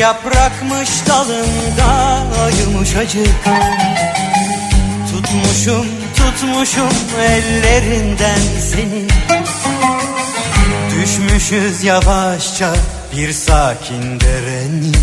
yaprakmış 0.00 0.90
dalında 1.08 2.26
yumuşacık 2.60 3.44
Tutmuşum 5.10 5.86
tutmuşum 6.16 6.88
ellerinden 7.20 8.40
seni. 8.70 9.04
Düşmüşüz 10.90 11.84
yavaşça 11.84 12.74
bir 13.16 13.32
sakin 13.32 14.20
derenin 14.20 14.96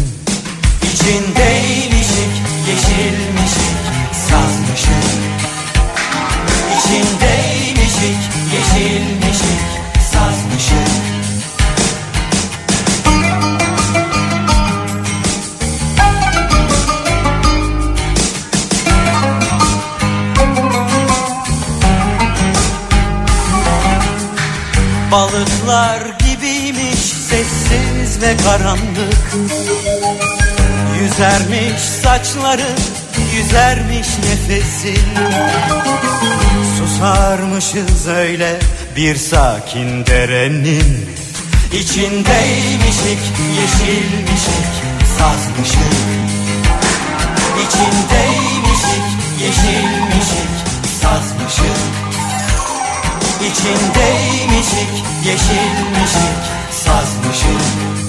İçindeymişik 0.83 2.34
yeşilmişik 2.68 3.77
sazmışık. 4.29 5.18
İçindeymişik 6.78 8.20
yeşilmişik 8.54 9.61
sazmışık 10.11 11.17
Balıklar 25.18 26.02
gibiymiş 26.20 27.00
sessiz 27.00 28.21
ve 28.21 28.38
karanlık. 28.38 29.34
Yüzermiş 31.02 31.82
saçların, 31.82 32.80
yüzermiş 33.36 34.08
nefesin 34.17 35.08
Susarmışız 36.78 38.08
öyle 38.08 38.59
bir 38.96 39.16
sakin 39.16 40.06
derenin. 40.06 41.09
İçindeymişik, 41.74 43.24
yeşilmişik, 43.59 44.74
sazmışık. 45.18 45.94
İçindeymişik, 47.64 49.06
yeşilmişik, 49.42 50.50
sazmışık 51.02 52.06
İçindeymişik, 53.42 55.04
yeşilmişik, 55.26 56.44
sazmışık 56.72 58.06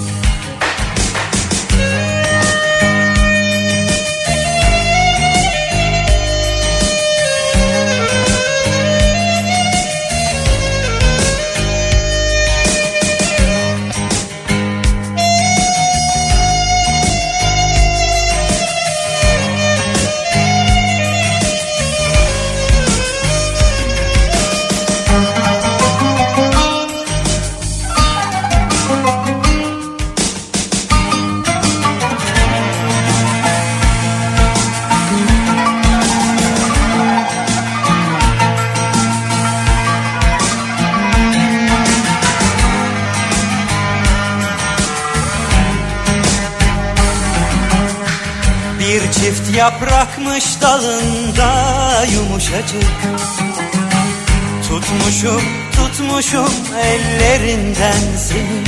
yaprakmış 49.99 50.63
dalında 50.63 52.05
yumuşacık. 52.13 52.85
Tutmuşum 54.69 55.43
tutmuşum 55.77 56.53
ellerinden 56.83 58.17
seni. 58.17 58.65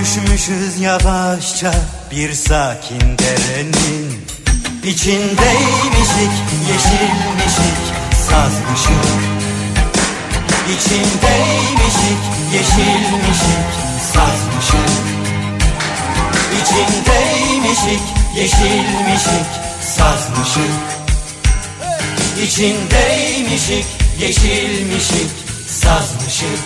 Düşmüşüz 0.00 0.80
yavaşça 0.80 1.74
bir 2.10 2.32
sakin 2.32 3.00
derenin 3.00 4.20
İçindeymişik 4.84 6.34
yeşilmişik 6.68 7.80
sazmışık. 8.28 9.06
İçindeymişik 10.68 12.22
yeşilmişik 12.52 13.66
sazmışık 14.12 15.19
İçindeymişik, 16.58 18.02
yeşilmişik, 18.36 19.46
sazmışık. 19.96 20.80
İçindeymişik, 22.42 23.84
yeşilmişik, 24.20 25.30
sazmışık. 25.68 26.60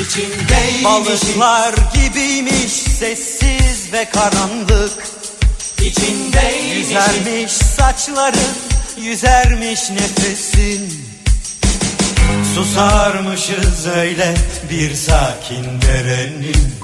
İçindeymişik. 0.00 0.84
Balıklar 0.84 1.74
gibiymiş 1.94 2.72
sessiz 2.72 3.92
ve 3.92 4.04
karanlık. 4.04 5.04
İçindeymişik. 5.82 6.76
Yüzermiş 6.76 7.52
saçların, 7.52 8.54
yüzermiş 8.96 9.90
nefesin 9.90 11.13
Susarmışız 12.54 13.86
öyle 13.86 14.34
bir 14.70 14.94
sakin 14.94 15.64
derenin. 15.82 16.74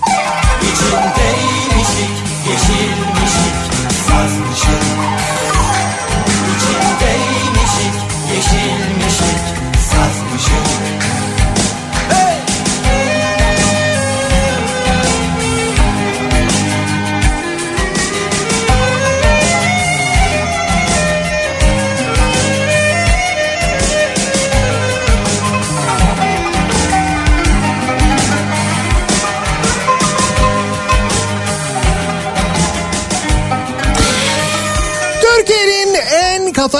İçindeymişik, 0.62 2.14
yeşilmişik, 2.48 3.56
sazmışık. 4.08 4.82
İçindeymişik, 6.50 7.94
yeşilmişik, 8.34 9.40
sazmışık 9.90 11.19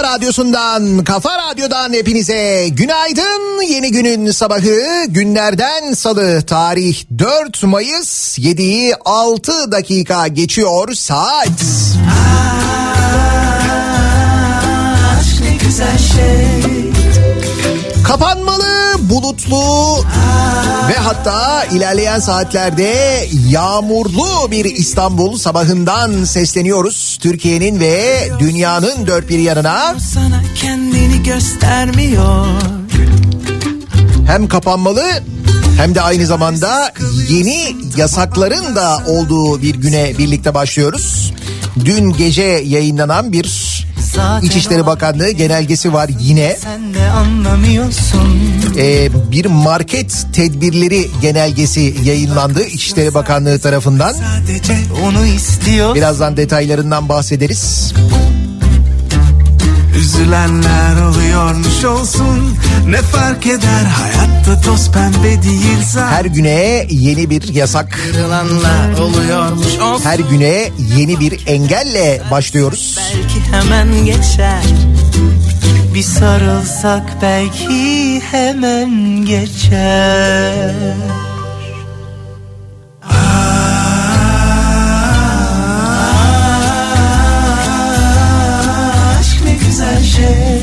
kafa 0.01 0.15
radyosundan, 0.15 1.05
kafa 1.05 1.39
radyodan 1.39 1.93
hepinize 1.93 2.69
günaydın. 2.69 3.63
Yeni 3.63 3.91
günün 3.93 4.31
sabahı 4.31 5.05
günlerden 5.09 5.93
salı 5.93 6.43
tarih 6.43 7.05
4 7.19 7.63
Mayıs 7.63 8.39
7'yi 8.39 8.95
6 9.05 9.73
dakika 9.73 10.27
geçiyor 10.27 10.95
saat. 10.95 11.49
Aşk 15.19 15.41
ne 15.41 15.57
güzel 15.65 15.99
şey 15.99 16.93
Kapanmalı, 18.07 18.90
bulutlu 19.01 19.99
ve 20.89 20.95
hatta 20.97 21.65
ilerleyen 21.65 22.19
saatlerde 22.19 23.27
yağmurlu 23.49 24.51
bir 24.51 24.65
İstanbul 24.65 25.39
sabahından 25.39 26.25
sesleniyoruz. 26.25 27.19
Türkiye'nin 27.23 27.81
ve 27.81 28.29
dünyanın 28.39 29.07
dört 29.07 29.29
bir 29.29 29.39
yanına. 29.39 29.95
Sana 29.99 30.43
kendini 30.55 31.23
göstermiyor 31.23 32.47
hem 34.31 34.49
kapanmalı 34.49 35.05
hem 35.77 35.95
de 35.95 36.03
aynı 36.03 36.27
zamanda 36.27 36.93
yeni 37.29 37.77
yasakların 37.97 38.77
da 38.77 39.03
olduğu 39.07 39.63
bir 39.63 39.75
güne 39.75 40.19
birlikte 40.19 40.55
başlıyoruz. 40.55 41.35
Dün 41.85 42.13
gece 42.13 42.43
yayınlanan 42.43 43.33
bir 43.33 43.71
İçişleri 44.43 44.87
Bakanlığı 44.87 45.31
genelgesi 45.31 45.93
var 45.93 46.11
yine. 46.21 46.57
Sen 46.63 46.95
de 46.95 47.07
anlamıyorsun 47.11 48.60
Ee, 48.77 49.09
bir 49.33 49.47
market 49.47 50.27
tedbirleri 50.33 51.11
genelgesi 51.23 51.95
yayınlandı 52.05 52.65
İçişleri 52.65 53.15
Bakanlığı 53.15 53.59
tarafından. 53.59 54.15
Birazdan 55.95 56.37
detaylarından 56.37 57.09
bahsederiz. 57.09 57.93
Üzülenler 59.99 61.03
oluyormuş 61.03 61.85
olsun. 61.85 62.59
Ne 62.89 63.03
fark 63.03 63.47
eder? 63.47 63.85
Hayatta 63.85 64.61
toz 64.61 64.91
pembe 64.91 65.43
değil 65.43 65.79
zaten. 65.93 66.17
Her 66.17 66.25
güne 66.25 66.87
yeni 66.91 67.31
bir 67.31 67.55
yasak, 67.55 68.01
oluyormuş 69.01 69.79
olsun. 69.79 70.05
Her 70.05 70.19
güne 70.19 70.71
yeni 70.97 71.21
bir 71.21 71.47
engelle 71.47 72.23
başlıyoruz. 72.31 72.99
Belki 73.15 73.41
hemen 73.53 74.05
geçer 74.05 74.63
bir 75.95 76.03
sarılsak 76.03 77.23
belki 77.23 78.21
hemen 78.21 78.91
geçer. 79.25 80.75
Aşk 89.19 89.45
ne 89.45 89.53
güzel 89.67 90.03
şey. 90.03 90.61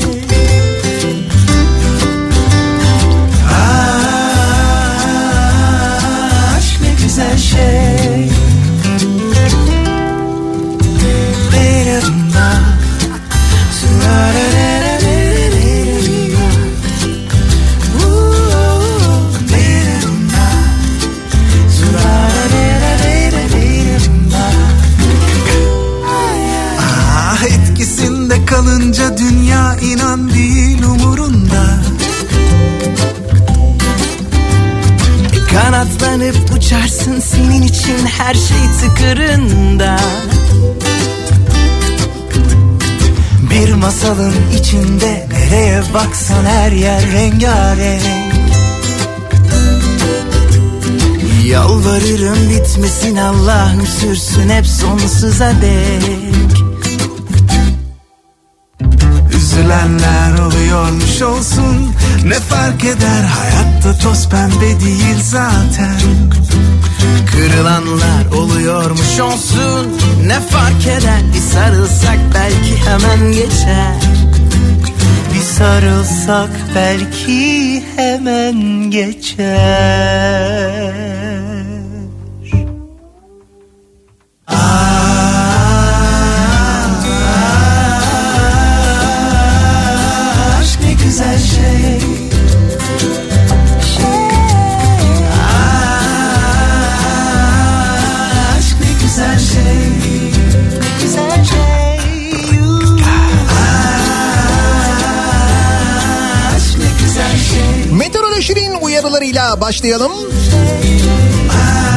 Aşk 6.56 6.80
ne 6.82 6.92
güzel 7.02 7.38
şey. 7.38 8.28
Later 11.52 12.02
than 12.32 12.68
inan 29.82 30.34
değil 30.34 30.82
umurunda. 30.82 31.80
Kanatlanıp 35.52 36.36
uçarsın 36.56 37.20
senin 37.20 37.62
için 37.62 38.06
her 38.06 38.34
şey 38.34 38.58
tıkırında. 38.80 39.96
Bir 43.50 43.74
masalın 43.74 44.34
içinde 44.60 45.28
nereye 45.32 45.82
baksan 45.94 46.44
her 46.44 46.72
yer 46.72 47.02
rengarenk. 47.12 48.34
Yalvarırım 51.44 52.50
bitmesin 52.50 53.16
Allah'ım 53.16 53.86
sürsün 53.86 54.48
hep 54.48 54.66
sonsuza 54.66 55.52
dek 55.62 56.67
Üzülenler 59.68 60.38
oluyormuş 60.38 61.22
olsun. 61.22 61.92
Ne 62.24 62.34
fark 62.34 62.84
eder? 62.84 63.22
Hayatta 63.22 63.98
toz 63.98 64.28
pembe 64.28 64.80
değil 64.80 65.16
zaten. 65.22 66.00
Kırılanlar 67.32 68.26
oluyormuş 68.36 69.20
olsun. 69.20 69.98
Ne 70.26 70.40
fark 70.40 70.86
eder? 70.86 71.20
Bir 71.34 71.40
sarılsak 71.40 72.18
belki 72.34 72.76
hemen 72.86 73.32
geçer. 73.32 73.94
Bir 75.34 75.42
sarılsak 75.42 76.50
belki 76.74 77.82
hemen 77.96 78.90
geçer 78.90 80.28
şey. 91.18 91.38
Şey. 91.38 92.00
Şey. 99.38 99.88
Güzel 107.02 107.36
şey. 107.52 107.92
Meteorolojinin 107.92 108.74
uyarılarıyla 108.80 109.60
başlayalım. 109.60 110.12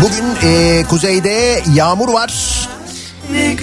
Bugün 0.03 0.49
e, 0.49 0.83
kuzeyde 0.89 1.63
yağmur 1.75 2.13
var. 2.13 2.60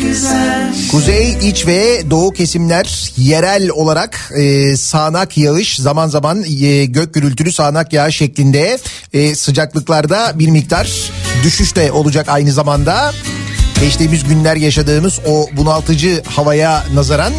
Güzel 0.02 0.72
Kuzey, 0.90 1.36
iç 1.42 1.66
ve 1.66 2.10
doğu 2.10 2.32
kesimler 2.32 3.12
yerel 3.16 3.70
olarak 3.70 4.32
e, 4.36 4.76
sağanak 4.76 5.38
yağış 5.38 5.76
zaman 5.76 6.08
zaman 6.08 6.44
e, 6.62 6.84
gök 6.84 7.14
gürültülü 7.14 7.52
sağanak 7.52 7.92
yağış 7.92 8.16
şeklinde 8.16 8.78
e, 9.12 9.34
sıcaklıklarda 9.34 10.32
bir 10.34 10.48
miktar 10.48 11.10
düşüş 11.44 11.76
de 11.76 11.92
olacak 11.92 12.28
aynı 12.28 12.52
zamanda. 12.52 13.12
Geçtiğimiz 13.80 14.24
günler 14.24 14.56
yaşadığımız 14.56 15.20
o 15.26 15.46
bunaltıcı 15.52 16.22
havaya 16.26 16.84
nazaran 16.94 17.32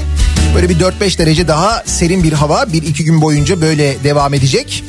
böyle 0.56 0.70
bir 0.70 0.80
4-5 0.80 1.18
derece 1.18 1.48
daha 1.48 1.84
serin 1.86 2.24
bir 2.24 2.34
hava 2.34 2.74
bir 2.74 2.84
iki 2.84 3.06
gün 3.06 3.22
boyunca 3.22 3.62
böyle 3.62 4.04
devam 4.04 4.34
edecek. 4.34 4.84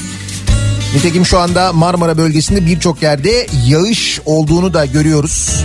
Nitekim 0.94 1.26
şu 1.26 1.38
anda 1.38 1.72
Marmara 1.72 2.19
bölgesinde 2.19 2.66
birçok 2.66 3.02
yerde 3.02 3.46
yağış 3.66 4.20
olduğunu 4.26 4.75
da 4.75 4.87
görüyoruz. 4.87 5.64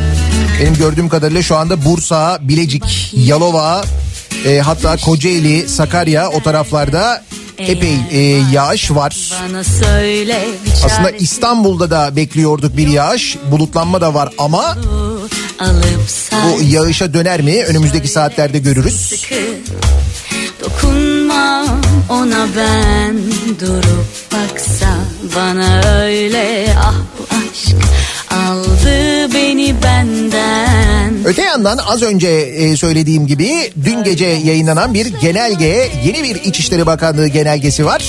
Benim 0.62 0.76
gördüğüm 0.76 1.10
kadarıyla 1.10 1.42
şu 1.42 1.56
anda 1.56 1.86
Bursa, 1.86 2.38
Bilecik, 2.42 3.14
Yalova, 3.14 3.84
e, 4.46 4.60
hatta 4.60 4.98
Kocaeli, 4.98 5.70
Sakarya 5.70 6.30
o 6.30 6.44
taraflarda 6.44 7.24
epey 7.58 7.96
e, 8.12 8.20
yağış 8.52 8.92
var. 8.92 9.32
Aslında 10.86 11.12
İstanbul'da 11.12 11.92
da 11.92 12.16
bekliyorduk 12.16 12.78
bir 12.78 12.88
yağış. 12.88 13.38
Bulutlanma 13.52 14.02
da 14.02 14.14
var 14.14 14.30
ama 14.38 14.78
bu 16.32 16.64
yağışa 16.64 17.14
döner 17.14 17.42
mi 17.42 17.64
önümüzdeki 17.64 18.08
saatlerde 18.08 18.60
görürüz. 18.60 19.26
dokunma 20.62 21.15
ona 22.10 22.48
ben 22.58 23.18
durup 23.60 24.06
baksa 24.32 24.90
bana 25.36 25.82
öyle 26.00 26.68
ah 26.80 26.96
bu 27.20 27.24
aşk 27.36 27.76
aldı 28.32 29.34
beni 29.34 29.76
benden 29.84 31.14
Öte 31.26 31.42
yandan 31.42 31.78
az 31.78 32.02
önce 32.02 32.28
e, 32.28 32.78
söylediğim 32.78 33.28
gibi 33.28 33.72
dün 33.86 34.04
gece 34.04 34.26
yayınlanan 34.26 34.94
bir 34.94 35.06
genelge, 35.06 35.92
yeni 36.06 36.24
bir 36.24 36.36
İçişleri 36.36 36.86
Bakanlığı 36.86 37.28
genelgesi 37.28 37.86
var. 37.86 38.04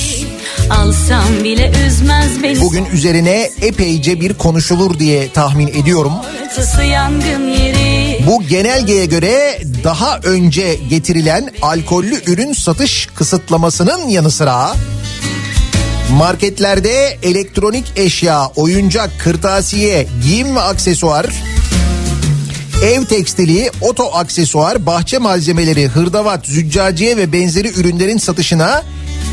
alsam 0.70 1.44
bile 1.44 1.72
üzmez 1.86 2.42
beni 2.42 2.60
Bugün 2.60 2.84
üzerine 2.92 3.50
epeyce 3.62 4.20
bir 4.20 4.34
konuşulur 4.34 4.98
diye 4.98 5.28
tahmin 5.32 5.68
ediyorum. 5.68 6.12
Ortası 6.46 6.82
yangın 6.82 7.52
Bu 8.26 8.42
genelgeye 8.42 9.06
göre 9.06 9.60
daha 9.84 10.18
önce 10.18 10.78
getirilen 10.90 11.50
alkollü 11.62 12.22
ürün 12.26 12.52
satış 12.52 13.08
kısıtlamasının 13.14 14.08
yanı 14.08 14.30
sıra 14.30 14.74
marketlerde 16.12 17.18
elektronik 17.22 17.92
eşya, 17.96 18.46
oyuncak, 18.46 19.10
kırtasiye, 19.18 20.06
giyim 20.22 20.56
ve 20.56 20.60
aksesuar, 20.60 21.26
ev 22.82 23.04
tekstili, 23.04 23.70
oto 23.80 24.14
aksesuar, 24.14 24.86
bahçe 24.86 25.18
malzemeleri, 25.18 25.88
hırdavat, 25.88 26.46
züccaciye 26.46 27.16
ve 27.16 27.32
benzeri 27.32 27.68
ürünlerin 27.80 28.18
satışına 28.18 28.82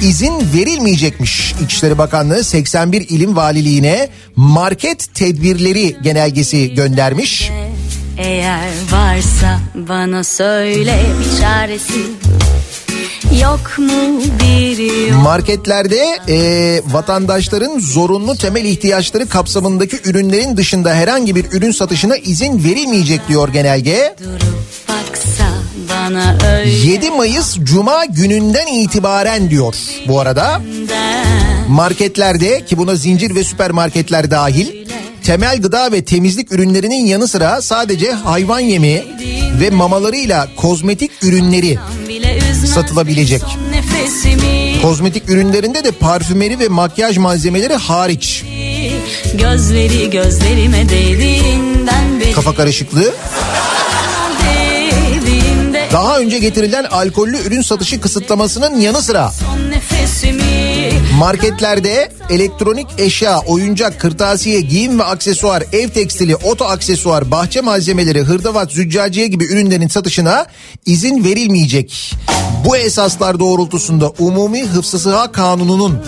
izin 0.04 0.34
verilmeyecekmiş. 0.54 1.56
İçişleri 1.66 1.98
Bakanlığı 1.98 2.44
81 2.44 3.10
ilim 3.10 3.36
valiliğine 3.36 4.10
market 4.36 5.16
tedbirleri 5.16 5.96
genelgesi 6.04 6.74
göndermiş. 6.74 7.52
Eğer 8.17 8.70
varsa 8.91 9.60
bana 9.75 10.24
söyle 10.24 11.00
bir 11.20 11.41
çaresi 11.41 12.00
Yok 13.41 13.77
mu 13.77 14.22
bir 14.41 14.77
yol 15.12 15.17
Marketlerde 15.17 16.20
e, 16.29 16.82
vatandaşların 16.86 17.79
zorunlu 17.79 18.38
temel 18.38 18.65
ihtiyaçları 18.65 19.29
kapsamındaki 19.29 20.00
ürünlerin 20.05 20.58
dışında 20.58 20.93
herhangi 20.93 21.36
bir 21.36 21.46
ürün 21.51 21.72
satışına 21.72 22.17
izin 22.17 22.63
verilmeyecek 22.63 23.27
diyor 23.27 23.50
genelge. 23.50 24.15
durup 24.24 24.89
baksa 24.89 25.46
bana 25.89 26.38
öyle 26.58 26.70
7 26.70 27.12
Mayıs 27.12 27.58
Cuma 27.63 28.05
gününden 28.05 28.67
itibaren 28.67 29.50
diyor 29.50 29.75
bu 30.08 30.20
arada. 30.20 30.62
Marketlerde 31.70 32.65
ki 32.65 32.77
buna 32.77 32.96
zincir 32.96 33.36
ve 33.36 33.43
süpermarketler 33.43 34.32
dahil 34.32 34.83
temel 35.24 35.62
gıda 35.62 35.92
ve 35.92 36.06
temizlik 36.06 36.51
ürünlerinin 36.51 37.06
yanı 37.06 37.27
sıra 37.27 37.62
sadece 37.62 38.12
hayvan 38.12 38.60
yemi 38.60 39.03
ve 39.60 39.70
mamalarıyla 39.70 40.48
kozmetik 40.56 41.12
ürünleri 41.24 41.77
satılabilecek. 42.74 43.42
Kozmetik 44.82 45.30
ürünlerinde 45.30 45.84
de 45.84 45.92
parfümeri 45.92 46.60
ve 46.60 46.68
makyaj 46.68 47.18
malzemeleri 47.18 47.74
hariç. 47.74 48.44
Gözleri 49.34 50.10
gözlerime 50.10 50.89
değdiğinden 50.89 52.20
beri 52.20 52.32
Kafa 52.32 52.56
karışıklığı. 52.56 53.13
Daha 55.92 56.20
önce 56.20 56.39
getirilen 56.39 56.84
alkollü 56.84 57.38
ürün 57.38 57.62
satışı 57.62 58.01
kısıtlamasının 58.01 58.80
yanı 58.80 59.01
sıra 59.01 59.32
marketlerde 61.20 62.12
elektronik 62.29 62.88
eşya, 62.98 63.39
oyuncak, 63.39 64.00
kırtasiye, 64.00 64.62
giyim 64.62 65.00
ve 65.00 65.03
aksesuar, 65.03 65.63
ev 65.74 65.89
tekstili, 65.89 66.36
oto 66.36 66.65
aksesuar, 66.65 67.32
bahçe 67.32 67.62
malzemeleri, 67.62 68.22
hırdavat, 68.22 68.72
züccaciye 68.72 69.27
gibi 69.27 69.46
ürünlerin 69.46 69.88
satışına 69.88 70.46
izin 70.86 71.24
verilmeyecek. 71.24 72.13
Bu 72.65 72.77
esaslar 72.77 73.39
doğrultusunda 73.39 74.10
Umumi 74.20 74.63
Hıfzı 74.63 75.00
Sıha 75.00 75.32
Kanunu'nun 75.32 76.00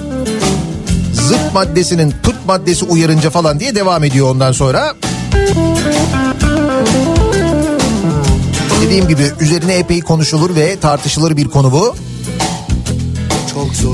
zıt 1.13 1.53
maddesinin 1.53 2.13
pıt 2.23 2.45
maddesi 2.47 2.85
uyarınca 2.85 3.29
falan 3.29 3.59
diye 3.59 3.75
devam 3.75 4.03
ediyor 4.03 4.29
ondan 4.29 4.51
sonra. 4.51 4.95
Dediğim 8.81 9.07
gibi 9.07 9.31
üzerine 9.39 9.73
epey 9.73 10.01
konuşulur 10.01 10.55
ve 10.55 10.79
tartışılır 10.79 11.37
bir 11.37 11.45
konu 11.45 11.71
bu. 11.71 11.95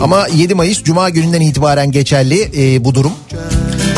Ama 0.04 0.28
7 0.28 0.56
Mayıs 0.56 0.84
Cuma 0.84 1.10
gününden 1.10 1.42
itibaren 1.42 1.92
geçerli 1.92 2.52
e, 2.58 2.86
bu 2.86 2.96
durum. 2.96 3.12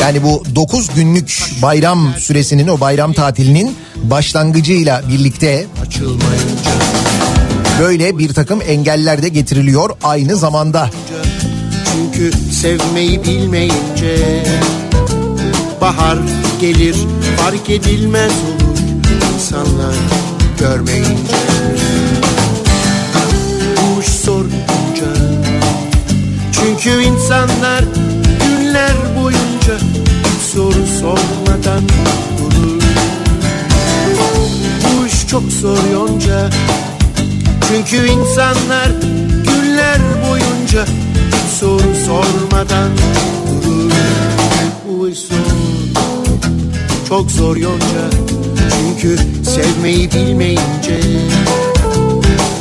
Yani 0.00 0.22
bu 0.22 0.42
9 0.54 0.94
günlük 0.94 1.42
bayram 1.62 2.14
süresinin 2.18 2.68
o 2.68 2.80
bayram 2.80 3.12
tatilinin 3.12 3.76
başlangıcıyla 3.96 5.02
birlikte 5.08 5.66
böyle 7.80 8.18
bir 8.18 8.34
takım 8.34 8.62
engeller 8.66 9.22
de 9.22 9.28
getiriliyor 9.28 9.90
aynı 10.02 10.36
zamanda. 10.36 10.90
Çünkü 11.92 12.30
sevmeyi 12.52 13.24
bilmeyince 13.24 14.44
Bahar 15.80 16.18
gelir 16.60 16.96
fark 17.36 17.70
edilmez 17.70 18.32
olur 18.32 18.78
insanlar 19.34 19.94
görmeyince 20.60 21.53
insanlar 26.90 27.84
günler 28.40 28.92
boyunca 29.16 29.78
soru 30.52 30.86
sormadan 31.00 31.82
durur. 32.38 32.82
Bu 34.84 35.06
iş 35.06 35.26
çok 35.28 35.42
zor 35.42 35.78
yonca. 35.92 36.50
Çünkü 37.68 38.08
insanlar 38.08 38.88
günler 39.44 39.98
boyunca 40.28 40.86
soru 41.60 41.94
sormadan 42.06 42.90
durur. 43.62 43.92
Bu 44.88 45.08
iş 45.08 45.18
zor 45.18 45.34
çok 47.08 47.30
zor 47.30 47.56
yonca. 47.56 48.10
Çünkü 48.70 49.18
sevmeyi 49.44 50.12
bilmeyince 50.12 51.00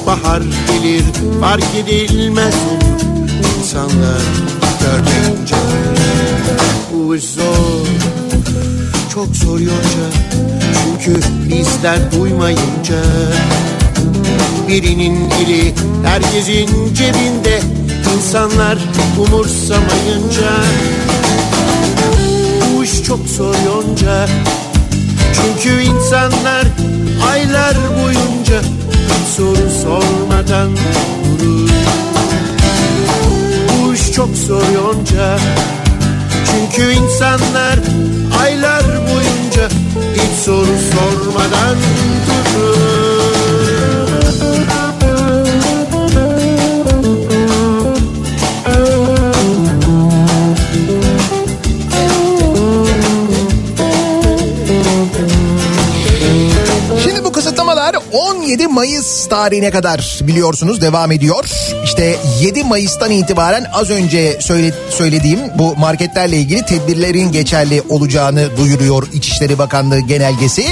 Bahar 0.08 0.42
gelir 0.42 1.04
fark 1.42 1.76
edilmez. 1.76 2.54
olur 2.54 2.83
insanlar 3.74 4.22
görmeyince 4.82 5.56
Bu 6.94 7.18
zor. 7.18 7.88
Çok 9.14 9.36
zor 9.36 9.60
yonca 9.60 10.06
Çünkü 10.84 11.20
bizler 11.50 12.12
duymayınca. 12.12 13.04
Birinin 14.68 15.30
eli 15.30 15.74
herkesin 16.06 16.94
cebinde. 16.94 17.60
İnsanlar 18.16 18.78
umursamayınca. 19.18 20.52
Bu 22.78 22.84
iş 22.84 23.04
çok 23.04 23.20
zor 23.28 23.56
yonca 23.66 24.28
Çünkü 25.34 25.82
insanlar 25.82 26.66
aylar 27.32 27.76
boyunca 28.04 28.62
soru 29.38 29.70
sormadan 29.84 30.70
çok 34.16 34.36
zor 34.36 34.64
yonca. 34.76 35.38
Çünkü 36.46 36.92
insanlar 36.92 37.80
aylar 38.42 38.84
boyunca 38.84 39.70
hiç 40.14 40.40
soru 40.46 40.78
sormadan 40.92 41.78
durur 42.56 43.13
17 58.54 58.68
Mayıs 58.68 59.28
tarihine 59.28 59.72
kadar 59.72 60.20
biliyorsunuz 60.22 60.82
devam 60.82 61.12
ediyor. 61.12 61.46
İşte 61.84 62.16
7 62.42 62.64
Mayıs'tan 62.64 63.12
itibaren 63.12 63.66
az 63.74 63.90
önce 63.90 64.38
söyle, 64.42 64.74
söylediğim 64.90 65.40
bu 65.58 65.76
marketlerle 65.76 66.38
ilgili 66.38 66.66
tedbirlerin 66.66 67.32
geçerli 67.32 67.82
olacağını 67.90 68.58
duyuruyor 68.58 69.08
İçişleri 69.14 69.58
Bakanlığı 69.58 70.00
genelgesi. 70.00 70.66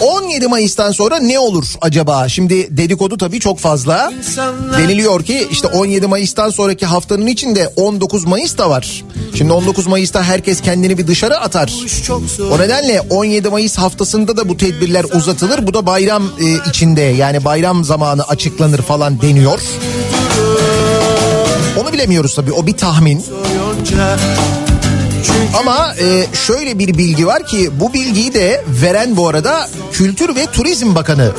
Peki 0.00 0.10
17 0.10 0.46
Mayıs'tan 0.48 0.92
sonra 0.92 1.18
ne 1.18 1.38
olur 1.38 1.64
acaba? 1.80 2.28
Şimdi 2.28 2.76
dedikodu 2.76 3.16
tabii 3.16 3.40
çok 3.40 3.58
fazla. 3.58 4.12
Deniliyor 4.78 5.24
ki 5.24 5.48
işte 5.50 5.68
17 5.68 6.06
Mayıs'tan 6.06 6.50
sonraki 6.50 6.86
haftanın 6.86 7.26
içinde 7.26 7.72
19 7.76 8.24
Mayıs 8.24 8.58
da 8.58 8.70
var. 8.70 9.04
Şimdi 9.34 9.52
19 9.52 9.86
Mayıs'ta 9.86 10.22
herkes 10.22 10.60
kendini 10.60 10.98
bir 10.98 11.06
dışarı 11.06 11.38
atar. 11.40 11.72
O 12.52 12.58
nedenle 12.58 13.00
17 13.00 13.48
Mayıs 13.48 13.78
haftasında 13.78 14.36
da 14.36 14.48
bu 14.48 14.56
tedbirler 14.56 15.04
uzatılır. 15.04 15.66
Bu 15.66 15.74
da 15.74 15.86
bayram 15.86 16.22
e, 16.24 16.68
içinde 16.70 17.00
yani 17.02 17.44
bayram 17.44 17.84
zamanı 17.84 18.22
açıklanır 18.22 18.82
falan 18.82 19.20
deniyor. 19.20 19.60
Onu 21.80 21.92
bilemiyoruz 21.92 22.34
tabii 22.34 22.52
o 22.52 22.66
bir 22.66 22.76
tahmin. 22.76 23.24
Ama 25.58 25.94
e, 26.00 26.26
şöyle 26.46 26.78
bir 26.78 26.98
bilgi 26.98 27.26
var 27.26 27.46
ki 27.46 27.70
bu 27.80 27.92
bilgiyi 27.92 28.34
de 28.34 28.64
veren 28.68 29.16
bu 29.16 29.28
arada 29.28 29.68
Kültür 29.92 30.36
ve 30.36 30.46
Turizm 30.46 30.94
Bakanı. 30.94 31.32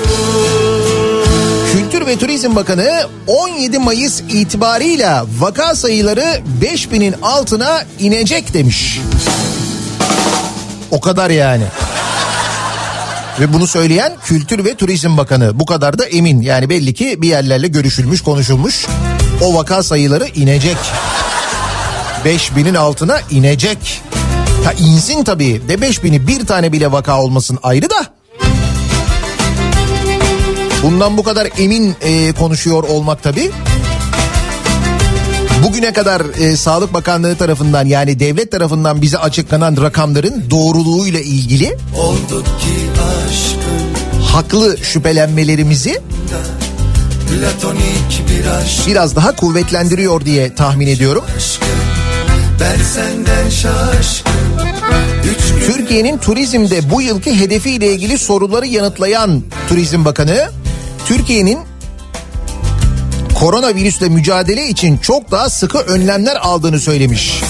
Kültür 1.72 2.08
ve 2.08 2.18
Turizm 2.18 2.56
Bakanı 2.56 3.04
17 3.28 3.80
Mayıs 3.80 4.22
itibarıyla 4.30 5.26
vaka 5.40 5.76
sayıları 5.76 6.42
5000'in 6.62 7.16
altına 7.22 7.84
inecek 8.00 8.54
demiş. 8.54 9.00
O 10.92 11.00
kadar 11.00 11.30
yani. 11.30 11.64
Ve 13.40 13.54
bunu 13.54 13.68
söyleyen 13.68 14.14
Kültür 14.26 14.66
ve 14.66 14.76
Turizm 14.76 15.18
Bakanı 15.18 15.60
bu 15.60 15.66
kadar 15.66 15.98
da 16.00 16.06
emin. 16.06 16.42
Yani 16.42 16.70
belli 16.70 16.94
ki 16.94 17.22
bir 17.22 17.28
yerlerle 17.28 17.68
görüşülmüş 17.68 18.22
konuşulmuş. 18.22 18.86
O 19.42 19.56
vaka 19.56 19.84
sayıları 19.84 20.28
inecek. 20.36 20.78
5000'in 22.26 22.76
altına 22.76 23.20
inecek. 23.32 24.02
Ha 24.66 24.74
insin 24.74 25.24
tabii 25.24 25.62
de 25.68 25.74
5000'i 25.74 26.28
bir 26.28 26.46
tane 26.46 26.72
bile 26.72 26.92
vaka 26.92 27.22
olmasın 27.22 27.60
ayrı 27.64 27.90
da. 27.90 28.06
Bundan 30.84 31.18
bu 31.18 31.24
kadar 31.24 31.48
emin 31.58 31.96
e, 32.02 32.32
konuşuyor 32.32 32.84
olmak 32.84 33.24
tabii. 33.24 33.52
Bugüne 35.64 35.94
kadar 35.94 36.22
e, 36.40 36.58
Sağlık 36.58 36.94
Bakanlığı 36.94 37.36
tarafından 37.36 37.86
yani 37.86 38.20
devlet 38.20 38.52
tarafından 38.52 39.02
bize 39.02 39.18
açıklanan 39.18 39.78
rakamların 39.82 40.44
doğruluğuyla 40.50 41.20
ilgili 41.20 41.78
haklı 44.32 44.78
şüphelenmelerimizi 44.78 46.02
biraz 48.88 49.16
daha 49.16 49.36
kuvvetlendiriyor 49.36 50.26
diye 50.26 50.56
tahmin 50.56 50.88
ediyorum. 50.88 51.24
aşkın 51.38 51.99
Ben 52.60 52.84
senden 52.84 53.50
şaşkın 53.50 54.32
Türkiye'nin 55.66 56.18
turizmde 56.18 56.90
bu 56.92 57.02
yılki 57.02 57.40
hedefiyle 57.40 57.94
ilgili 57.94 58.18
soruları 58.18 58.66
yanıtlayan 58.66 59.44
Turizm 59.70 60.06
Bakanı, 60.06 60.50
Türkiye'nin 61.08 61.60
koronavirüsle 63.40 64.10
mücadele 64.10 64.68
için 64.68 64.98
çok 64.98 65.32
daha 65.32 65.50
sıkı 65.50 65.78
önlemler 65.78 66.36
aldığını 66.36 66.80
söylemiş. 66.80 67.42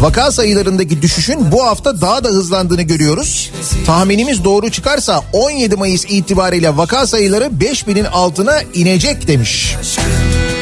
Vaka 0.00 0.32
sayılarındaki 0.32 1.02
düşüşün 1.02 1.52
bu 1.52 1.64
hafta 1.64 2.00
daha 2.00 2.24
da 2.24 2.28
hızlandığını 2.28 2.82
görüyoruz. 2.82 3.50
Tahminimiz 3.86 4.44
doğru 4.44 4.70
çıkarsa 4.70 5.22
17 5.32 5.76
Mayıs 5.76 6.04
itibariyle 6.08 6.76
vaka 6.76 7.06
sayıları 7.06 7.44
5000'in 7.44 8.04
altına 8.04 8.60
inecek 8.74 9.28
demiş. 9.28 9.76
yiyenler 9.82 10.57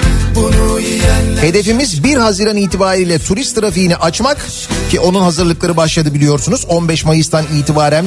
Hedefimiz 1.41 2.05
1 2.05 2.17
Haziran 2.17 2.57
itibariyle 2.57 3.19
turist 3.19 3.57
trafiğini 3.57 3.97
açmak 3.97 4.47
ki 4.91 5.01
onun 5.01 5.21
hazırlıkları 5.21 5.77
başladı 5.77 6.15
biliyorsunuz. 6.15 6.65
15 6.69 7.05
Mayıs'tan 7.05 7.45
itibaren 7.59 8.05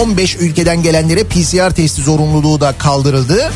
15 0.00 0.36
ülkeden 0.36 0.82
gelenlere 0.82 1.24
PCR 1.24 1.70
testi 1.70 2.02
zorunluluğu 2.02 2.60
da 2.60 2.74
kaldırıldı. 2.78 3.52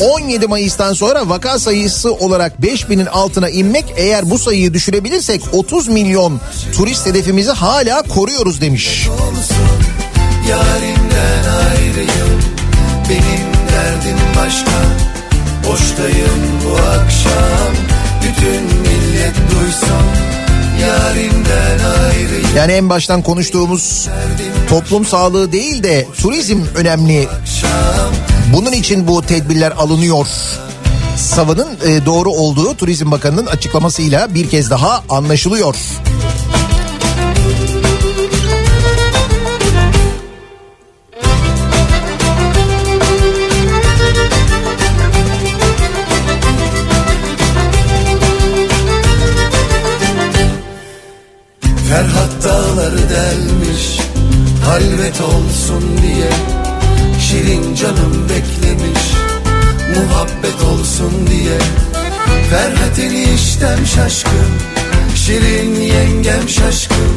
17 0.00 0.46
Mayıs'tan 0.46 0.92
sonra 0.92 1.28
vaka 1.28 1.58
sayısı 1.58 2.14
olarak 2.14 2.52
5000'in 2.62 3.06
altına 3.06 3.48
inmek 3.48 3.84
eğer 3.96 4.30
bu 4.30 4.38
sayıyı 4.38 4.74
düşürebilirsek 4.74 5.42
30 5.52 5.88
milyon 5.88 6.40
turist 6.72 7.06
hedefimizi 7.06 7.50
hala 7.50 8.02
koruyoruz 8.02 8.60
demiş. 8.60 9.08
olsun 9.08 9.56
Yarimden 10.50 11.44
ayrıyım 11.68 12.40
Benim 13.08 13.46
derdim 13.72 14.18
başka 14.36 14.70
Boştayım 15.66 16.60
bu 16.64 16.76
akşam 16.76 17.72
Bütün 18.22 18.64
millet 18.64 19.34
duysun 19.34 20.06
Yani 22.56 22.72
en 22.72 22.90
baştan 22.90 23.22
konuştuğumuz 23.22 24.08
toplum 24.68 25.04
sağlığı 25.06 25.52
değil 25.52 25.82
de 25.82 26.06
turizm 26.22 26.60
önemli. 26.74 27.28
Bunun 28.52 28.72
için 28.72 29.08
bu 29.08 29.22
tedbirler 29.22 29.70
alınıyor. 29.70 30.26
Savının 31.16 31.68
e, 31.86 32.06
doğru 32.06 32.30
olduğu 32.30 32.74
Turizm 32.76 33.10
Bakanı'nın 33.10 33.46
açıklamasıyla 33.46 34.34
bir 34.34 34.50
kez 34.50 34.70
daha 34.70 35.04
anlaşılıyor. 35.08 35.76
Ferhat 51.88 52.44
dağları 52.44 53.10
delmiş 53.10 54.00
Halvet 54.64 55.20
olsun 55.20 55.82
diye 56.02 56.30
Şirin 57.20 57.74
canım 57.74 58.28
beklemiş 58.28 59.02
Muhabbet 59.96 60.62
olsun 60.62 61.26
diye 61.26 61.58
Ferhat 62.50 62.98
eniştem 62.98 63.86
şaşkın 63.86 64.52
Şirin 65.14 65.80
yengem 65.80 66.48
şaşkın 66.48 67.12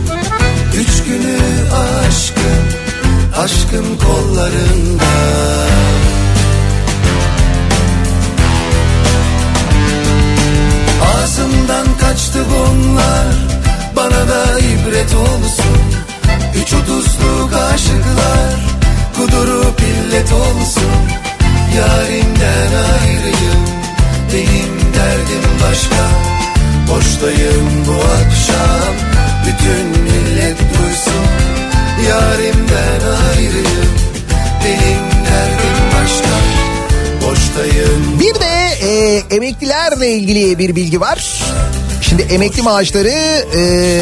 Üç 0.78 1.04
günü 1.04 1.38
aşkım 1.74 2.90
Aşkım 3.38 3.98
kollarında. 3.98 5.04
Ağzımdan 11.14 11.88
kaçtı 12.02 12.40
bunlar 12.50 13.59
Uçu 16.70 16.86
tuzlu 16.86 17.50
kaşıklar 17.52 18.60
Kudurup 19.16 19.82
illet 19.82 20.32
olsun. 20.32 20.92
Yarimden 21.78 22.72
ayrıyım 23.02 23.66
Benim 24.34 24.94
derdim 24.94 25.50
başka. 25.64 26.10
Boştayım 26.90 27.86
bu 27.88 27.92
akşam 27.92 28.96
Bütün 29.46 30.04
millet 30.04 30.58
duysun. 30.60 31.26
Yarimden 32.10 33.02
ayrıyım 33.30 33.96
Benim 34.66 35.26
derdim 35.26 35.80
başka. 35.96 36.36
Boştayım. 37.28 38.20
Bir 38.20 38.36
de 38.36 38.86
e, 38.88 39.24
emeklilerle 39.36 40.12
ilgili 40.12 40.60
bir 40.60 40.76
bilgi 40.76 41.02
var. 41.02 41.44
Şimdi 42.02 42.22
emekli 42.22 42.62
maaşları 42.62 43.10
e, 43.56 44.02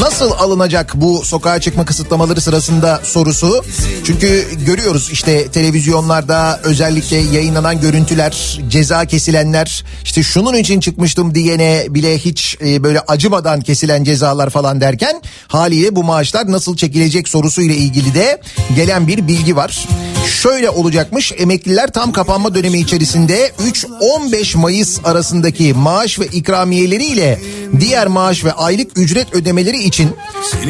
nasıl 0.00 0.30
alınacak 0.30 0.92
bu 0.94 1.24
sokağa 1.24 1.60
çıkma 1.60 1.84
kısıtlamaları 1.84 2.40
sırasında 2.40 3.00
sorusu. 3.04 3.64
Çünkü 4.04 4.46
görüyoruz 4.66 5.10
işte 5.12 5.48
televizyonlarda 5.48 6.60
özellikle 6.62 7.16
yayınlanan 7.16 7.80
görüntüler, 7.80 8.60
ceza 8.68 9.04
kesilenler, 9.04 9.84
işte 10.04 10.22
şunun 10.22 10.54
için 10.54 10.80
çıkmıştım 10.80 11.34
diyene 11.34 11.86
bile 11.90 12.18
hiç 12.18 12.56
e, 12.60 12.82
böyle 12.82 13.00
acımadan 13.00 13.60
kesilen 13.60 14.04
cezalar 14.04 14.50
falan 14.50 14.80
derken 14.80 15.22
haliyle 15.48 15.96
bu 15.96 16.04
maaşlar 16.04 16.52
nasıl 16.52 16.76
çekilecek 16.76 17.28
sorusuyla 17.28 17.74
ilgili 17.74 18.14
de 18.14 18.40
gelen 18.76 19.06
bir 19.06 19.28
bilgi 19.28 19.56
var. 19.56 19.88
Şöyle 20.26 20.70
olacakmış. 20.70 21.32
Emekliler 21.36 21.92
tam 21.92 22.12
kapanma 22.12 22.54
dönemi 22.54 22.78
içerisinde 22.78 23.52
3-15 24.00 24.58
Mayıs 24.58 25.00
arasındaki 25.04 25.74
maaş 25.74 26.18
ve 26.18 26.26
ikramiyeleriyle 26.26 27.40
diğer 27.80 28.06
maaş 28.06 28.44
ve 28.44 28.52
aylık 28.52 28.98
ücret 28.98 29.34
ödemeleri 29.34 29.82
için 29.82 30.10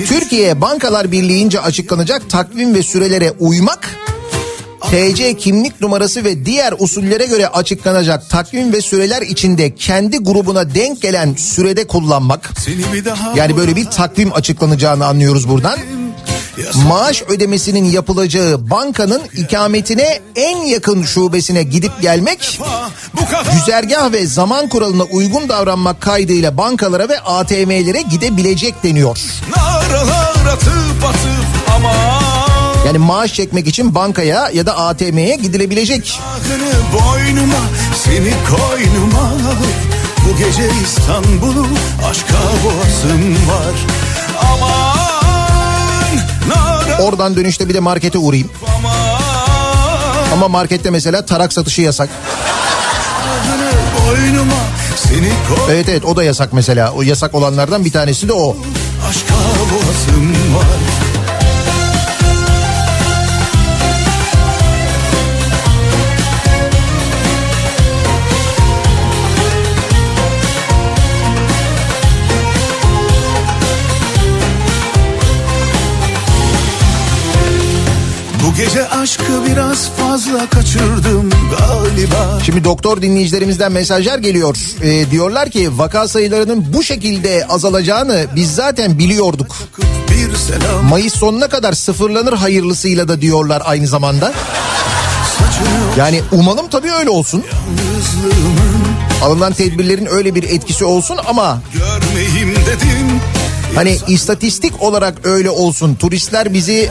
Türkiye 0.06 0.60
Bankalar 0.60 1.12
Birliği'nce 1.12 1.60
açıklanacak 1.60 2.30
takvim 2.30 2.74
ve 2.74 2.82
sürelere 2.82 3.32
uymak 3.40 3.90
TC 4.94 5.36
kimlik 5.36 5.80
numarası 5.80 6.24
ve 6.24 6.46
diğer 6.46 6.74
usullere 6.78 7.26
göre 7.26 7.48
açıklanacak 7.48 8.30
takvim 8.30 8.72
ve 8.72 8.80
süreler 8.80 9.22
içinde 9.22 9.74
kendi 9.74 10.18
grubuna 10.18 10.74
denk 10.74 11.02
gelen 11.02 11.34
sürede 11.34 11.86
kullanmak. 11.86 12.52
Yani 13.36 13.56
böyle 13.56 13.76
bir 13.76 13.84
takvim 13.84 14.32
açıklanacağını 14.32 15.06
anlıyoruz 15.06 15.48
buradan. 15.48 15.78
Maaş 16.88 17.22
ödemesinin 17.22 17.84
yapılacağı 17.84 18.70
bankanın 18.70 19.22
ikametine 19.36 20.20
en 20.36 20.56
yakın 20.56 21.02
şubesine 21.02 21.62
gidip 21.62 22.02
gelmek, 22.02 22.60
güzergah 23.52 24.12
ve 24.12 24.26
zaman 24.26 24.68
kuralına 24.68 25.02
uygun 25.02 25.48
davranmak 25.48 26.00
kaydıyla 26.00 26.56
bankalara 26.56 27.08
ve 27.08 27.20
ATM'lere 27.20 28.02
gidebilecek 28.02 28.82
deniyor. 28.82 29.18
naralar 29.56 30.46
atıp 30.52 31.04
atıp 31.04 31.70
aman 31.76 32.33
Yani 32.86 32.98
maaş 32.98 33.32
çekmek 33.34 33.66
için 33.66 33.94
bankaya 33.94 34.50
ya 34.54 34.66
da 34.66 34.76
ATM'ye 34.76 35.36
gidilebilecek. 35.36 36.20
Boynuma 36.92 37.60
seni 38.04 38.32
koynuma 38.50 39.32
Bu 40.26 40.36
gece 40.38 40.68
İstanbul'u 40.84 41.66
aşka 42.10 42.38
boğasım 42.64 43.32
var 43.32 43.74
Aman 44.52 44.94
Oradan 47.00 47.36
dönüşte 47.36 47.68
bir 47.68 47.74
de 47.74 47.80
markete 47.80 48.18
uğrayayım. 48.18 48.50
Ama 50.32 50.48
markette 50.48 50.90
mesela 50.90 51.26
tarak 51.26 51.52
satışı 51.52 51.82
yasak. 51.82 52.08
Evet 55.70 55.88
evet 55.88 56.04
o 56.04 56.16
da 56.16 56.24
yasak 56.24 56.52
mesela. 56.52 56.92
O 56.92 57.02
yasak 57.02 57.34
olanlardan 57.34 57.84
bir 57.84 57.92
tanesi 57.92 58.28
de 58.28 58.32
o. 58.32 58.56
aşka 59.10 59.34
boğasım 59.72 60.30
var 60.30 60.73
Bu 78.54 78.58
gece 78.58 78.88
aşkı 78.88 79.46
biraz 79.46 79.88
fazla 79.88 80.46
kaçırdım 80.50 81.30
galiba 81.58 82.38
Şimdi 82.46 82.64
doktor 82.64 83.02
dinleyicilerimizden 83.02 83.72
mesajlar 83.72 84.18
geliyor. 84.18 84.56
Ee, 84.82 85.10
diyorlar 85.10 85.50
ki 85.50 85.78
vaka 85.78 86.08
sayılarının 86.08 86.72
bu 86.72 86.82
şekilde 86.82 87.46
azalacağını 87.48 88.26
biz 88.36 88.54
zaten 88.54 88.98
biliyorduk. 88.98 89.56
Mayıs 90.88 91.14
sonuna 91.14 91.48
kadar 91.48 91.72
sıfırlanır 91.72 92.32
hayırlısıyla 92.32 93.08
da 93.08 93.20
diyorlar 93.20 93.62
aynı 93.64 93.86
zamanda. 93.86 94.32
Yani 95.96 96.20
umalım 96.32 96.68
tabii 96.68 96.92
öyle 96.92 97.10
olsun. 97.10 97.44
Alınan 99.22 99.52
tedbirlerin 99.52 100.06
öyle 100.06 100.34
bir 100.34 100.42
etkisi 100.42 100.84
olsun 100.84 101.18
ama 101.26 101.62
Görmeyeyim 101.72 102.56
dedim 102.56 103.20
hani 103.74 103.98
istatistik 104.08 104.82
olarak 104.82 105.26
öyle 105.26 105.50
olsun. 105.50 105.94
Turistler 105.94 106.52
bizi 106.52 106.90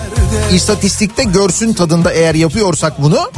istatistikte 0.51 1.23
görsün 1.23 1.73
tadında 1.73 2.11
eğer 2.11 2.35
yapıyorsak 2.35 3.01
bunu. 3.01 3.31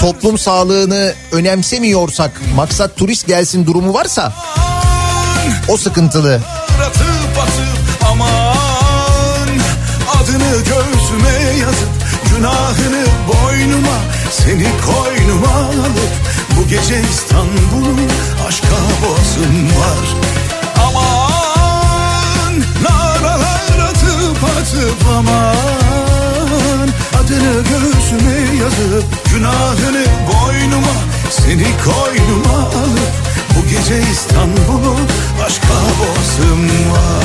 Toplum 0.00 0.38
sağlığını 0.38 1.14
önemsemiyorsak 1.32 2.40
maksat 2.56 2.96
turist 2.96 3.26
gelsin 3.26 3.66
durumu 3.66 3.94
varsa 3.94 4.32
o 5.68 5.76
sıkıntılı. 5.76 6.34
Atıp 6.34 7.38
atıp 7.42 8.10
aman 8.10 9.48
Adını 10.20 10.56
göğsüme 10.56 11.58
yazıp 11.60 11.90
Günahını 12.36 13.06
boynuma 13.28 13.98
Seni 14.30 14.66
koynuma 14.86 15.54
alıp 15.54 16.10
Bu 16.56 16.68
gece 16.68 17.00
İstanbul'u 17.10 17.96
Aşka 18.48 18.66
boğazım 19.02 19.66
var 19.66 20.16
atıp 24.70 25.06
aman 25.18 26.88
Adını 27.20 27.62
göğsüme 27.62 28.62
yazıp 28.62 29.04
Günahını 29.34 30.04
boynuma 30.26 30.94
Seni 31.30 31.66
koynuma 31.84 32.58
alıp 32.58 33.12
Bu 33.56 33.68
gece 33.68 34.02
İstanbul'u 34.12 34.96
Aşka 35.46 35.74
boğazım 35.74 36.68
var 36.90 37.24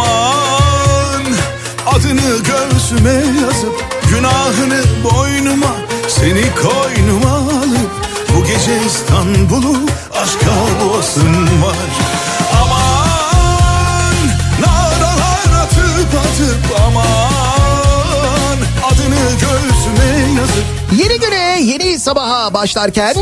Aman 0.00 1.24
Adını 1.86 2.38
göğsüme 2.42 3.12
yazıp 3.12 3.84
Günahını 4.10 4.82
boynuma 5.04 5.76
Seni 6.08 6.44
koynuma 6.54 7.36
alıp 7.36 7.90
Bu 8.36 8.44
gece 8.44 8.86
İstanbul'u 8.86 9.76
Aşka 10.22 10.52
boğasın 10.84 11.62
var 11.62 11.90
Aman 12.62 14.16
Naralar 14.60 15.62
atıp 15.62 16.14
atıp 16.20 16.80
Aman 16.86 18.58
Adını 18.92 19.30
göğsüme 19.40 20.40
yazıp 20.40 20.64
Yeni 21.02 21.20
güne 21.20 21.60
yeni 21.62 21.98
sabaha 21.98 22.54
başlarken 22.54 23.14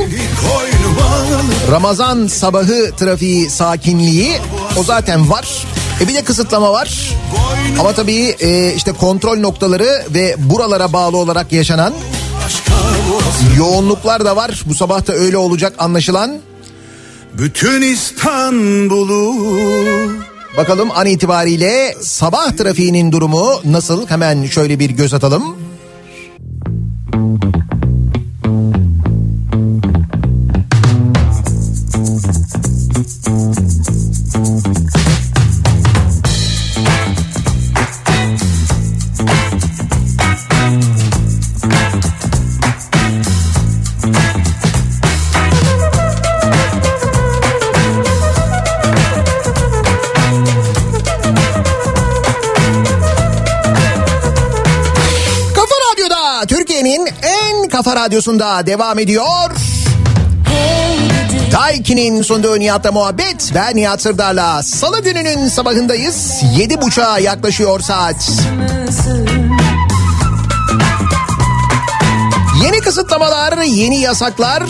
Ramazan 1.71 2.27
sabahı 2.27 2.93
trafiği 2.97 3.51
sakinliği 3.51 4.39
o 4.77 4.83
zaten 4.83 5.31
var. 5.31 5.67
E 6.01 6.09
bir 6.09 6.15
de 6.15 6.25
kısıtlama 6.25 6.73
var. 6.73 7.15
Ama 7.81 7.93
tabii 7.93 8.37
e, 8.41 8.75
işte 8.75 8.93
kontrol 8.93 9.39
noktaları 9.39 10.05
ve 10.15 10.35
buralara 10.39 10.93
bağlı 10.93 11.17
olarak 11.17 11.53
yaşanan 11.53 11.95
yoğunluklar 13.57 14.25
da 14.25 14.37
var. 14.37 14.63
Bu 14.67 14.75
sabah 14.75 15.07
da 15.07 15.13
öyle 15.13 15.37
olacak 15.37 15.75
anlaşılan. 15.79 16.39
Bütün 17.35 17.83
İstanbul'u 17.83 19.35
Bakalım 20.57 20.91
an 20.91 21.07
itibariyle 21.07 21.95
sabah 22.03 22.57
trafiğinin 22.57 23.13
durumu 23.13 23.61
nasıl? 23.65 24.07
Hemen 24.07 24.45
şöyle 24.45 24.79
bir 24.79 24.91
göz 24.91 25.15
atalım. 25.15 25.68
Radyosu'nda 58.29 58.67
devam 58.67 58.99
ediyor. 58.99 59.51
Daiki'nin 61.53 62.23
sunduğu 62.23 62.61
Nihat'la 62.61 62.93
muhabbet. 62.93 63.53
Ben 63.55 63.77
Nihat 63.77 64.03
Sırdar'la 64.03 64.63
salı 64.63 65.01
gününün 65.03 65.49
sabahındayız. 65.49 66.33
Yedi 66.57 66.81
buçuğa 66.83 67.19
yaklaşıyor 67.19 67.81
saat. 67.81 68.31
Yeni 72.65 72.81
kısıtlamalar, 72.81 73.59
yeni 73.59 74.01
yasaklar, 74.01 74.63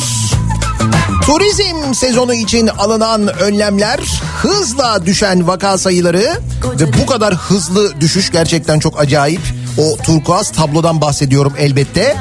turizm 1.22 1.94
sezonu 1.94 2.34
için 2.34 2.66
alınan 2.66 3.28
önlemler, 3.38 4.00
hızla 4.42 5.06
düşen 5.06 5.46
vaka 5.48 5.78
sayıları 5.78 6.40
ve 6.80 7.02
bu 7.02 7.06
kadar 7.06 7.34
hızlı 7.34 8.00
düşüş 8.00 8.30
gerçekten 8.30 8.78
çok 8.78 9.00
acayip. 9.00 9.42
O 9.78 9.96
turkuaz 9.96 10.52
tablodan 10.52 11.00
bahsediyorum 11.00 11.54
elbette. 11.58 12.16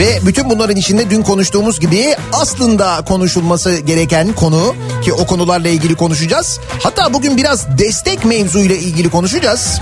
Ve 0.00 0.18
bütün 0.26 0.50
bunların 0.50 0.76
içinde 0.76 1.10
dün 1.10 1.22
konuştuğumuz 1.22 1.80
gibi 1.80 2.14
aslında 2.32 3.04
konuşulması 3.08 3.78
gereken 3.78 4.32
konu 4.32 4.74
ki 5.02 5.12
o 5.12 5.26
konularla 5.26 5.68
ilgili 5.68 5.94
konuşacağız. 5.94 6.60
Hatta 6.82 7.14
bugün 7.14 7.36
biraz 7.36 7.78
destek 7.78 8.24
mevzuyla 8.24 8.76
ilgili 8.76 9.10
konuşacağız. 9.10 9.80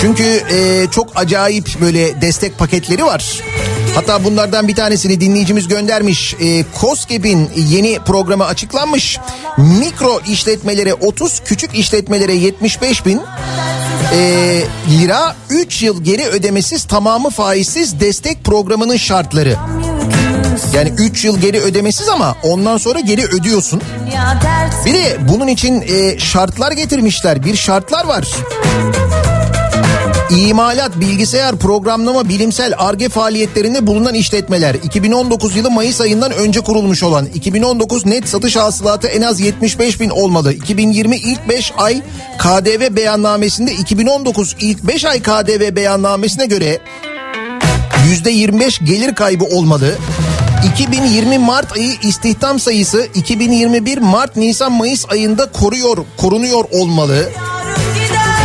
Çünkü 0.00 0.42
e, 0.52 0.86
çok 0.90 1.12
acayip 1.14 1.80
böyle 1.80 2.20
destek 2.20 2.58
paketleri 2.58 3.04
var. 3.04 3.40
Hatta 3.94 4.24
bunlardan 4.24 4.68
bir 4.68 4.74
tanesini 4.74 5.20
dinleyicimiz 5.20 5.68
göndermiş. 5.68 6.34
E, 6.40 6.64
COSGAP'in 6.80 7.50
yeni 7.56 7.98
programı 7.98 8.44
açıklanmış. 8.44 9.18
Mikro 9.58 10.20
işletmelere 10.28 10.94
30, 10.94 11.40
küçük 11.44 11.74
işletmelere 11.74 12.34
75 12.34 13.06
bin 13.06 13.20
e, 14.12 14.62
lira 14.90 15.36
3 15.50 15.82
yıl 15.82 16.04
geri 16.04 16.26
ödemesiz 16.26 16.84
tamamı 16.84 17.30
faizsiz 17.30 18.00
destek 18.00 18.44
programının 18.44 18.96
şartları. 18.96 19.56
Yani 20.74 20.92
3 20.98 21.24
yıl 21.24 21.40
geri 21.40 21.60
ödemesiz 21.60 22.08
ama 22.08 22.36
ondan 22.42 22.76
sonra 22.76 23.00
geri 23.00 23.24
ödüyorsun. 23.24 23.82
Bir 24.86 24.94
de 24.94 25.16
bunun 25.28 25.46
için 25.46 25.82
e, 25.88 26.18
şartlar 26.18 26.72
getirmişler. 26.72 27.44
Bir 27.44 27.56
şartlar 27.56 28.04
var. 28.04 28.28
İmalat, 30.30 31.00
bilgisayar, 31.00 31.56
programlama, 31.56 32.28
bilimsel 32.28 32.74
ARGE 32.78 33.08
faaliyetlerinde 33.08 33.86
bulunan 33.86 34.14
işletmeler 34.14 34.74
2019 34.74 35.56
yılı 35.56 35.70
Mayıs 35.70 36.00
ayından 36.00 36.32
önce 36.32 36.60
kurulmuş 36.60 37.02
olan 37.02 37.26
2019 37.26 38.06
net 38.06 38.28
satış 38.28 38.56
hasılatı 38.56 39.08
en 39.08 39.22
az 39.22 39.40
75 39.40 40.00
bin 40.00 40.10
olmalı. 40.10 40.52
2020 40.52 41.16
ilk 41.16 41.48
5 41.48 41.72
ay 41.76 42.02
KDV 42.38 42.96
beyannamesinde 42.96 43.72
2019 43.72 44.56
ilk 44.60 44.82
5 44.82 45.04
ay 45.04 45.22
KDV 45.22 45.76
beyannamesine 45.76 46.46
göre 46.46 46.78
%25 48.24 48.84
gelir 48.84 49.14
kaybı 49.14 49.44
olmalı. 49.44 49.94
2020 50.72 51.38
Mart 51.38 51.72
ayı 51.72 51.92
istihdam 52.02 52.60
sayısı 52.60 53.06
2021 53.14 53.98
Mart 53.98 54.36
Nisan 54.36 54.72
Mayıs 54.72 55.04
ayında 55.08 55.52
koruyor 55.52 55.98
korunuyor 56.16 56.64
olmalı. 56.72 57.28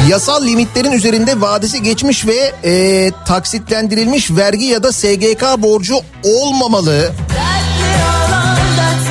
Yasal 0.10 0.44
limitlerin 0.44 0.92
üzerinde 0.92 1.42
vadesi 1.42 1.84
geçmiş 1.84 2.28
ve 2.28 2.54
e, 2.64 3.12
taksitlendirilmiş 3.26 4.32
vergi 4.32 4.66
ya 4.66 4.84
da 4.84 4.92
SGK 4.92 5.44
borcu 5.58 5.96
olmamalı. 6.24 7.12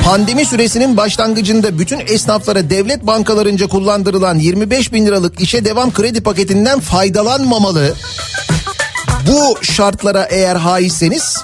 Pandemi 0.05 0.45
süresinin 0.45 0.97
başlangıcında 0.97 1.79
bütün 1.79 1.99
esnaflara 1.99 2.69
devlet 2.69 3.07
bankalarınca 3.07 3.67
kullandırılan 3.67 4.39
25 4.39 4.93
bin 4.93 5.05
liralık 5.05 5.41
işe 5.41 5.65
devam 5.65 5.93
kredi 5.93 6.23
paketinden 6.23 6.79
faydalanmamalı. 6.79 7.93
Bu 9.27 9.63
şartlara 9.63 10.23
eğer 10.23 10.55
haizseniz 10.55 11.37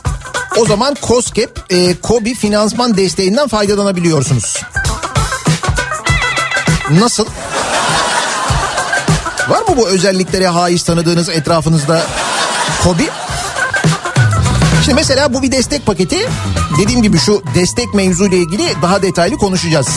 o 0.57 0.65
zaman 0.65 0.95
COSGAP, 1.01 1.65
e, 1.69 1.95
KOBİ 1.95 2.33
finansman 2.33 2.97
desteğinden 2.97 3.47
faydalanabiliyorsunuz. 3.47 4.61
Nasıl? 6.91 7.25
Var 9.51 9.61
mı 9.61 9.77
bu 9.77 9.89
özelliklere 9.89 10.47
haiz 10.47 10.83
tanıdığınız 10.83 11.29
etrafınızda 11.29 12.01
kobi? 12.83 13.09
Şimdi 14.85 14.95
mesela 14.95 15.33
bu 15.33 15.41
bir 15.41 15.51
destek 15.51 15.85
paketi. 15.85 16.17
Dediğim 16.81 17.01
gibi 17.01 17.17
şu 17.17 17.43
destek 17.55 17.93
mevzuyla 17.93 18.37
ilgili 18.37 18.63
daha 18.81 19.01
detaylı 19.01 19.37
konuşacağız. 19.37 19.87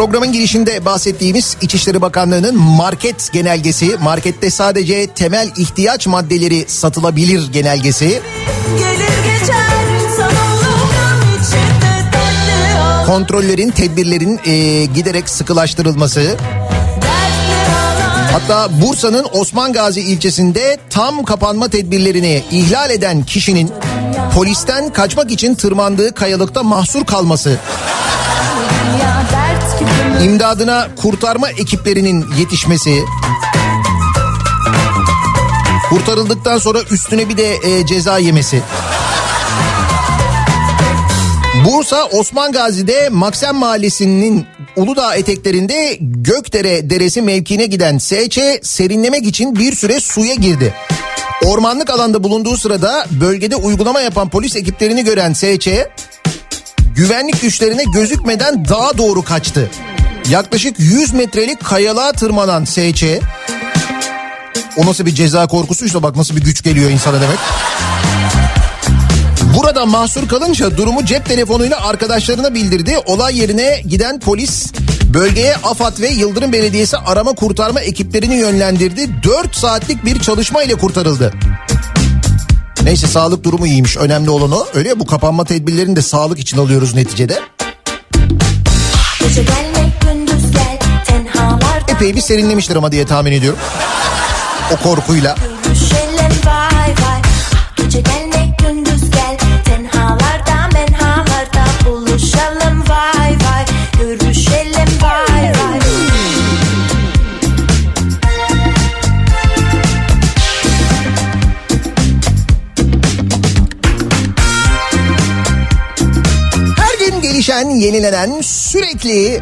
Programın 0.00 0.32
girişinde 0.32 0.84
bahsettiğimiz 0.84 1.56
İçişleri 1.60 2.02
Bakanlığı'nın 2.02 2.58
market 2.58 3.32
genelgesi, 3.32 3.96
markette 4.02 4.50
sadece 4.50 5.06
temel 5.06 5.50
ihtiyaç 5.56 6.06
maddeleri 6.06 6.64
satılabilir 6.68 7.52
genelgesi. 7.52 8.22
Kontrollerin, 13.06 13.70
tedbirlerin 13.70 14.40
e, 14.44 14.84
giderek 14.84 15.28
sıkılaştırılması. 15.28 16.36
Hatta 18.32 18.68
Bursa'nın 18.82 19.26
Osman 19.32 19.72
Gazi 19.72 20.00
ilçesinde 20.00 20.78
tam 20.90 21.24
kapanma 21.24 21.68
tedbirlerini 21.68 22.42
ihlal 22.50 22.90
eden 22.90 23.22
kişinin 23.22 23.72
polisten 24.34 24.92
kaçmak 24.92 25.30
için 25.30 25.54
tırmandığı 25.54 26.14
kayalıkta 26.14 26.62
mahsur 26.62 27.04
kalması. 27.06 27.58
İmdadına 30.24 30.88
kurtarma 31.02 31.50
ekiplerinin 31.50 32.24
yetişmesi. 32.38 33.04
Kurtarıldıktan 35.88 36.58
sonra 36.58 36.78
üstüne 36.90 37.28
bir 37.28 37.36
de 37.36 37.54
e, 37.54 37.86
ceza 37.86 38.18
yemesi. 38.18 38.62
Bursa 41.64 42.04
Osman 42.04 42.52
Gazi'de 42.52 43.08
Maksem 43.08 43.56
Mahallesi'nin 43.56 44.46
Uludağ 44.76 45.14
eteklerinde 45.14 45.96
Gökdere 46.00 46.90
Deresi 46.90 47.22
mevkiine 47.22 47.66
giden 47.66 47.98
SÇ 47.98 48.38
serinlemek 48.62 49.26
için 49.26 49.56
bir 49.56 49.74
süre 49.74 50.00
suya 50.00 50.34
girdi. 50.34 50.74
Ormanlık 51.44 51.90
alanda 51.90 52.24
bulunduğu 52.24 52.56
sırada 52.56 53.06
bölgede 53.10 53.56
uygulama 53.56 54.00
yapan 54.00 54.28
polis 54.28 54.56
ekiplerini 54.56 55.04
gören 55.04 55.32
SÇ 55.32 55.68
güvenlik 56.94 57.40
güçlerine 57.40 57.84
gözükmeden 57.94 58.64
dağa 58.64 58.98
doğru 58.98 59.22
kaçtı. 59.22 59.70
Yaklaşık 60.30 60.80
100 60.80 61.12
metrelik 61.12 61.64
kayalığa 61.64 62.12
tırmanan 62.12 62.64
SÇ 62.64 63.04
o 64.76 64.86
nasıl 64.86 65.06
bir 65.06 65.14
ceza 65.14 65.46
korkusuysa 65.46 66.02
bak 66.02 66.16
nasıl 66.16 66.36
bir 66.36 66.40
güç 66.40 66.62
geliyor 66.62 66.90
insana 66.90 67.20
demek. 67.20 67.38
Burada 69.56 69.86
mahsur 69.86 70.28
kalınca 70.28 70.76
durumu 70.76 71.04
cep 71.04 71.26
telefonuyla 71.26 71.86
arkadaşlarına 71.86 72.54
bildirdi. 72.54 72.98
Olay 73.06 73.38
yerine 73.38 73.82
giden 73.86 74.20
polis 74.20 74.72
bölgeye 75.14 75.56
AFAD 75.56 76.00
ve 76.00 76.08
Yıldırım 76.08 76.52
Belediyesi 76.52 76.96
arama 76.96 77.32
kurtarma 77.32 77.80
ekiplerini 77.80 78.34
yönlendirdi. 78.34 79.22
4 79.22 79.56
saatlik 79.56 80.04
bir 80.04 80.20
çalışma 80.20 80.62
ile 80.62 80.74
kurtarıldı. 80.74 81.34
Neyse 82.82 83.06
sağlık 83.06 83.44
durumu 83.44 83.66
iyiymiş. 83.66 83.96
Önemli 83.96 84.30
olan 84.30 84.52
o. 84.52 84.66
Öyle 84.74 84.88
ya 84.88 85.00
bu 85.00 85.06
kapanma 85.06 85.44
tedbirlerini 85.44 85.96
de 85.96 86.02
sağlık 86.02 86.38
için 86.38 86.58
alıyoruz 86.58 86.94
neticede. 86.94 87.38
Epey 92.00 92.16
bir 92.16 92.20
serinlemiştir 92.20 92.76
ama 92.76 92.92
diye 92.92 93.06
tahmin 93.06 93.32
ediyorum. 93.32 93.58
O 94.74 94.76
korkuyla. 94.76 95.34
Gece 95.68 96.09
Gelişen, 117.50 117.70
yenilenen, 117.70 118.40
sürekli 118.40 119.40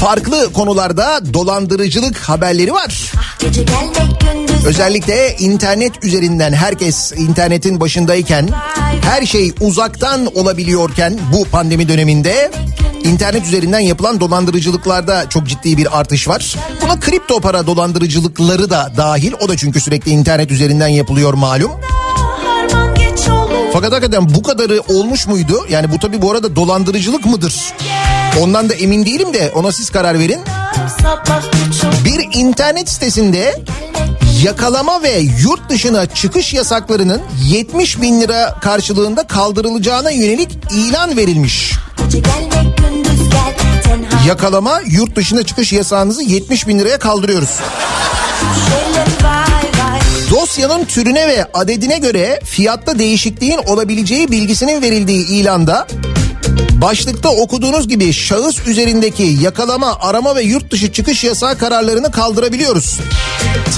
farklı 0.00 0.52
konularda 0.52 1.34
dolandırıcılık 1.34 2.16
haberleri 2.16 2.72
var. 2.72 3.12
Özellikle 4.66 5.36
internet 5.38 6.04
üzerinden 6.04 6.52
herkes 6.52 7.12
internetin 7.12 7.80
başındayken 7.80 8.48
her 9.02 9.26
şey 9.26 9.52
uzaktan 9.60 10.26
olabiliyorken 10.26 11.18
bu 11.32 11.44
pandemi 11.44 11.88
döneminde 11.88 12.50
internet 13.04 13.46
üzerinden 13.46 13.80
yapılan 13.80 14.20
dolandırıcılıklarda 14.20 15.28
çok 15.28 15.46
ciddi 15.46 15.76
bir 15.76 16.00
artış 16.00 16.28
var. 16.28 16.56
Buna 16.82 17.00
kripto 17.00 17.40
para 17.40 17.66
dolandırıcılıkları 17.66 18.70
da 18.70 18.92
dahil. 18.96 19.32
O 19.40 19.48
da 19.48 19.56
çünkü 19.56 19.80
sürekli 19.80 20.10
internet 20.10 20.50
üzerinden 20.50 20.88
yapılıyor 20.88 21.34
malum. 21.34 21.72
Fakat 23.72 23.92
hakikaten 23.92 24.34
bu 24.34 24.42
kadarı 24.42 24.80
olmuş 24.88 25.26
muydu? 25.26 25.66
Yani 25.70 25.92
bu 25.92 25.98
tabii 25.98 26.22
bu 26.22 26.30
arada 26.30 26.56
dolandırıcılık 26.56 27.26
mıdır? 27.26 27.72
Ondan 28.40 28.68
da 28.68 28.74
emin 28.74 29.06
değilim 29.06 29.34
de 29.34 29.52
ona 29.54 29.72
siz 29.72 29.90
karar 29.90 30.18
verin. 30.18 30.40
Bir 32.04 32.38
internet 32.38 32.90
sitesinde 32.90 33.62
yakalama 34.42 35.02
ve 35.02 35.18
yurt 35.18 35.68
dışına 35.70 36.06
çıkış 36.06 36.54
yasaklarının 36.54 37.22
70 37.44 38.00
bin 38.02 38.20
lira 38.20 38.54
karşılığında 38.60 39.26
kaldırılacağına 39.26 40.10
yönelik 40.10 40.58
ilan 40.70 41.16
verilmiş. 41.16 41.72
Yakalama 44.26 44.80
yurt 44.86 45.16
dışına 45.16 45.42
çıkış 45.42 45.72
yasağınızı 45.72 46.22
70 46.22 46.68
bin 46.68 46.78
liraya 46.78 46.98
kaldırıyoruz. 46.98 47.58
Dosyanın 50.32 50.84
türüne 50.84 51.28
ve 51.28 51.46
adedine 51.54 51.98
göre 51.98 52.40
fiyatta 52.44 52.98
değişikliğin 52.98 53.58
olabileceği 53.58 54.30
bilgisinin 54.30 54.82
verildiği 54.82 55.26
ilanda 55.26 55.86
başlıkta 56.70 57.28
okuduğunuz 57.28 57.88
gibi 57.88 58.12
şahıs 58.12 58.66
üzerindeki 58.66 59.22
yakalama, 59.22 59.98
arama 60.00 60.36
ve 60.36 60.42
yurt 60.42 60.70
dışı 60.70 60.92
çıkış 60.92 61.24
yasağı 61.24 61.58
kararlarını 61.58 62.10
kaldırabiliyoruz. 62.10 63.00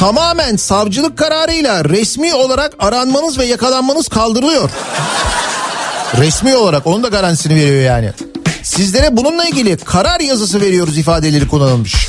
Tamamen 0.01 0.57
savcılık 0.57 1.19
kararıyla 1.19 1.85
resmi 1.85 2.35
olarak 2.35 2.73
aranmanız 2.79 3.39
ve 3.39 3.45
yakalanmanız 3.45 4.09
kaldırılıyor. 4.09 4.71
Resmi 6.19 6.57
olarak 6.57 6.87
onun 6.87 7.03
da 7.03 7.09
garantisini 7.09 7.55
veriyor 7.55 7.83
yani. 7.83 8.11
Sizlere 8.63 9.17
bununla 9.17 9.45
ilgili 9.45 9.77
karar 9.77 10.21
yazısı 10.21 10.61
veriyoruz 10.61 10.99
ifadeleri 10.99 11.49
kullanılmış. 11.49 12.09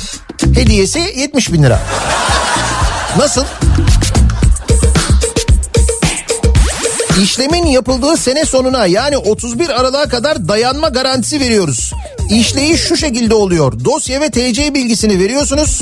Hediyesi 0.54 0.98
70 1.16 1.52
bin 1.52 1.62
lira. 1.62 1.80
Nasıl? 3.18 3.44
İşlemin 7.22 7.66
yapıldığı 7.66 8.16
sene 8.16 8.44
sonuna 8.44 8.86
yani 8.86 9.16
31 9.16 9.68
Aralık'a 9.80 10.08
kadar 10.08 10.48
dayanma 10.48 10.88
garantisi 10.88 11.40
veriyoruz. 11.40 11.92
İşleyiş 12.30 12.80
şu 12.80 12.96
şekilde 12.96 13.34
oluyor. 13.34 13.84
Dosya 13.84 14.20
ve 14.20 14.30
TC 14.30 14.74
bilgisini 14.74 15.18
veriyorsunuz. 15.18 15.80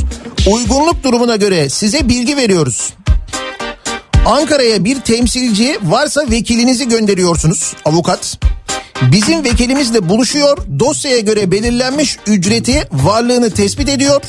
Uygunluk 0.50 1.04
durumuna 1.04 1.36
göre 1.36 1.68
size 1.68 2.08
bilgi 2.08 2.36
veriyoruz. 2.36 2.92
Ankara'ya 4.26 4.84
bir 4.84 5.00
temsilci 5.00 5.78
varsa 5.82 6.30
vekilinizi 6.30 6.88
gönderiyorsunuz 6.88 7.72
avukat. 7.84 8.38
Bizim 9.02 9.44
vekilimizle 9.44 10.08
buluşuyor. 10.08 10.58
Dosyaya 10.78 11.20
göre 11.20 11.50
belirlenmiş 11.50 12.18
ücreti 12.26 12.88
varlığını 12.92 13.50
tespit 13.50 13.88
ediyor. 13.88 14.22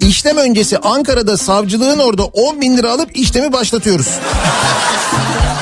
İşlem 0.00 0.36
öncesi 0.36 0.78
Ankara'da 0.78 1.36
savcılığın 1.36 1.98
orada 1.98 2.24
10 2.24 2.60
bin 2.60 2.76
lira 2.76 2.90
alıp 2.90 3.16
işlemi 3.16 3.52
başlatıyoruz. 3.52 4.08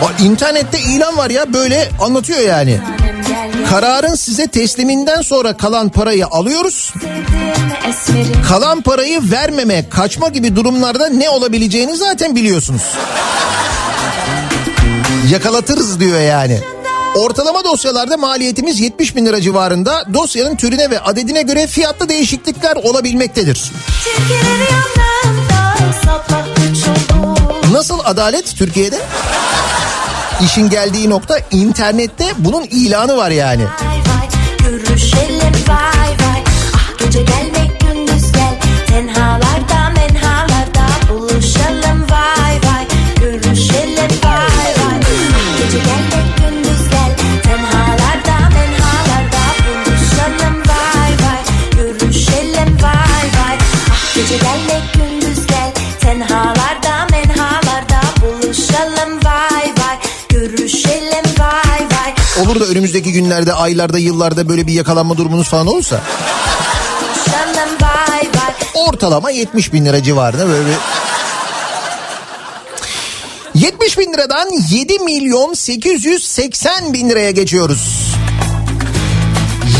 Bak 0.03 0.21
internette 0.21 0.79
ilan 0.81 1.17
var 1.17 1.31
ya 1.31 1.53
böyle 1.53 1.89
anlatıyor 2.01 2.39
yani. 2.41 2.79
Kararın 3.71 4.15
size 4.15 4.47
tesliminden 4.47 5.23
sonra 5.23 5.57
kalan 5.57 5.89
parayı 5.89 6.27
alıyoruz. 6.27 6.95
Kalan 8.49 8.81
parayı 8.81 9.31
vermeme, 9.31 9.89
kaçma 9.89 10.29
gibi 10.29 10.57
durumlarda 10.57 11.09
ne 11.09 11.31
olabileceğini 11.31 11.97
zaten 11.97 12.37
biliyorsunuz. 12.37 12.83
Yakalatırız 15.31 16.01
diyor 16.01 16.21
yani. 16.21 16.61
Ortalama 17.15 17.65
dosyalarda 17.65 18.17
maliyetimiz 18.17 18.81
70 18.81 19.17
bin 19.17 19.27
lira 19.27 19.41
civarında. 19.41 20.05
Dosyanın 20.15 20.57
türüne 20.57 20.91
ve 20.91 21.01
adedine 21.01 21.43
göre 21.43 21.67
fiyatta 21.67 22.09
değişiklikler 22.09 22.77
olabilmektedir. 22.77 23.73
Nasıl 27.73 27.99
adalet 28.05 28.57
Türkiye'de? 28.57 28.99
İşin 30.45 30.71
geldiği 30.71 31.11
nokta 31.11 31.39
internette 31.51 32.25
bunun 32.39 32.65
ilanı 32.71 33.17
var 33.17 33.31
yani. 33.31 33.65
Vay 33.65 33.99
vay 33.99 34.29
görüşelim 34.59 35.55
vay 35.69 36.09
vay 36.09 36.45
Ah 36.75 36.99
gece 36.99 37.23
gelmek 37.23 37.70
vay 62.51 62.57
Olur 62.57 62.61
da 62.61 62.67
önümüzdeki 62.67 63.13
günlerde, 63.13 63.53
aylarda, 63.53 63.99
yıllarda 63.99 64.49
böyle 64.49 64.67
bir 64.67 64.73
yakalanma 64.73 65.17
durumunuz 65.17 65.49
falan 65.49 65.67
olursa 65.67 66.01
ortalama 68.75 69.31
70 69.31 69.73
bin 69.73 69.87
lira 69.87 70.03
civarında 70.03 70.49
böyle 70.49 70.65
bir... 70.67 70.77
70 73.55 73.99
bin 73.99 74.13
liradan 74.13 74.49
7 74.71 74.99
milyon 74.99 75.55
880 75.55 76.93
bin 76.93 77.11
liraya 77.11 77.31
geçiyoruz. 77.31 78.15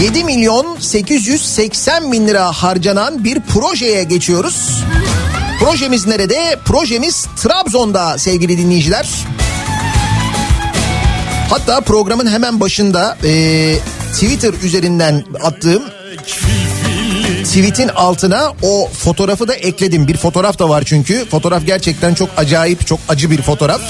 7 0.03 0.25
milyon 0.25 0.77
880 0.81 2.13
bin 2.13 2.29
lira 2.29 2.53
harcanan 2.53 3.25
bir 3.25 3.41
projeye 3.41 4.05
geçiyoruz. 4.05 4.85
Projemiz 5.61 6.07
nerede? 6.07 6.59
Projemiz 6.65 7.27
Trabzon'da 7.43 8.19
sevgili 8.19 8.59
dinleyiciler. 8.59 9.09
Hatta 11.51 11.81
programın 11.81 12.27
hemen 12.27 12.61
başında 12.61 13.19
e, 13.25 13.75
Twitter 14.13 14.55
üzerinden 14.63 15.25
attığım 15.43 15.83
tweetin 17.45 17.89
altına 17.89 18.53
o 18.63 18.89
fotoğrafı 18.89 19.49
da 19.49 19.55
ekledim. 19.55 20.09
Bir 20.09 20.17
fotoğraf 20.17 20.59
da 20.59 20.69
var 20.69 20.83
çünkü. 20.87 21.25
Fotoğraf 21.31 21.67
gerçekten 21.67 22.15
çok 22.15 22.29
acayip, 22.37 22.87
çok 22.87 23.01
acı 23.09 23.31
bir 23.31 23.43
fotoğraf. 23.43 23.81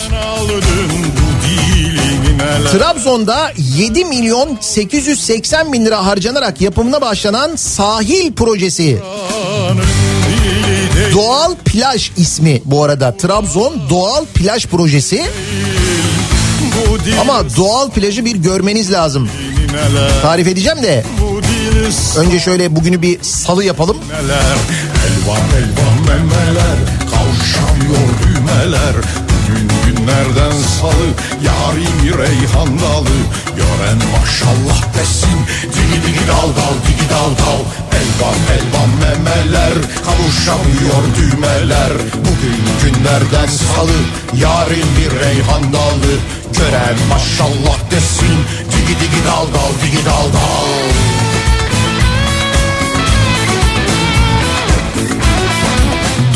Trabzon'da 2.72 3.52
7 3.76 4.04
milyon 4.04 4.58
880 4.60 5.72
bin 5.72 5.86
lira 5.86 6.06
harcanarak 6.06 6.60
yapımına 6.60 7.00
başlanan 7.00 7.56
sahil 7.56 8.32
projesi. 8.32 8.98
Doğal 11.14 11.54
plaj 11.64 12.10
ismi 12.16 12.62
bu 12.64 12.84
arada. 12.84 13.16
Trabzon 13.16 13.82
Doğal 13.90 14.24
Plaj 14.24 14.66
Projesi. 14.66 15.24
Ama 17.20 17.56
doğal 17.56 17.90
plajı 17.90 18.24
bir 18.24 18.36
görmeniz 18.36 18.92
lazım. 18.92 19.28
Tarif 20.22 20.46
edeceğim 20.46 20.82
de. 20.82 21.04
Önce 22.16 22.40
şöyle 22.40 22.76
bugünü 22.76 23.02
bir 23.02 23.22
salı 23.22 23.64
yapalım. 23.64 23.96
Elvan 25.06 25.36
elvan 25.36 26.00
memeler. 26.06 26.76
Kavuşamıyor 27.10 28.08
düğmeler 28.22 28.94
günlerden 30.00 30.52
salı 30.80 31.06
yarim 31.44 32.18
reyhan 32.18 32.78
dalı. 32.78 33.16
Gören 33.56 33.98
maşallah 34.12 34.94
desin 34.98 35.38
digi 35.62 36.06
digi 36.06 36.26
dal 36.28 36.48
dal 36.58 36.76
digi 36.86 37.08
dal 37.10 37.30
dal. 37.40 37.62
Elvan 38.00 38.40
elvan 38.56 38.90
memeler 39.00 39.74
kavuşamıyor 40.04 41.02
düğmeler. 41.16 41.92
Bugün 42.14 42.60
günlerden 42.82 43.46
salı 43.46 43.98
yarim 44.34 44.88
bir 44.98 45.20
reyhan 45.20 45.72
dalı. 45.72 46.12
Gören 46.58 46.96
maşallah 47.08 47.90
desin 47.90 48.36
digi 48.72 49.00
digi 49.00 49.24
dal 49.26 49.46
dal 49.54 49.72
digi 49.82 50.04
dal 50.04 50.32
dal 50.32 50.89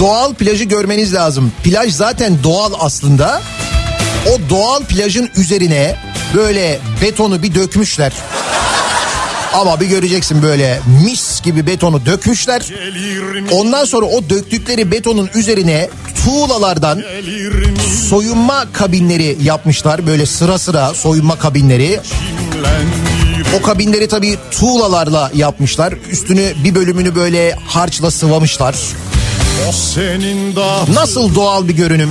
Doğal 0.05 0.35
plajı 0.35 0.65
görmeniz 0.65 1.15
lazım. 1.15 1.53
Plaj 1.63 1.93
zaten 1.95 2.39
doğal 2.43 2.73
aslında. 2.79 3.43
O 4.27 4.51
doğal 4.51 4.83
plajın 4.83 5.31
üzerine 5.37 5.97
böyle 6.35 6.79
betonu 7.03 7.43
bir 7.43 7.55
dökmüşler. 7.55 8.13
Ama 9.55 9.81
bir 9.81 9.87
göreceksin 9.87 10.43
böyle 10.43 10.81
mis 11.05 11.43
gibi 11.43 11.67
betonu 11.67 12.07
dökmüşler. 12.07 12.63
Ondan 13.53 13.85
sonra 13.85 14.07
o 14.07 14.31
döktükleri 14.31 14.91
betonun 14.91 15.31
üzerine 15.35 15.89
tuğlalardan 16.25 17.03
soyunma 18.09 18.65
kabinleri 18.73 19.39
yapmışlar. 19.43 20.07
Böyle 20.07 20.27
sıra 20.27 20.59
sıra 20.59 20.95
soyunma 20.95 21.39
kabinleri. 21.39 22.01
O 23.59 23.63
kabinleri 23.63 24.09
tabii 24.09 24.39
tuğlalarla 24.51 25.31
yapmışlar. 25.35 25.95
Üstünü 26.11 26.53
bir 26.65 26.75
bölümünü 26.75 27.15
böyle 27.15 27.53
harçla 27.67 28.11
sıvamışlar. 28.11 28.75
O 29.69 29.73
senin 29.73 30.57
daha 30.57 30.85
Nasıl 30.95 31.35
doğal 31.35 31.69
bir 31.69 31.75
görünüm. 31.77 32.11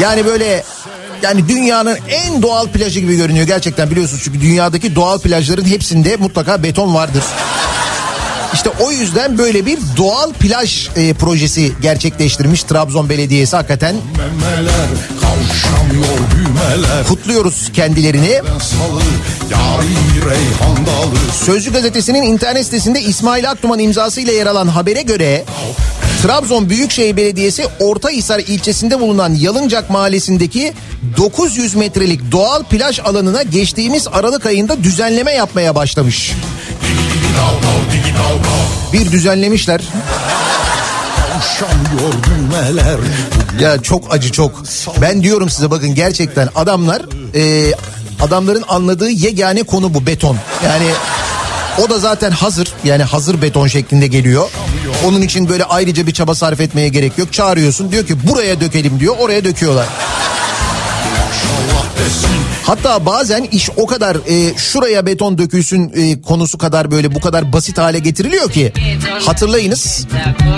Yani 0.00 0.26
böyle 0.26 0.64
yani 1.22 1.48
dünyanın 1.48 1.98
en 2.08 2.42
doğal 2.42 2.66
plajı 2.66 3.00
gibi 3.00 3.16
görünüyor 3.16 3.46
gerçekten 3.46 3.90
biliyorsunuz. 3.90 4.22
Çünkü 4.24 4.40
dünyadaki 4.40 4.94
doğal 4.94 5.18
plajların 5.18 5.64
hepsinde 5.64 6.16
mutlaka 6.16 6.62
beton 6.62 6.94
vardır. 6.94 7.24
İşte 8.54 8.70
o 8.80 8.92
yüzden 8.92 9.38
böyle 9.38 9.66
bir 9.66 9.78
doğal 9.96 10.32
plaj 10.32 10.88
e, 10.96 11.14
projesi 11.14 11.72
gerçekleştirmiş 11.82 12.62
Trabzon 12.62 13.08
Belediyesi 13.08 13.56
hakikaten. 13.56 13.96
memeler 14.16 14.86
Kutluyoruz 17.08 17.72
kendilerini. 17.72 18.40
Sözcü 21.44 21.72
gazetesinin 21.72 22.22
internet 22.22 22.64
sitesinde 22.64 23.00
İsmail 23.00 23.50
Aktuman 23.50 23.78
imzasıyla 23.78 24.32
yer 24.32 24.46
alan 24.46 24.68
habere 24.68 25.02
göre 25.02 25.44
Trabzon 26.22 26.70
Büyükşehir 26.70 27.16
Belediyesi 27.16 27.66
Ortahisar 27.80 28.38
ilçesinde 28.38 29.00
bulunan 29.00 29.34
Yalıncak 29.34 29.90
mahallesindeki 29.90 30.72
900 31.16 31.74
metrelik 31.74 32.32
doğal 32.32 32.62
plaj 32.62 32.98
alanına 33.00 33.42
geçtiğimiz 33.42 34.08
Aralık 34.12 34.46
ayında 34.46 34.84
düzenleme 34.84 35.32
yapmaya 35.32 35.74
başlamış. 35.74 36.32
Bir 38.92 39.12
düzenlemişler. 39.12 39.80
Ya 43.60 43.82
çok 43.82 44.14
acı 44.14 44.32
çok. 44.32 44.62
Ben 45.00 45.22
diyorum 45.22 45.50
size 45.50 45.70
bakın 45.70 45.94
gerçekten 45.94 46.48
adamlar 46.54 47.02
e, 47.34 47.72
adamların 48.20 48.64
anladığı 48.68 49.10
yegane 49.10 49.62
konu 49.62 49.94
bu 49.94 50.06
beton. 50.06 50.36
Yani 50.64 50.86
o 51.86 51.90
da 51.90 51.98
zaten 51.98 52.30
hazır 52.30 52.72
yani 52.84 53.02
hazır 53.02 53.42
beton 53.42 53.66
şeklinde 53.66 54.06
geliyor. 54.06 54.50
Onun 55.04 55.22
için 55.22 55.48
böyle 55.48 55.64
ayrıca 55.64 56.06
bir 56.06 56.12
çaba 56.12 56.34
sarf 56.34 56.60
etmeye 56.60 56.88
gerek 56.88 57.18
yok. 57.18 57.32
Çağırıyorsun 57.32 57.92
diyor 57.92 58.06
ki 58.06 58.14
buraya 58.28 58.60
dökelim 58.60 59.00
diyor 59.00 59.16
oraya 59.18 59.44
döküyorlar. 59.44 59.86
Hatta 62.66 63.06
bazen 63.06 63.44
iş 63.44 63.70
o 63.76 63.86
kadar 63.86 64.16
e, 64.16 64.56
şuraya 64.56 65.06
beton 65.06 65.38
dökülsün 65.38 65.92
e, 65.96 66.22
konusu 66.22 66.58
kadar 66.58 66.90
böyle 66.90 67.14
bu 67.14 67.20
kadar 67.20 67.52
basit 67.52 67.78
hale 67.78 67.98
getiriliyor 67.98 68.50
ki 68.50 68.72
hatırlayınız 69.26 70.06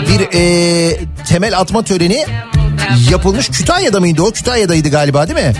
bir 0.09 0.29
e, 0.35 0.97
temel 1.29 1.59
atma 1.59 1.83
töreni 1.83 2.25
yapılmış 3.11 3.49
Kütahya'da 3.49 4.01
mıydı 4.01 4.23
o 4.23 4.31
Kütahya'daydı 4.31 4.89
galiba 4.89 5.29
değil 5.29 5.47
mi? 5.47 5.53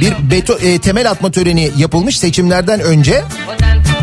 Bir 0.00 0.30
beto, 0.30 0.58
e, 0.58 0.78
temel 0.78 1.10
atma 1.10 1.30
töreni 1.30 1.70
yapılmış 1.76 2.18
seçimlerden 2.18 2.80
önce 2.80 3.22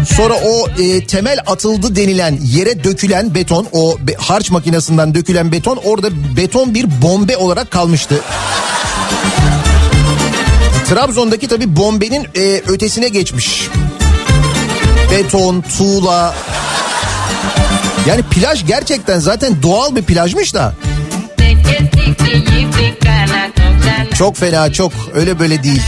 Sonra 0.05 0.33
o 0.33 0.67
e, 0.81 1.05
temel 1.05 1.39
atıldı 1.47 1.95
denilen 1.95 2.39
yere 2.43 2.83
dökülen 2.83 3.35
beton 3.35 3.67
o 3.71 3.97
be, 3.99 4.13
harç 4.17 4.51
makinesinden 4.51 5.15
dökülen 5.15 5.51
beton 5.51 5.79
orada 5.83 6.07
beton 6.37 6.75
bir 6.75 7.01
bombe 7.01 7.37
olarak 7.37 7.71
kalmıştı. 7.71 8.15
Trabzon'daki 10.89 11.47
tabi 11.47 11.75
bombenin 11.75 12.27
e, 12.35 12.61
ötesine 12.67 13.07
geçmiş. 13.07 13.69
Beton, 15.11 15.63
tuğla. 15.77 16.35
Yani 18.07 18.21
plaj 18.23 18.65
gerçekten 18.65 19.19
zaten 19.19 19.63
doğal 19.63 19.95
bir 19.95 20.01
plajmış 20.01 20.53
da. 20.53 20.73
Çok 24.13 24.37
fena 24.37 24.73
çok 24.73 24.91
öyle 25.13 25.39
böyle 25.39 25.63
değil. 25.63 25.81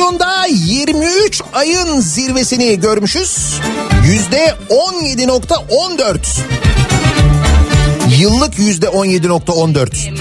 Enflasyonda 0.00 0.46
23 0.46 1.42
ayın 1.52 2.00
zirvesini 2.00 2.80
görmüşüz. 2.80 3.60
Yüzde 4.06 4.54
17.14. 4.70 6.18
Yıllık 8.18 8.58
yüzde 8.58 8.86
17.14. 8.86 10.14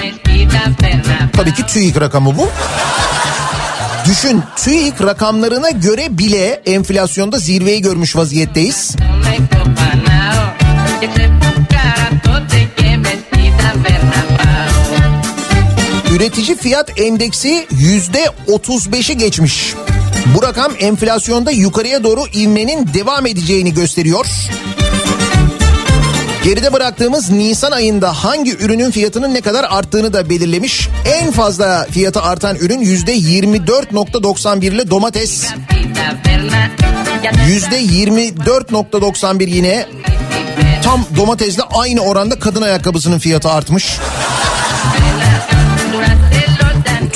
Tabii 1.33 1.53
ki 1.53 1.65
TÜİK 1.65 2.01
rakamı 2.01 2.37
bu. 2.37 2.49
Düşün 4.05 4.43
TÜİK 4.55 5.01
rakamlarına 5.01 5.69
göre 5.69 6.17
bile 6.17 6.61
enflasyonda 6.65 7.37
zirveyi 7.37 7.81
görmüş 7.81 8.15
vaziyetteyiz. 8.15 8.95
Üretici 16.19 16.57
fiyat 16.57 16.99
endeksi 16.99 17.67
yüzde 17.71 18.25
35'i 18.47 19.17
geçmiş. 19.17 19.73
Bu 20.35 20.43
rakam 20.43 20.71
enflasyonda 20.79 21.51
yukarıya 21.51 22.03
doğru 22.03 22.27
ivmenin 22.33 22.93
devam 22.93 23.25
edeceğini 23.25 23.73
gösteriyor. 23.73 24.25
Geride 26.43 26.73
bıraktığımız 26.73 27.29
Nisan 27.29 27.71
ayında 27.71 28.23
hangi 28.23 28.57
ürünün 28.57 28.91
fiyatının 28.91 29.33
ne 29.33 29.41
kadar 29.41 29.65
arttığını 29.69 30.13
da 30.13 30.29
belirlemiş. 30.29 30.89
En 31.05 31.31
fazla 31.31 31.87
fiyatı 31.91 32.21
artan 32.21 32.55
ürün 32.55 32.79
yüzde 32.79 33.17
24.91 33.17 34.65
ile 34.65 34.89
domates. 34.89 35.45
Yüzde 37.47 37.83
24.91 37.83 39.49
yine 39.49 39.85
tam 40.83 41.05
domatesle 41.17 41.63
aynı 41.63 42.01
oranda 42.01 42.39
kadın 42.39 42.61
ayakkabısının 42.61 43.19
fiyatı 43.19 43.49
artmış. 43.49 43.99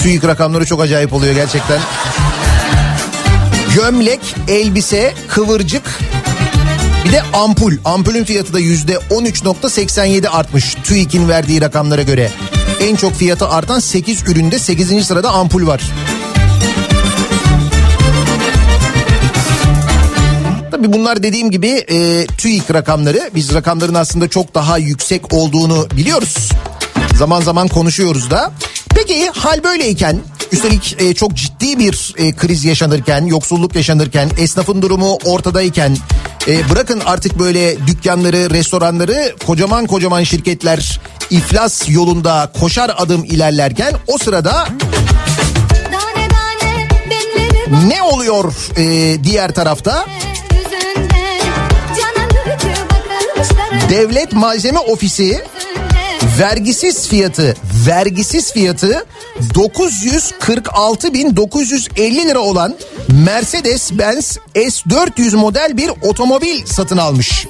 TÜİK 0.04 0.26
rakamları 0.26 0.66
çok 0.66 0.82
acayip 0.82 1.14
oluyor 1.14 1.34
gerçekten. 1.36 1.80
Gömlek, 3.76 4.36
elbise, 4.48 5.14
kıvırcık 5.28 6.00
bir 7.06 7.12
de 7.12 7.22
ampul. 7.34 7.74
Ampulün 7.86 8.24
fiyatı 8.24 8.54
da 8.54 8.60
yüzde 8.60 8.94
13.87 8.94 10.30
artmış 10.30 10.76
TÜİK'in 10.84 11.30
verdiği 11.30 11.62
rakamlara 11.62 12.02
göre. 12.02 12.32
En 12.82 12.96
çok 12.96 13.14
fiyatı 13.14 13.48
artan 13.48 13.80
8 13.80 14.24
üründe 14.24 14.60
8. 14.60 15.06
sırada 15.08 15.32
ampul 15.32 15.68
var. 15.68 15.82
Tabii 20.72 20.94
bunlar 20.94 21.24
dediğim 21.24 21.52
gibi 21.52 21.70
e, 21.70 22.28
TÜİK 22.38 22.74
rakamları. 22.74 23.30
Biz 23.36 23.54
rakamların 23.54 23.94
aslında 23.94 24.28
çok 24.28 24.56
daha 24.56 24.78
yüksek 24.78 25.34
olduğunu 25.34 25.88
biliyoruz. 25.98 26.50
Zaman 27.18 27.42
zaman 27.42 27.68
konuşuyoruz 27.68 28.32
da. 28.32 28.52
Peki 28.96 29.30
hal 29.30 29.64
böyleyken 29.64 30.20
üstelik 30.52 30.96
e, 31.00 31.14
çok 31.14 31.34
ciddi 31.34 31.80
bir 31.80 32.14
e, 32.18 32.34
kriz 32.36 32.66
yaşanırken, 32.66 33.26
yoksulluk 33.26 33.76
yaşanırken, 33.76 34.30
esnafın 34.38 34.82
durumu 34.82 35.18
ortadayken 35.26 35.98
e, 36.48 36.70
bırakın 36.70 37.02
artık 37.06 37.40
böyle 37.40 37.88
dükkanları, 37.88 38.50
restoranları 38.50 39.36
kocaman 39.48 39.86
kocaman 39.86 40.24
şirketler 40.24 41.00
iflas 41.30 41.90
yolunda 41.90 42.52
koşar 42.60 42.92
adım 42.98 43.24
ilerlerken 43.24 43.94
o 44.08 44.18
sırada 44.18 44.68
ne 47.88 48.02
oluyor 48.02 48.54
e, 48.78 49.24
diğer 49.24 49.54
tarafta? 49.54 50.06
Devlet 53.90 54.34
Malzeme 54.34 54.80
Ofisi 54.80 55.44
vergisiz 56.40 57.08
fiyatı 57.08 57.56
vergisiz 57.88 58.54
fiyatı 58.54 59.06
946.950 59.54 62.00
lira 62.00 62.40
olan 62.40 62.76
Mercedes-Benz 63.26 64.38
S400 64.56 65.36
model 65.36 65.78
bir 65.78 65.92
otomobil 66.02 66.66
satın 66.66 66.98
almış. 66.98 67.48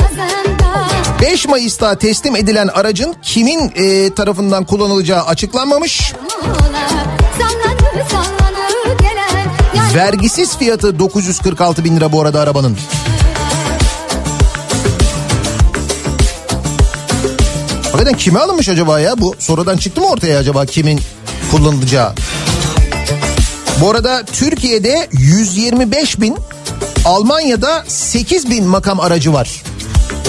Nazında 0.00 0.86
5 1.22 1.48
Mayıs'ta 1.48 1.98
teslim 1.98 2.36
edilen 2.36 2.68
aracın 2.68 3.14
kimin 3.22 3.72
e, 3.74 4.14
tarafından 4.14 4.64
kullanılacağı 4.64 5.22
açıklanmamış. 5.22 6.12
Vergisiz 9.94 10.56
fiyatı 10.56 10.98
946 10.98 11.84
bin 11.84 11.96
lira 11.96 12.12
bu 12.12 12.22
arada 12.22 12.40
arabanın. 12.40 12.78
Hakikaten 18.02 18.24
kime 18.24 18.38
alınmış 18.38 18.68
acaba 18.68 19.00
ya? 19.00 19.20
Bu 19.20 19.34
sonradan 19.38 19.76
çıktı 19.76 20.00
mı 20.00 20.06
ortaya 20.06 20.38
acaba 20.38 20.66
kimin 20.66 21.00
kullanılacağı? 21.50 22.12
Bu 23.80 23.90
arada 23.90 24.24
Türkiye'de 24.24 25.08
125 25.12 26.20
bin, 26.20 26.36
Almanya'da 27.04 27.84
8 27.86 28.50
bin 28.50 28.64
makam 28.64 29.00
aracı 29.00 29.32
var. 29.32 29.62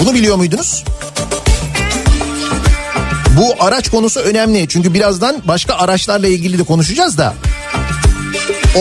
Bunu 0.00 0.14
biliyor 0.14 0.36
muydunuz? 0.36 0.84
Bu 3.36 3.64
araç 3.64 3.90
konusu 3.90 4.20
önemli 4.20 4.68
çünkü 4.68 4.94
birazdan 4.94 5.36
başka 5.44 5.74
araçlarla 5.74 6.26
ilgili 6.26 6.58
de 6.58 6.62
konuşacağız 6.62 7.18
da. 7.18 7.34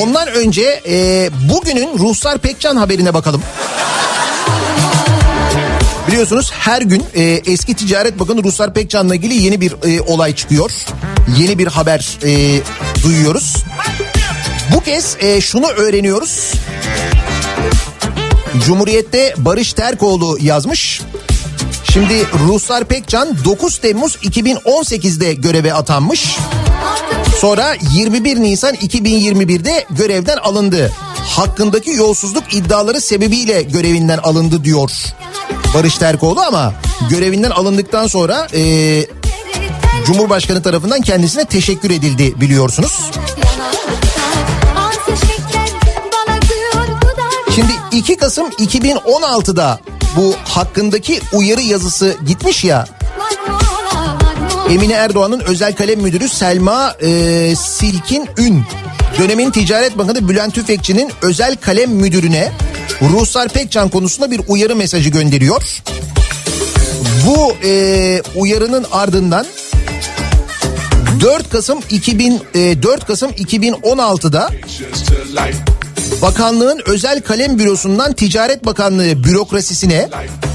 Ondan 0.02 0.28
önce 0.28 0.82
e, 0.88 1.30
bugünün 1.50 2.00
Ruhsar 2.00 2.38
Pekcan 2.38 2.76
haberine 2.76 3.14
bakalım. 3.14 3.42
Biliyorsunuz 6.14 6.52
her 6.52 6.82
gün 6.82 7.04
e, 7.16 7.24
eski 7.24 7.74
Ticaret 7.74 8.20
Bakanı 8.20 8.44
Ruhsar 8.44 8.74
Pekcan'la 8.74 9.16
ilgili 9.16 9.34
yeni 9.34 9.62
bir 9.62 9.74
e, 9.84 10.02
olay 10.02 10.36
çıkıyor. 10.36 10.72
Yeni 11.40 11.58
bir 11.58 11.68
haber 11.68 12.18
e, 12.24 12.62
duyuyoruz. 13.04 13.64
Bu 14.76 14.80
kez 14.80 15.18
e, 15.20 15.42
şunu 15.42 15.68
öğreniyoruz. 15.68 16.52
Cumhuriyet'te 18.66 19.34
Barış 19.38 19.74
Terkoğlu 19.74 20.38
yazmış. 20.42 21.02
Şimdi 21.94 22.28
Ruhsar 22.48 22.86
Pekcan 22.86 23.38
9 23.46 23.78
Temmuz 23.78 24.16
2018'de 24.16 25.34
göreve 25.34 25.74
atanmış. 25.74 26.38
Sonra 27.40 27.76
21 27.94 28.42
Nisan 28.42 28.76
2021'de 28.76 29.86
görevden 29.90 30.38
alındı. 30.38 30.92
Hakkındaki 31.28 31.92
yolsuzluk 31.92 32.54
iddiaları 32.54 33.02
sebebiyle 33.02 33.62
görevinden 33.62 34.18
alındı 34.18 34.64
diyor 34.64 34.92
Barış 35.74 35.98
Terkoğlu 35.98 36.42
ama 36.42 36.74
görevinden 37.10 37.50
alındıktan 37.50 38.08
sonra 38.08 38.48
e, 38.54 39.06
Cumhurbaşkanı 40.06 40.64
tarafından 40.64 41.02
kendisine 41.02 41.46
teşekkür 41.46 41.92
edildi 41.92 42.42
biliyorsunuz. 42.42 43.12
Şimdi 47.56 47.72
2 47.92 48.18
Kasım 48.18 48.50
2016'da 48.50 49.80
bu 50.16 50.36
hakkındaki 50.46 51.22
uyarı 51.34 51.62
yazısı 51.62 52.18
gitmiş 52.28 52.64
ya 52.64 52.88
Emine 54.70 54.94
Erdoğan'ın 54.94 55.40
özel 55.40 55.76
kalem 55.76 56.00
müdürü 56.00 56.30
Selma 56.30 56.96
e, 57.02 57.56
Silkin 57.56 58.30
Ün 58.38 58.64
dönemin 59.20 59.52
Ticaret 59.52 59.98
Bakanı 59.98 60.30
Bülent 60.30 60.54
Tüfekçi'nin 60.56 61.12
özel 61.22 61.56
kalem 61.56 61.92
müdürüne 61.92 62.52
Ruhsar 63.02 63.50
Pekcan 63.50 63.90
konusunda 63.90 64.32
bir 64.32 64.42
uyarı 64.48 64.76
mesajı 64.76 65.10
gönderiyor. 65.10 65.84
Bu 67.28 67.56
e, 67.64 68.22
uyarının 68.36 68.86
ardından 68.92 69.46
4 71.22 71.50
Kasım 71.50 71.80
2000 71.90 72.40
e, 72.54 72.84
4 72.84 73.06
Kasım 73.06 73.32
2016'da 73.32 74.50
Bakanlığın 76.22 76.82
özel 76.86 77.22
kalem 77.22 77.60
bürosundan 77.60 78.14
Ticaret 78.14 78.66
Bakanlığı 78.66 79.24
bürokrasisine 79.24 80.10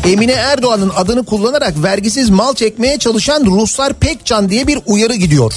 Emine 0.06 0.32
Erdoğan'ın 0.32 0.92
adını 0.96 1.24
kullanarak 1.24 1.82
vergisiz 1.82 2.30
mal 2.30 2.54
çekmeye 2.54 2.98
çalışan 2.98 3.44
Ruslar 3.46 3.94
Pekcan 3.94 4.48
diye 4.48 4.66
bir 4.66 4.78
uyarı 4.86 5.14
gidiyor. 5.14 5.54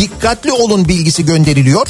Dikkatli 0.00 0.52
olun 0.52 0.88
bilgisi 0.88 1.24
gönderiliyor. 1.26 1.88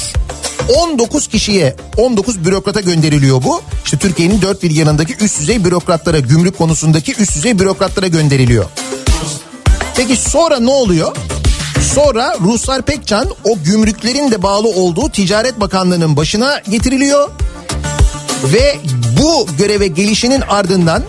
19 0.77 1.27
kişiye 1.27 1.75
19 1.97 2.45
bürokrata 2.45 2.81
gönderiliyor 2.81 3.43
bu. 3.43 3.61
İşte 3.85 3.97
Türkiye'nin 3.97 4.41
dört 4.41 4.63
bir 4.63 4.71
yanındaki 4.71 5.15
üst 5.15 5.39
düzey 5.39 5.65
bürokratlara 5.65 6.19
gümrük 6.19 6.57
konusundaki 6.57 7.15
üst 7.15 7.35
düzey 7.35 7.59
bürokratlara 7.59 8.07
gönderiliyor. 8.07 8.65
Peki 9.95 10.15
sonra 10.15 10.59
ne 10.59 10.69
oluyor? 10.69 11.15
Sonra 11.93 12.37
Ruslar 12.41 12.81
Pekcan 12.81 13.29
o 13.43 13.57
gümrüklerin 13.65 14.31
de 14.31 14.43
bağlı 14.43 14.67
olduğu 14.67 15.09
Ticaret 15.09 15.59
Bakanlığı'nın 15.59 16.17
başına 16.17 16.61
getiriliyor. 16.69 17.29
Ve 18.43 18.75
bu 19.21 19.47
göreve 19.57 19.87
gelişinin 19.87 20.41
ardından 20.41 21.03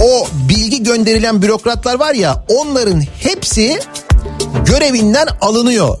o 0.00 0.26
bilgi 0.48 0.82
gönderilen 0.82 1.42
bürokratlar 1.42 1.94
var 1.94 2.14
ya 2.14 2.44
onların 2.48 3.02
hepsi 3.18 3.80
görevinden 4.66 5.26
alınıyor. 5.40 5.98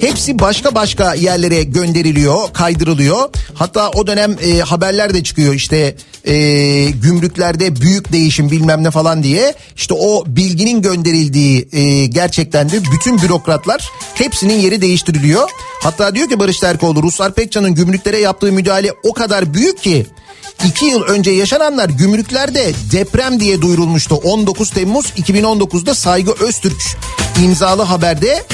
Hepsi 0.00 0.38
başka 0.38 0.74
başka 0.74 1.14
yerlere 1.14 1.62
gönderiliyor, 1.62 2.52
kaydırılıyor. 2.52 3.28
Hatta 3.54 3.90
o 3.90 4.06
dönem 4.06 4.36
e, 4.42 4.58
haberler 4.58 5.14
de 5.14 5.22
çıkıyor 5.22 5.54
işte 5.54 5.94
e, 6.24 6.34
gümrüklerde 6.90 7.76
büyük 7.76 8.12
değişim 8.12 8.50
bilmem 8.50 8.84
ne 8.84 8.90
falan 8.90 9.22
diye. 9.22 9.54
İşte 9.76 9.94
o 9.94 10.24
bilginin 10.26 10.82
gönderildiği 10.82 11.68
e, 11.72 12.06
gerçekten 12.06 12.70
de 12.70 12.80
bütün 12.92 13.22
bürokratlar 13.22 13.90
hepsinin 14.14 14.58
yeri 14.58 14.80
değiştiriliyor. 14.80 15.48
Hatta 15.82 16.14
diyor 16.14 16.28
ki 16.28 16.38
Barış 16.38 16.58
Terkoğlu 16.58 17.02
Ruslar 17.02 17.34
Pekcan'ın 17.34 17.74
gümrüklere 17.74 18.18
yaptığı 18.18 18.52
müdahale 18.52 18.92
o 19.02 19.12
kadar 19.12 19.54
büyük 19.54 19.82
ki 19.82 20.06
İki 20.66 20.84
yıl 20.84 21.02
önce 21.02 21.30
yaşananlar 21.30 21.88
gümrüklerde 21.88 22.72
deprem 22.92 23.40
diye 23.40 23.62
duyurulmuştu. 23.62 24.14
19 24.14 24.70
Temmuz 24.70 25.06
2019'da 25.06 25.94
Saygı 25.94 26.32
Öztürk 26.32 26.96
imzalı 27.44 27.82
haberde 27.82 28.44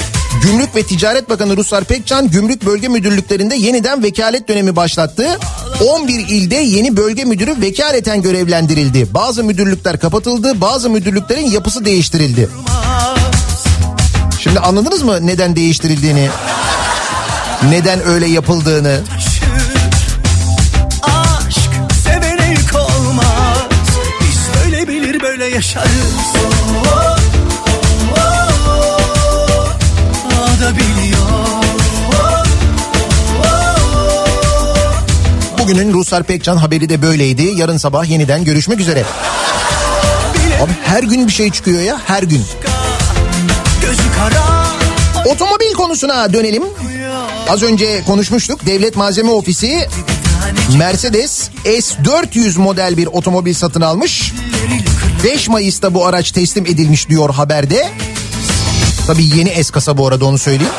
Gümrük 0.41 0.75
ve 0.75 0.83
Ticaret 0.83 1.29
Bakanı 1.29 1.57
Ruslar 1.57 1.83
Pekcan 1.83 2.29
gümrük 2.29 2.65
bölge 2.65 2.87
müdürlüklerinde 2.87 3.55
yeniden 3.55 4.03
vekalet 4.03 4.47
dönemi 4.47 4.75
başlattı. 4.75 5.39
11 5.87 6.13
ilde 6.13 6.55
yeni 6.55 6.97
bölge 6.97 7.25
müdürü 7.25 7.61
vekaleten 7.61 8.21
görevlendirildi. 8.21 9.13
Bazı 9.13 9.43
müdürlükler 9.43 9.99
kapatıldı, 9.99 10.61
bazı 10.61 10.89
müdürlüklerin 10.89 11.51
yapısı 11.51 11.85
değiştirildi. 11.85 12.49
Şimdi 14.39 14.59
anladınız 14.59 15.03
mı 15.03 15.27
neden 15.27 15.55
değiştirildiğini? 15.55 16.29
Neden 17.69 18.07
öyle 18.07 18.25
yapıldığını? 18.25 19.01
Aşk 19.17 19.34
yaşarız 25.55 25.89
Oh, 26.35 27.17
oh, 28.17 28.39
oh, 28.67 29.75
O 30.33 30.61
da 30.61 30.71
biliyor 30.71 31.25
Bugünün 35.57 35.93
Ruslar 35.93 36.23
Pekcan 36.23 36.57
haberi 36.57 36.89
de 36.89 37.01
böyleydi. 37.01 37.43
Yarın 37.43 37.77
sabah 37.77 38.09
yeniden 38.09 38.43
görüşmek 38.43 38.79
üzere. 38.79 39.03
Abi 40.63 40.71
her 40.83 41.03
gün 41.03 41.27
bir 41.27 41.31
şey 41.31 41.51
çıkıyor 41.51 41.81
ya 41.81 42.01
her 42.05 42.23
gün. 42.23 42.43
Otomobil 45.25 45.73
konusuna 45.77 46.33
dönelim. 46.33 46.63
Az 47.49 47.63
önce 47.63 48.03
konuşmuştuk. 48.07 48.65
Devlet 48.65 48.95
Malzeme 48.95 49.31
Ofisi 49.31 49.87
Mercedes 50.77 51.49
S400 51.65 52.59
model 52.59 52.97
bir 52.97 53.07
otomobil 53.07 53.53
satın 53.53 53.81
almış. 53.81 54.33
5 55.25 55.49
Mayıs'ta 55.49 55.93
bu 55.93 56.05
araç 56.05 56.31
teslim 56.31 56.65
edilmiş 56.65 57.09
diyor 57.09 57.29
haberde. 57.29 57.89
Tabii 59.07 59.37
yeni 59.37 59.63
S 59.63 59.71
kasa 59.71 59.97
bu 59.97 60.07
arada 60.07 60.25
onu 60.25 60.37
söyleyeyim. 60.37 60.73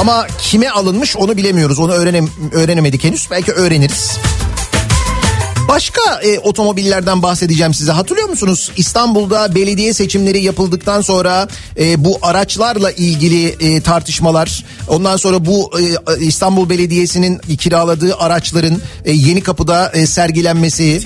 Ama 0.00 0.26
kime 0.42 0.68
alınmış 0.68 1.16
onu 1.16 1.36
bilemiyoruz. 1.36 1.78
Onu 1.78 1.92
öğrenem 1.92 2.28
öğrenemedik 2.52 3.04
henüz. 3.04 3.28
Belki 3.30 3.52
öğreniriz. 3.52 4.10
Başka 5.68 6.00
e, 6.22 6.38
otomobillerden 6.38 7.22
bahsedeceğim 7.22 7.74
size. 7.74 7.92
Hatırlıyor 7.92 8.28
musunuz? 8.28 8.70
İstanbul'da 8.76 9.54
belediye 9.54 9.92
seçimleri 9.92 10.42
yapıldıktan 10.42 11.00
sonra 11.00 11.48
e, 11.78 12.04
bu 12.04 12.18
araçlarla 12.22 12.90
ilgili 12.90 13.46
e, 13.48 13.80
tartışmalar, 13.80 14.64
ondan 14.88 15.16
sonra 15.16 15.46
bu 15.46 15.70
e, 15.80 16.20
İstanbul 16.20 16.68
Belediyesi'nin 16.68 17.38
kiraladığı 17.38 18.16
araçların 18.16 18.80
e, 19.04 19.12
yeni 19.12 19.40
kapıda 19.40 19.90
e, 19.94 20.06
sergilenmesi. 20.06 21.02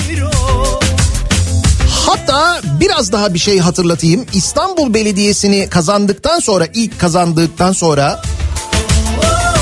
Hatta 2.30 2.60
biraz 2.80 3.12
daha 3.12 3.34
bir 3.34 3.38
şey 3.38 3.58
hatırlatayım. 3.58 4.26
İstanbul 4.32 4.94
Belediyesi'ni 4.94 5.68
kazandıktan 5.70 6.38
sonra 6.38 6.66
ilk 6.74 7.00
kazandıktan 7.00 7.72
sonra 7.72 8.22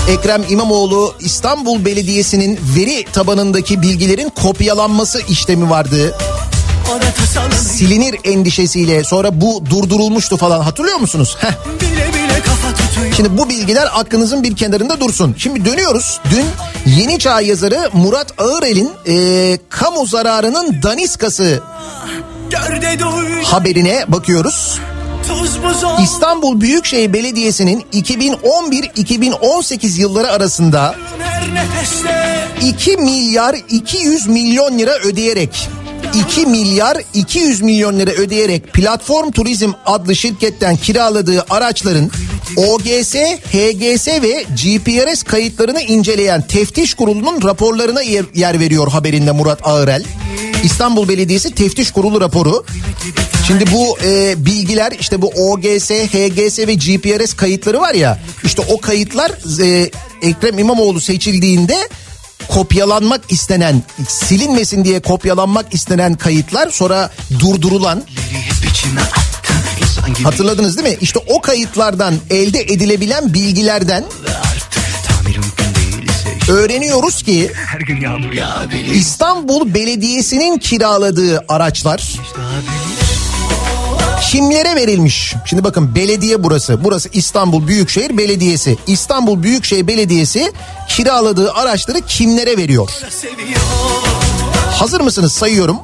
Ekrem 0.08 0.42
İmamoğlu 0.48 1.14
İstanbul 1.20 1.84
Belediyesi'nin 1.84 2.60
veri 2.76 3.04
tabanındaki 3.12 3.82
bilgilerin 3.82 4.28
kopyalanması 4.28 5.20
işlemi 5.28 5.70
vardı. 5.70 6.14
Silinir 7.56 8.16
endişesiyle 8.24 9.04
sonra 9.04 9.40
bu 9.40 9.64
durdurulmuştu 9.70 10.36
falan 10.36 10.60
hatırlıyor 10.60 10.98
musunuz? 10.98 11.36
Heh. 11.40 11.52
Şimdi 13.16 13.38
bu 13.38 13.48
bilgiler 13.48 13.88
aklınızın 13.94 14.42
bir 14.42 14.56
kenarında 14.56 15.00
dursun. 15.00 15.34
Şimdi 15.38 15.64
dönüyoruz. 15.64 16.20
Dün 16.30 16.46
Yeni 16.96 17.18
Çağ 17.18 17.40
yazarı 17.40 17.90
Murat 17.92 18.40
Ağırel'in 18.40 18.90
e, 19.06 19.58
kamu 19.68 20.06
zararının 20.06 20.82
daniskası 20.82 21.60
haberine 23.44 24.05
bakıyoruz. 24.09 24.78
İstanbul 26.03 26.61
Büyükşehir 26.61 27.12
Belediyesi'nin 27.12 27.84
2011-2018 27.92 30.01
yılları 30.01 30.32
arasında 30.32 30.94
Her 31.18 31.55
nefeste 31.55 32.38
2 32.62 32.96
milyar 32.96 33.57
200 33.68 34.26
milyon 34.26 34.78
lira 34.78 34.99
ödeyerek 34.99 35.68
2 36.14 36.46
milyar 36.46 36.96
200 37.14 37.62
milyon 37.62 37.99
lira 37.99 38.11
ödeyerek 38.11 38.72
Platform 38.72 39.30
Turizm 39.30 39.72
adlı 39.86 40.16
şirketten 40.16 40.76
kiraladığı 40.76 41.44
araçların 41.51 42.11
OGS, 42.57 43.14
HGS 43.53 44.09
ve 44.09 44.42
GPRS 44.42 45.22
kayıtlarını 45.22 45.80
inceleyen 45.80 46.42
teftiş 46.42 46.94
kurulunun 46.94 47.42
raporlarına 47.42 48.03
yer, 48.03 48.24
yer 48.34 48.61
veriyor 48.61 48.90
haberinde 48.90 49.32
Murat 49.32 49.66
Ağırel. 49.66 50.05
İstanbul 50.64 51.09
Belediyesi 51.09 51.50
Teftiş 51.54 51.90
Kurulu 51.90 52.20
raporu. 52.20 52.64
Şimdi 53.46 53.72
bu 53.72 53.98
e, 54.04 54.34
bilgiler 54.46 54.92
işte 55.00 55.22
bu 55.22 55.26
OGS, 55.28 55.90
HGS 55.90 56.59
ve 56.59 56.74
GPRS 56.74 57.34
kayıtları 57.34 57.80
var 57.80 57.94
ya 57.94 58.20
işte 58.44 58.62
o 58.68 58.80
kayıtlar 58.80 59.30
e, 59.62 59.90
Ekrem 60.22 60.59
İmamoğlu 60.59 61.00
seçildiğinde 61.00 61.88
kopyalanmak 62.48 63.20
istenen 63.28 63.82
silinmesin 64.09 64.84
diye 64.84 65.00
kopyalanmak 65.00 65.74
istenen 65.74 66.14
kayıtlar 66.14 66.70
sonra 66.70 67.11
durdurulan 67.38 68.04
hatırladınız 70.22 70.78
değil 70.78 70.88
mi? 70.88 70.98
İşte 71.00 71.18
o 71.26 71.40
kayıtlardan 71.40 72.14
elde 72.30 72.61
edilebilen 72.61 73.34
bilgilerden 73.34 74.04
öğreniyoruz 76.49 77.22
ki 77.22 77.53
Her 77.55 77.80
gün 77.80 78.01
yağmur 78.01 78.32
yağ. 78.32 78.66
İstanbul 78.94 79.74
Belediyesi'nin 79.74 80.59
kiraladığı 80.59 81.44
araçlar 81.49 82.03
kimlere 84.30 84.76
verilmiş? 84.76 85.34
Şimdi 85.44 85.64
bakın 85.64 85.94
belediye 85.94 86.44
burası. 86.44 86.84
Burası 86.84 87.09
İstanbul 87.12 87.66
Büyükşehir 87.66 88.18
Belediyesi. 88.18 88.76
İstanbul 88.86 89.42
Büyükşehir 89.42 89.86
Belediyesi 89.86 90.53
kiraladığı 90.88 91.53
araçları 91.53 92.01
kimlere 92.01 92.57
veriyor? 92.57 92.88
Hazır 94.70 95.01
mısınız? 95.01 95.32
Sayıyorum. 95.32 95.76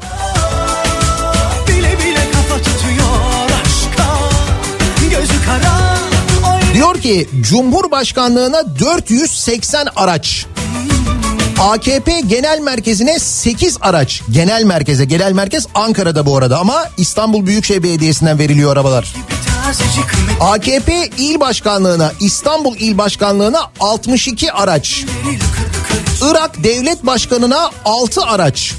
Diyor 6.75 6.95
ki 7.01 7.29
Cumhurbaşkanlığına 7.41 8.79
480 8.81 9.87
araç. 9.97 10.47
AKP 11.61 12.21
Genel 12.21 12.61
Merkezi'ne 12.61 13.19
8 13.19 13.77
araç. 13.81 14.23
Genel 14.31 14.65
merkeze, 14.65 15.05
genel 15.05 15.33
merkez 15.33 15.67
Ankara'da 15.75 16.27
bu 16.27 16.37
arada 16.37 16.59
ama 16.59 16.89
İstanbul 16.97 17.47
Büyükşehir 17.47 17.83
Belediyesi'nden 17.83 18.39
veriliyor 18.39 18.73
arabalar. 18.73 19.15
AKP 20.41 21.09
İl 21.19 21.41
Başkanlığına, 21.41 22.13
İstanbul 22.21 22.77
İl 22.77 22.99
Başkanlığına 22.99 23.61
62 23.81 24.53
araç. 24.53 25.05
Irak 26.23 26.65
Devlet 26.65 27.07
Başkanı'na 27.07 27.71
6 27.85 28.23
araç. 28.23 28.73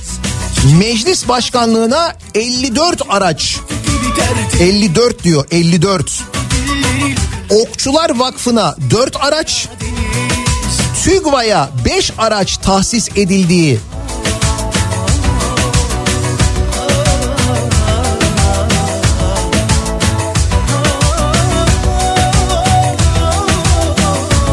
Meclis 0.80 1.28
Başkanlığına 1.28 2.14
54 2.36 3.02
araç. 3.10 3.58
54 4.60 5.24
diyor 5.24 5.46
54. 5.52 6.24
Okçular 7.50 8.20
Vakfı'na 8.20 8.76
4 8.92 9.16
araç. 9.24 9.68
TÜGVA'ya 11.06 11.70
5 11.86 12.12
araç 12.18 12.58
tahsis 12.58 13.10
edildiği 13.16 13.80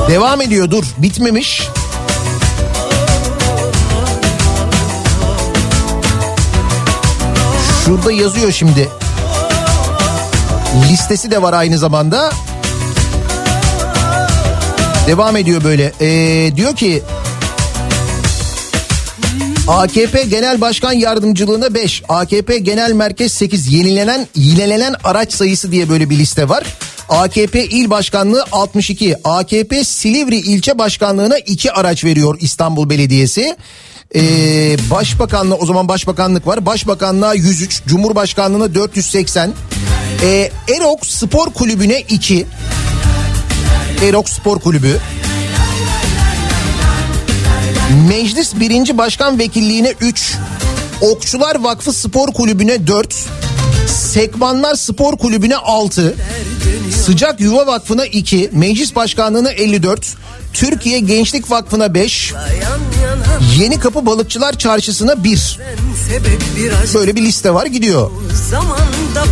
Devam 0.08 0.40
ediyor 0.40 0.70
dur 0.70 0.84
bitmemiş. 0.98 1.68
Şurada 7.84 8.12
yazıyor 8.12 8.52
şimdi. 8.52 8.88
Listesi 10.90 11.30
de 11.30 11.42
var 11.42 11.52
aynı 11.52 11.78
zamanda. 11.78 12.32
Devam 15.06 15.36
ediyor 15.36 15.64
böyle. 15.64 15.92
Ee, 16.00 16.56
diyor 16.56 16.76
ki 16.76 17.02
AKP 19.68 20.22
Genel 20.22 20.60
Başkan 20.60 20.92
Yardımcılığına 20.92 21.74
5, 21.74 22.02
AKP 22.08 22.58
Genel 22.58 22.92
Merkez 22.92 23.32
8 23.32 23.72
yenilenen 23.72 24.26
yinelenen 24.34 24.94
araç 25.04 25.32
sayısı 25.32 25.72
diye 25.72 25.88
böyle 25.88 26.10
bir 26.10 26.18
liste 26.18 26.48
var. 26.48 26.64
AKP 27.08 27.64
İl 27.64 27.90
Başkanlığı 27.90 28.44
62, 28.52 29.16
AKP 29.24 29.84
Silivri 29.84 30.36
İlçe 30.36 30.78
Başkanlığına 30.78 31.38
2 31.38 31.72
araç 31.72 32.04
veriyor 32.04 32.38
İstanbul 32.40 32.90
Belediyesi. 32.90 33.56
Ee, 34.14 34.20
Başbakanlığı 34.90 35.54
o 35.54 35.66
zaman 35.66 35.88
Başbakanlık 35.88 36.46
var. 36.46 36.66
Başbakanlığa 36.66 37.34
103, 37.34 37.82
Cumhurbaşkanlığına 37.86 38.74
480. 38.74 39.52
Ee, 40.22 40.50
Erok 40.76 41.06
Spor 41.06 41.50
Kulübü'ne 41.50 42.00
2. 42.00 42.46
Erok 44.02 44.28
Spor 44.28 44.58
Kulübü. 44.58 44.98
Meclis 48.08 48.54
1. 48.60 48.98
Başkan 48.98 49.38
Vekilliğine 49.38 49.94
3, 50.00 50.34
Okçular 51.00 51.60
Vakfı 51.60 51.92
Spor 51.92 52.28
Kulübü'ne 52.32 52.86
4, 52.86 53.14
Sekmanlar 53.86 54.74
Spor 54.74 55.16
Kulübü'ne 55.16 55.56
6, 55.56 56.16
Sıcak 57.04 57.40
Yuva 57.40 57.66
Vakfı'na 57.66 58.06
2, 58.06 58.50
Meclis 58.52 58.94
Başkanlığı'na 58.94 59.50
54, 59.50 60.14
Türkiye 60.52 60.98
Gençlik 60.98 61.50
Vakfı'na 61.50 61.94
5, 61.94 62.32
Yeni 63.58 63.78
Kapı 63.78 64.06
Balıkçılar 64.06 64.58
Çarşısı'na 64.58 65.24
1. 65.24 65.58
Sebep 66.08 66.40
biraz 66.56 66.94
Böyle 66.94 67.16
bir 67.16 67.22
liste 67.22 67.54
var 67.54 67.66
gidiyor. 67.66 68.10
zamanda 68.50 69.24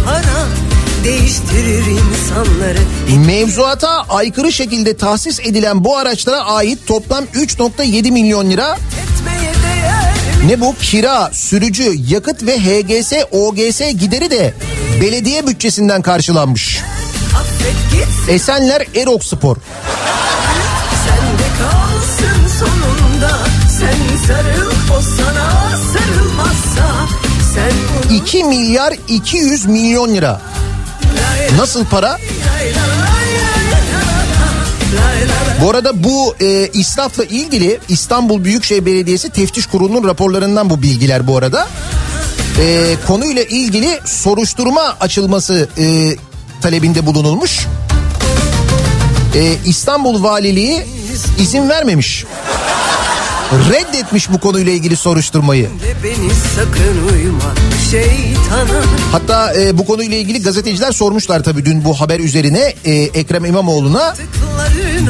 değiştirir 1.05 1.87
insanları. 1.87 2.79
Mevzuata 3.27 4.05
aykırı 4.09 4.53
şekilde 4.53 4.97
tahsis 4.97 5.41
edilen 5.41 5.85
bu 5.85 5.97
araçlara 5.97 6.41
ait 6.41 6.87
toplam 6.87 7.25
3.7 7.25 8.11
milyon 8.11 8.51
lira 8.51 8.77
Ne 10.47 10.61
bu? 10.61 10.75
Kira, 10.83 11.31
sürücü, 11.33 11.95
yakıt 12.09 12.43
ve 12.47 12.59
HGS, 12.59 13.13
OGS 13.31 13.81
gideri 13.99 14.31
de 14.31 14.55
belediye 15.01 15.47
bütçesinden 15.47 16.03
karşılanmış. 16.03 16.81
Esenler 18.29 18.87
Erok 18.95 19.25
Spor. 19.25 19.57
sarıl 24.27 24.71
sana 25.01 25.77
sarılmazsa. 25.93 27.07
Sen 27.55 27.73
bunu 28.11 28.17
2 28.17 28.45
milyar 28.45 28.95
200 29.09 29.67
milyon 29.67 30.15
lira. 30.15 30.41
Nasıl 31.57 31.85
para? 31.85 32.19
Bu 35.63 35.71
arada 35.71 36.05
bu 36.05 36.35
e, 36.41 36.69
israfla 36.73 37.25
ilgili 37.25 37.79
İstanbul 37.89 38.45
Büyükşehir 38.45 38.87
Belediyesi 38.87 39.31
Teftiş 39.31 39.67
Kurulu'nun 39.67 40.09
raporlarından 40.09 40.71
bu 40.71 40.83
bilgiler 40.83 41.27
bu 41.27 41.37
arada. 41.37 41.69
E, 42.61 42.97
konuyla 43.07 43.43
ilgili 43.43 44.01
soruşturma 44.05 44.97
açılması 45.01 45.69
e, 45.79 46.17
talebinde 46.63 47.07
bulunulmuş. 47.07 47.67
E, 49.35 49.55
İstanbul 49.67 50.23
Valiliği 50.23 50.87
izin 51.39 51.69
vermemiş. 51.69 52.25
Reddetmiş 53.53 54.33
bu 54.33 54.39
konuyla 54.39 54.73
ilgili 54.73 54.97
soruşturmayı. 54.97 55.69
Hatta 59.13 59.55
e, 59.55 59.79
bu 59.79 59.87
konuyla 59.87 60.17
ilgili 60.17 60.43
gazeteciler 60.43 60.93
sormuşlar 60.93 61.43
tabii 61.43 61.65
dün 61.65 61.85
bu 61.85 62.01
haber 62.01 62.21
üzerine 62.21 62.75
e, 62.85 62.93
Ekrem 62.93 63.45
İmamoğlu'na. 63.45 64.15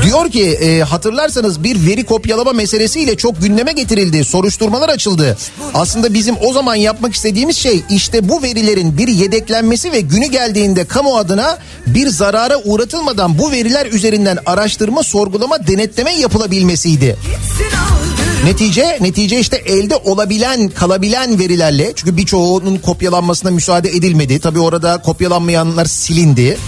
Diyor 0.05 0.31
ki 0.31 0.45
e, 0.51 0.83
hatırlarsanız 0.83 1.65
bir 1.65 1.87
veri 1.87 2.05
kopyalama 2.05 2.53
meselesiyle 2.53 3.17
çok 3.17 3.43
gündeme 3.43 3.73
getirildi. 3.73 4.25
Soruşturmalar 4.25 4.89
açıldı. 4.89 5.37
Aslında 5.75 6.15
bizim 6.15 6.37
o 6.43 6.53
zaman 6.53 6.75
yapmak 6.75 7.15
istediğimiz 7.15 7.57
şey 7.57 7.83
işte 7.91 8.29
bu 8.29 8.43
verilerin 8.43 8.99
bir 8.99 9.09
yedeklenmesi 9.09 9.93
ve 9.93 10.01
günü 10.01 10.27
geldiğinde 10.27 10.85
kamu 10.85 11.17
adına 11.17 11.59
bir 11.87 12.09
zarara 12.09 12.59
uğratılmadan 12.65 13.39
bu 13.39 13.51
veriler 13.51 13.87
üzerinden 13.87 14.39
araştırma, 14.47 15.03
sorgulama, 15.03 15.67
denetleme 15.67 16.13
yapılabilmesiydi. 16.15 17.17
gitsin 17.23 17.77
aldır. 17.77 18.30
Netice 18.45 18.99
netice 19.01 19.41
işte 19.41 19.57
elde 19.57 19.97
olabilen 19.97 20.69
kalabilen 20.69 21.39
verilerle 21.39 21.93
çünkü 21.97 22.17
birçoğunun 22.17 22.77
kopyalanmasına 22.77 23.51
müsaade 23.51 23.89
edilmedi. 23.89 24.41
Tabii 24.41 24.61
orada 24.61 25.03
kopyalanmayanlar 25.03 25.85
silindi. 25.85 26.59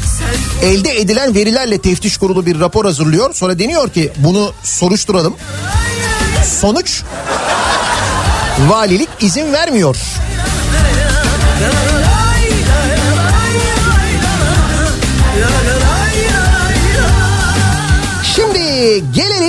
Elde 0.62 1.00
edilen 1.00 1.34
verilerle 1.34 1.78
teftiş 1.78 2.16
kurulu 2.16 2.46
bir 2.46 2.60
rapor 2.60 2.84
hazırlıyor. 2.84 3.34
Sonra 3.34 3.58
deniyor 3.58 3.88
ki 3.90 4.10
bunu 4.16 4.52
soruşturalım. 4.62 5.34
Sonuç 6.60 7.02
valilik 8.68 9.08
izin 9.20 9.52
vermiyor. 9.52 9.96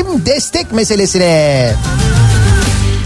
Gelelim 0.03 0.25
destek 0.25 0.71
meselesine. 0.71 1.73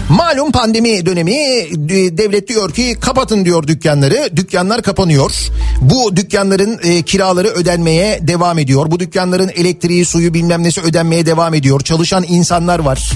Malum 0.08 0.52
pandemi 0.52 1.06
dönemi 1.06 1.34
d- 1.72 2.18
devlet 2.18 2.48
diyor 2.48 2.72
ki 2.72 2.96
kapatın 3.00 3.44
diyor 3.44 3.66
dükkanları. 3.66 4.36
Dükkanlar 4.36 4.82
kapanıyor. 4.82 5.32
Bu 5.80 6.16
dükkanların 6.16 6.80
e, 6.82 7.02
kiraları 7.02 7.48
ödenmeye 7.48 8.18
devam 8.22 8.58
ediyor. 8.58 8.90
Bu 8.90 9.00
dükkanların 9.00 9.48
elektriği, 9.48 10.04
suyu 10.04 10.34
bilmem 10.34 10.62
nesi 10.62 10.80
ödenmeye 10.80 11.26
devam 11.26 11.54
ediyor. 11.54 11.80
Çalışan 11.80 12.24
insanlar 12.28 12.78
var. 12.78 13.10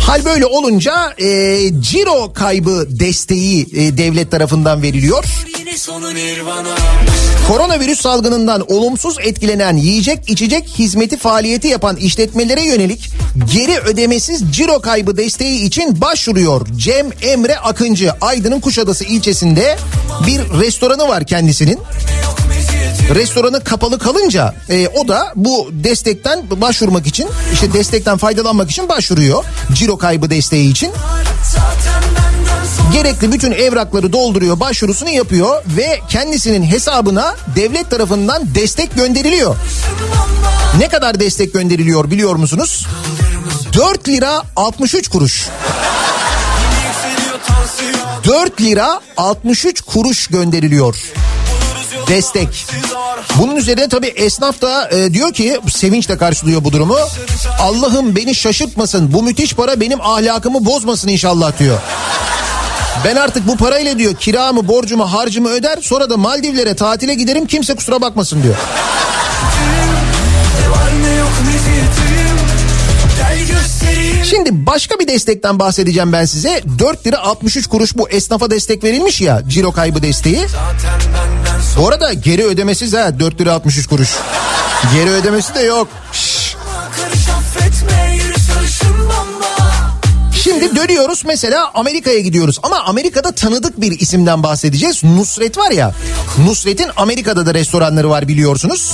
Hal 0.00 0.24
böyle 0.24 0.46
olunca 0.46 1.14
e, 1.18 1.58
ciro 1.80 2.32
kaybı 2.32 2.86
desteği 2.90 3.66
e, 3.76 3.98
devlet 3.98 4.30
tarafından 4.30 4.82
veriliyor. 4.82 5.24
Koronavirüs 7.48 8.00
salgınından 8.00 8.72
olumsuz 8.72 9.16
etkilenen 9.20 9.76
yiyecek 9.76 10.30
içecek 10.30 10.68
hizmeti 10.78 11.16
faaliyeti 11.16 11.68
yapan 11.68 11.96
işletmelere 11.96 12.62
yönelik 12.62 13.10
geri 13.52 13.78
ödemesiz 13.78 14.42
ciro 14.52 14.80
kaybı 14.80 15.16
desteği 15.16 15.62
için 15.62 16.00
başvuruyor. 16.00 16.66
Cem 16.76 17.10
Emre 17.22 17.58
Akıncı 17.58 18.12
Aydın'ın 18.20 18.60
Kuşadası 18.60 19.04
ilçesinde 19.04 19.76
bir 20.26 20.60
restoranı 20.60 21.08
var 21.08 21.26
kendisinin. 21.26 21.78
Restoranı 23.14 23.64
kapalı 23.64 23.98
kalınca 23.98 24.54
e, 24.68 24.88
o 24.88 25.08
da 25.08 25.32
bu 25.36 25.68
destekten 25.72 26.44
başvurmak 26.50 27.06
için 27.06 27.28
işte 27.52 27.72
destekten 27.72 28.16
faydalanmak 28.16 28.70
için 28.70 28.88
başvuruyor. 28.88 29.44
Ciro 29.74 29.98
kaybı 29.98 30.30
desteği 30.30 30.70
için. 30.70 30.92
Gerekli 32.92 33.32
bütün 33.32 33.52
evrakları 33.52 34.12
dolduruyor, 34.12 34.60
başvurusunu 34.60 35.10
yapıyor 35.10 35.62
ve 35.76 36.00
kendisinin 36.08 36.62
hesabına 36.62 37.34
devlet 37.56 37.90
tarafından 37.90 38.54
destek 38.54 38.94
gönderiliyor. 38.94 39.56
Ne 40.78 40.88
kadar 40.88 41.20
destek 41.20 41.52
gönderiliyor 41.52 42.10
biliyor 42.10 42.36
musunuz? 42.36 42.86
4 43.76 44.08
lira 44.08 44.42
63 44.56 45.08
kuruş. 45.08 45.48
4 48.24 48.60
lira 48.60 49.00
63 49.16 49.80
kuruş 49.80 50.26
gönderiliyor. 50.26 50.96
Destek. 52.08 52.66
Bunun 53.38 53.56
üzerine 53.56 53.88
tabii 53.88 54.06
esnaf 54.06 54.62
da 54.62 54.90
e, 54.90 55.14
diyor 55.14 55.32
ki 55.32 55.60
sevinçle 55.68 56.18
karşılıyor 56.18 56.64
bu 56.64 56.72
durumu. 56.72 56.98
Allah'ım 57.60 58.16
beni 58.16 58.34
şaşırtmasın 58.34 59.12
bu 59.12 59.22
müthiş 59.22 59.54
para 59.54 59.80
benim 59.80 60.00
ahlakımı 60.00 60.64
bozmasın 60.64 61.08
inşallah 61.08 61.58
diyor. 61.58 61.78
Ben 63.04 63.16
artık 63.16 63.46
bu 63.48 63.56
parayla 63.56 63.98
diyor 63.98 64.14
kiramı, 64.14 64.68
borcumu, 64.68 65.12
harcımı 65.12 65.48
öder 65.48 65.78
sonra 65.82 66.10
da 66.10 66.16
Maldivlere 66.16 66.74
tatile 66.76 67.14
giderim 67.14 67.46
kimse 67.46 67.74
kusura 67.74 68.00
bakmasın 68.00 68.42
diyor. 68.42 68.54
Şimdi 74.24 74.66
başka 74.66 74.98
bir 74.98 75.08
destekten 75.08 75.58
bahsedeceğim 75.58 76.12
ben 76.12 76.24
size. 76.24 76.62
4 76.78 77.06
lira 77.06 77.18
63 77.18 77.66
kuruş 77.66 77.96
bu 77.96 78.08
esnafa 78.08 78.50
destek 78.50 78.84
verilmiş 78.84 79.20
ya 79.20 79.42
ciro 79.48 79.72
kaybı 79.72 80.02
desteği. 80.02 80.46
Bu 81.78 81.88
arada 81.88 82.12
geri 82.12 82.44
ödemesiz 82.44 82.94
ha 82.94 83.18
4 83.20 83.40
lira 83.40 83.52
63 83.52 83.86
kuruş. 83.86 84.10
Geri 84.94 85.10
ödemesi 85.10 85.54
de 85.54 85.60
yok. 85.60 85.88
Şşş. 86.12 86.35
Şimdi 90.46 90.76
dönüyoruz 90.76 91.22
mesela 91.24 91.70
Amerika'ya 91.74 92.18
gidiyoruz 92.18 92.58
ama 92.62 92.76
Amerika'da 92.84 93.32
tanıdık 93.32 93.80
bir 93.80 94.00
isimden 94.00 94.42
bahsedeceğiz. 94.42 95.04
Nusret 95.04 95.58
var 95.58 95.70
ya. 95.70 95.92
Nusret'in 96.46 96.86
Amerika'da 96.96 97.46
da 97.46 97.54
restoranları 97.54 98.10
var 98.10 98.28
biliyorsunuz. 98.28 98.92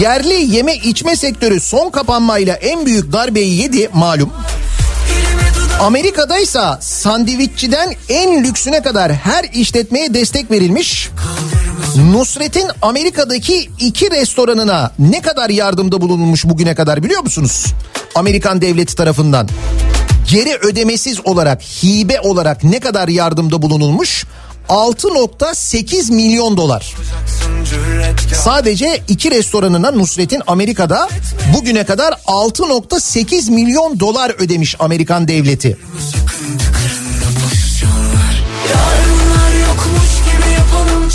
Yerli 0.00 0.56
yeme 0.56 0.74
içme 0.74 1.16
sektörü 1.16 1.60
son 1.60 1.90
kapanmayla 1.90 2.54
en 2.54 2.86
büyük 2.86 3.12
darbeyi 3.12 3.60
yedi 3.62 3.88
malum. 3.92 4.32
Amerika'daysa 5.80 6.78
sandviççiden 6.80 7.94
en 8.08 8.44
lüksüne 8.44 8.82
kadar 8.82 9.12
her 9.12 9.44
işletmeye 9.44 10.14
destek 10.14 10.50
verilmiş. 10.50 11.10
Nusret'in 11.96 12.70
Amerika'daki 12.82 13.70
iki 13.78 14.10
restoranına 14.10 14.90
ne 14.98 15.20
kadar 15.20 15.50
yardımda 15.50 16.00
bulunmuş 16.00 16.44
bugüne 16.44 16.74
kadar 16.74 17.02
biliyor 17.02 17.22
musunuz? 17.22 17.66
Amerikan 18.14 18.60
devleti 18.62 18.96
tarafından. 18.96 19.48
Geri 20.30 20.56
ödemesiz 20.56 21.20
olarak, 21.24 21.62
hibe 21.62 22.20
olarak 22.20 22.64
ne 22.64 22.80
kadar 22.80 23.08
yardımda 23.08 23.62
bulunulmuş? 23.62 24.26
6.8 24.68 26.12
milyon 26.12 26.56
dolar. 26.56 26.94
Sadece 28.34 29.02
iki 29.08 29.30
restoranına 29.30 29.90
Nusret'in 29.90 30.42
Amerika'da 30.46 31.08
bugüne 31.56 31.84
kadar 31.84 32.12
6.8 32.12 33.50
milyon 33.50 34.00
dolar 34.00 34.30
ödemiş 34.38 34.76
Amerikan 34.78 35.28
devleti. 35.28 35.78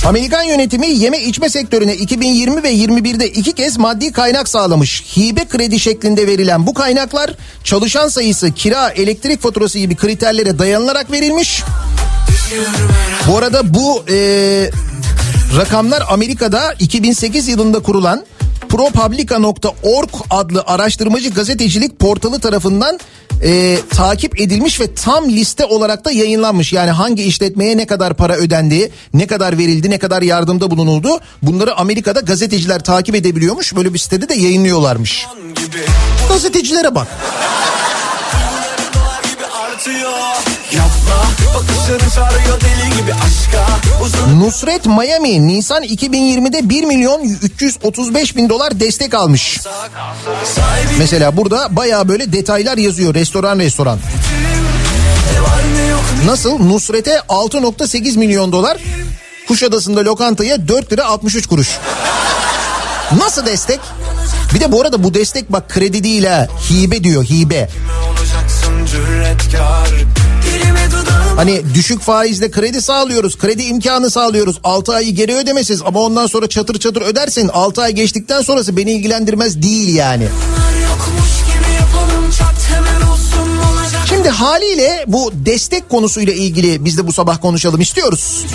Amerikan 0.05 0.43
yönetimi 0.43 0.87
yeme 0.87 1.19
içme 1.19 1.49
sektörüne 1.49 1.95
2020 1.95 2.63
ve 2.63 2.73
21'de 2.73 3.29
iki 3.29 3.53
kez 3.53 3.77
maddi 3.77 4.11
kaynak 4.11 4.49
sağlamış. 4.49 5.03
Hibe 5.17 5.45
kredi 5.45 5.79
şeklinde 5.79 6.27
verilen 6.27 6.67
bu 6.67 6.73
kaynaklar 6.73 7.31
çalışan 7.63 8.07
sayısı, 8.07 8.51
kira, 8.51 8.89
elektrik 8.89 9.41
faturası 9.41 9.79
gibi 9.79 9.95
kriterlere 9.95 10.59
dayanılarak 10.59 11.11
verilmiş. 11.11 11.63
Bu 13.27 13.37
arada 13.37 13.73
bu 13.73 14.03
e, 14.09 14.15
rakamlar 15.57 16.03
Amerika'da 16.09 16.73
2008 16.79 17.47
yılında 17.47 17.79
kurulan 17.79 18.25
ProPublica.org 18.69 20.09
adlı 20.29 20.63
araştırmacı 20.67 21.29
gazetecilik 21.29 21.99
portalı 21.99 22.39
tarafından 22.39 22.99
e, 23.43 23.77
takip 23.89 24.41
edilmiş 24.41 24.79
ve 24.79 24.93
tam 24.93 25.29
liste 25.29 25.65
olarak 25.65 26.05
da 26.05 26.11
yayınlanmış. 26.11 26.73
Yani 26.73 26.91
hangi 26.91 27.23
işletmeye 27.23 27.77
ne 27.77 27.85
kadar 27.87 28.13
para 28.13 28.35
ödendi, 28.35 28.91
ne 29.13 29.27
kadar 29.27 29.57
verildi, 29.57 29.89
ne 29.89 29.97
kadar 29.97 30.21
yardımda 30.21 30.71
bulunuldu. 30.71 31.19
Bunları 31.41 31.75
Amerika'da 31.75 32.19
gazeteciler 32.19 32.83
takip 32.83 33.15
edebiliyormuş. 33.15 33.75
Böyle 33.75 33.93
bir 33.93 33.99
sitede 33.99 34.29
de 34.29 34.33
yayınlıyorlarmış. 34.33 35.27
Gazetecilere 36.29 36.95
bak. 36.95 37.07
Nusret 44.39 44.85
Miami 44.85 45.47
Nisan 45.47 45.83
2020'de 45.83 46.69
1 46.69 46.83
milyon 46.83 47.21
335 47.41 48.35
bin 48.35 48.49
dolar 48.49 48.79
destek 48.79 49.13
almış. 49.13 49.59
Mesela 50.99 51.37
burada 51.37 51.75
baya 51.75 52.07
böyle 52.07 52.33
detaylar 52.33 52.77
yazıyor 52.77 53.13
restoran 53.13 53.59
restoran. 53.59 53.99
Nasıl? 56.25 56.59
Nusret'e 56.59 57.15
6.8 57.29 58.17
milyon 58.17 58.51
dolar, 58.51 58.77
Kuşadası'nda 59.47 60.05
lokantaya 60.05 60.67
4 60.67 60.93
lira 60.93 61.05
63 61.05 61.47
kuruş. 61.47 61.69
Nasıl 63.17 63.45
destek? 63.45 63.79
Bir 64.53 64.59
de 64.59 64.71
bu 64.71 64.81
arada 64.81 65.03
bu 65.03 65.13
destek 65.13 65.51
bak 65.51 65.69
kredi 65.69 66.03
değil 66.03 66.25
ha. 66.25 66.47
Hibe 66.69 67.03
diyor 67.03 67.23
hibe. 67.23 67.69
Hani 71.35 71.61
düşük 71.73 72.01
faizle 72.01 72.51
kredi 72.51 72.81
sağlıyoruz. 72.81 73.37
Kredi 73.37 73.63
imkanı 73.63 74.09
sağlıyoruz. 74.09 74.59
6 74.63 74.93
ayı 74.93 75.15
geri 75.15 75.35
ödemesiz 75.35 75.81
ama 75.85 75.99
ondan 75.99 76.27
sonra 76.27 76.47
çatır 76.47 76.79
çatır 76.79 77.01
ödersin. 77.01 77.47
6 77.47 77.81
ay 77.81 77.91
geçtikten 77.91 78.41
sonrası 78.41 78.77
beni 78.77 78.91
ilgilendirmez 78.91 79.61
değil 79.61 79.95
yani. 79.95 80.27
Şimdi 84.09 84.29
haliyle 84.29 85.05
bu 85.07 85.31
destek 85.33 85.89
konusuyla 85.89 86.33
ilgili 86.33 86.85
biz 86.85 86.97
de 86.97 87.07
bu 87.07 87.13
sabah 87.13 87.41
konuşalım 87.41 87.81
istiyoruz. 87.81 88.45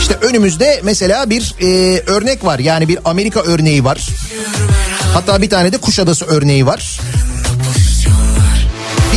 İşte 0.00 0.14
önümüzde 0.14 0.80
mesela 0.84 1.30
bir 1.30 1.54
e, 1.60 2.00
örnek 2.06 2.44
var. 2.44 2.58
Yani 2.58 2.88
bir 2.88 2.98
Amerika 3.04 3.40
örneği 3.40 3.84
var. 3.84 4.08
Hatta 5.14 5.42
bir 5.42 5.50
tane 5.50 5.72
de 5.72 5.78
Kuşadası 5.78 6.24
örneği 6.24 6.66
var. 6.66 7.00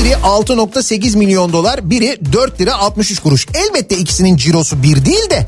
Biri 0.04 0.14
6.8 0.14 1.18
milyon 1.18 1.54
dolar, 1.54 1.90
biri 1.90 2.18
4 2.34 2.62
lira 2.62 2.74
63 2.74 3.20
kuruş. 3.20 3.48
Elbette 3.54 3.98
ikisinin 3.98 4.38
cirosu 4.38 4.84
bir 4.84 5.06
değil 5.06 5.30
de 5.30 5.46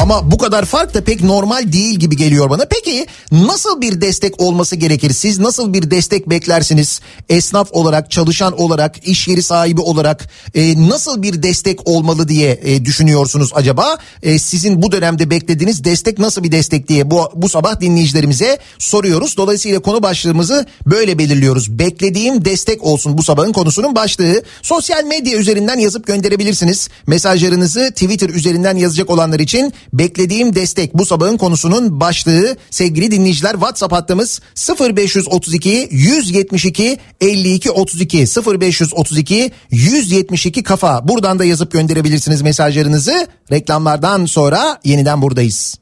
ama 0.00 0.30
bu 0.30 0.38
kadar 0.38 0.64
fark 0.64 0.94
da 0.94 1.04
pek 1.04 1.22
normal 1.22 1.72
değil 1.72 1.94
gibi 1.94 2.16
geliyor 2.16 2.50
bana. 2.50 2.64
Peki 2.70 3.06
nasıl 3.32 3.80
bir 3.80 4.00
destek 4.00 4.40
olması 4.40 4.76
gerekir? 4.76 5.10
Siz 5.10 5.38
nasıl 5.38 5.72
bir 5.72 5.90
destek 5.90 6.30
beklersiniz? 6.30 7.00
Esnaf 7.28 7.68
olarak, 7.72 8.10
çalışan 8.10 8.60
olarak, 8.60 9.08
iş 9.08 9.28
yeri 9.28 9.42
sahibi 9.42 9.80
olarak 9.80 10.28
e, 10.54 10.88
nasıl 10.88 11.22
bir 11.22 11.42
destek 11.42 11.88
olmalı 11.88 12.28
diye 12.28 12.60
e, 12.62 12.84
düşünüyorsunuz 12.84 13.50
acaba? 13.54 13.98
E, 14.22 14.38
sizin 14.38 14.82
bu 14.82 14.92
dönemde 14.92 15.30
beklediğiniz 15.30 15.84
destek 15.84 16.18
nasıl 16.18 16.42
bir 16.42 16.52
destek 16.52 16.88
diye 16.88 17.10
bu, 17.10 17.30
bu 17.34 17.48
sabah 17.48 17.80
dinleyicilerimize 17.80 18.58
soruyoruz. 18.78 19.36
Dolayısıyla 19.36 19.80
konu 19.80 20.02
başlığımızı 20.02 20.66
böyle 20.86 21.18
belirliyoruz. 21.18 21.78
Beklediğim 21.78 22.44
destek 22.44 22.84
olsun 22.84 23.18
bu 23.18 23.22
sabahın 23.22 23.52
konusunun 23.52 23.94
başlığı. 23.94 24.42
Sosyal 24.62 25.04
medya 25.04 25.38
üzerinden 25.38 25.78
yazıp 25.78 26.06
gönderebilirsiniz. 26.06 26.88
Mesajlarınızı 27.06 27.90
Twitter 27.90 28.28
üzerinden 28.28 28.76
yazacak 28.76 29.10
olanlar 29.10 29.40
için 29.40 29.72
beklediğim 29.92 30.54
destek 30.54 30.94
bu 30.94 31.06
sabahın 31.06 31.36
konusunun 31.36 32.00
başlığı. 32.00 32.56
Sevgili 32.70 33.10
dinleyiciler 33.10 33.52
WhatsApp 33.52 33.92
hattımız 33.92 34.40
0532 34.80 35.88
172 35.90 36.98
52 37.20 37.70
32 37.70 38.18
0532 38.18 39.52
172 39.70 40.62
kafa. 40.62 41.08
Buradan 41.08 41.38
da 41.38 41.44
yazıp 41.44 41.72
gönderebilirsiniz 41.72 42.42
mesajlarınızı. 42.42 43.26
Reklamlardan 43.52 44.26
sonra 44.26 44.80
yeniden 44.84 45.22
buradayız. 45.22 45.78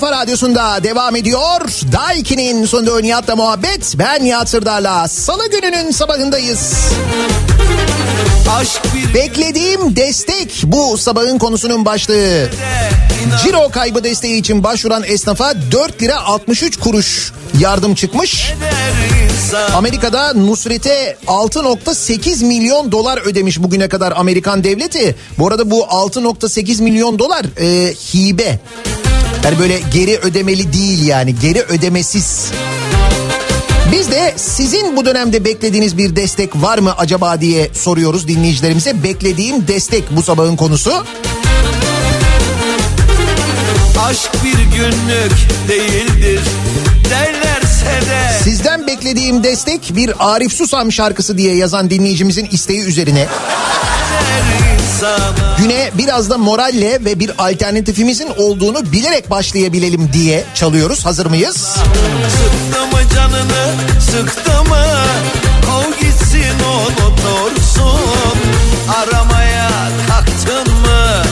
Kafa 0.00 0.22
Radyosu'nda 0.22 0.84
devam 0.84 1.16
ediyor. 1.16 1.60
Daiki'nin 1.92 2.66
sonunda 2.66 3.00
Nihat'la 3.00 3.36
muhabbet. 3.36 3.94
Ben 3.98 4.24
Nihat 4.24 4.48
Sırdar'la. 4.48 5.08
Salı 5.08 5.50
gününün 5.50 5.90
sabahındayız. 5.90 6.74
Beklediğim 9.14 9.96
destek 9.96 10.62
bu 10.64 10.98
sabahın 10.98 11.38
konusunun 11.38 11.84
başlığı. 11.84 12.48
Ciro 13.42 13.68
kaybı 13.68 14.04
desteği 14.04 14.40
için 14.40 14.64
başvuran 14.64 15.02
esnafa 15.06 15.54
4 15.72 16.02
lira 16.02 16.20
63 16.20 16.76
kuruş 16.76 17.32
yardım 17.58 17.94
çıkmış. 17.94 18.52
Amerika'da 19.74 20.32
Nusret'e 20.34 21.16
6.8 21.26 22.44
milyon 22.44 22.92
dolar 22.92 23.18
ödemiş 23.18 23.62
bugüne 23.62 23.88
kadar 23.88 24.12
Amerikan 24.16 24.64
devleti. 24.64 25.16
Bu 25.38 25.48
arada 25.48 25.70
bu 25.70 25.80
6.8 25.80 26.82
milyon 26.82 27.18
dolar 27.18 27.46
e, 27.60 27.94
hibe. 27.94 28.60
Yani 29.44 29.58
böyle 29.58 29.80
geri 29.94 30.18
ödemeli 30.18 30.72
değil 30.72 31.06
yani 31.06 31.34
geri 31.38 31.62
ödemesiz. 31.62 32.50
Biz 33.92 34.10
de 34.10 34.34
sizin 34.36 34.96
bu 34.96 35.04
dönemde 35.04 35.44
beklediğiniz 35.44 35.98
bir 35.98 36.16
destek 36.16 36.56
var 36.56 36.78
mı 36.78 36.94
acaba 36.98 37.40
diye 37.40 37.70
soruyoruz 37.74 38.28
dinleyicilerimize. 38.28 39.02
Beklediğim 39.02 39.68
destek 39.68 40.16
bu 40.16 40.22
sabahın 40.22 40.56
konusu. 40.56 41.04
Aşk 44.08 44.30
bir 44.44 44.76
günlük 44.76 45.32
değildir 45.68 46.40
derlerse 47.10 48.10
de 48.10 48.29
Sizden 48.44 48.86
beklediğim 48.86 49.44
destek 49.44 49.96
bir 49.96 50.12
Arif 50.18 50.52
Susam 50.52 50.92
şarkısı 50.92 51.38
diye 51.38 51.56
yazan 51.56 51.90
dinleyicimizin 51.90 52.48
isteği 52.52 52.80
üzerine. 52.80 53.28
Güne 55.58 55.90
biraz 55.98 56.30
da 56.30 56.38
moralle 56.38 57.04
ve 57.04 57.20
bir 57.20 57.30
alternatifimizin 57.38 58.28
olduğunu 58.36 58.92
bilerek 58.92 59.30
başlayabilelim 59.30 60.10
diye 60.12 60.44
çalıyoruz. 60.54 61.06
Hazır 61.06 61.26
mıyız? 61.26 61.56
Sıktı 61.56 62.86
mı 62.86 63.02
canını 63.14 63.74
sıktı 64.00 64.64
mı 64.64 64.84
Kov 65.66 65.90
gitsin 66.00 66.54
unutursun 66.64 68.38
Aramaya 69.02 69.70
kalktın 70.08 70.74
mı 70.74 71.22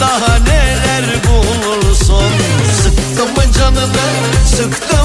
Daha 0.00 0.38
neler 0.38 1.04
bulursun 1.24 2.32
Sıktı 2.82 3.24
mı 3.24 3.52
canını 3.58 4.06
sıktı 4.56 4.95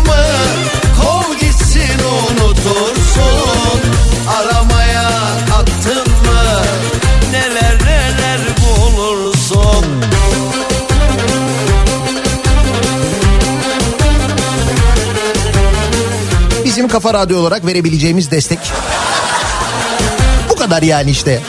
Bizim 16.72 16.88
Kafa 16.88 17.14
Radyo 17.14 17.40
olarak 17.40 17.66
verebileceğimiz 17.66 18.32
destek. 18.32 18.60
Bu 20.50 20.56
kadar 20.56 20.82
yani 20.82 21.12
işte. 21.12 21.42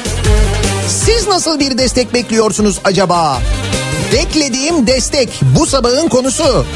Siz 0.89 1.29
nasıl 1.29 1.61
bir 1.61 1.79
destek 1.79 2.15
bekliyorsunuz 2.15 2.81
acaba? 2.85 3.43
Beklediğim 4.13 4.87
destek 4.87 5.29
bu 5.43 5.67
sabahın 5.67 6.09
konusu. 6.09 6.67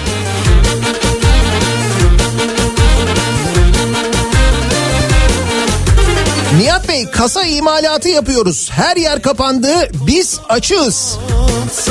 Nihat 6.58 6.88
Bey 6.88 7.10
kasa 7.10 7.42
imalatı 7.42 8.08
yapıyoruz. 8.08 8.70
Her 8.70 8.96
yer 8.96 9.22
kapandı. 9.22 9.88
Biz 10.06 10.40
açığız. 10.48 11.18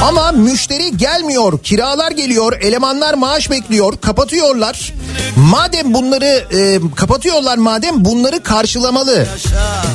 Ama 0.02 0.32
müşteri 0.32 0.98
gelmiyor. 0.98 1.60
Kiralar 1.64 2.12
geliyor. 2.12 2.62
Elemanlar 2.62 3.14
maaş 3.14 3.52
bekliyor. 3.52 3.94
Kapatıyorlar. 4.02 4.94
Madem 5.36 5.94
bunları 5.94 6.46
e, 6.58 6.80
kapatıyorlar 6.96 7.58
madem 7.58 8.06
bunları 8.06 8.44
karşılamalı. 8.44 9.28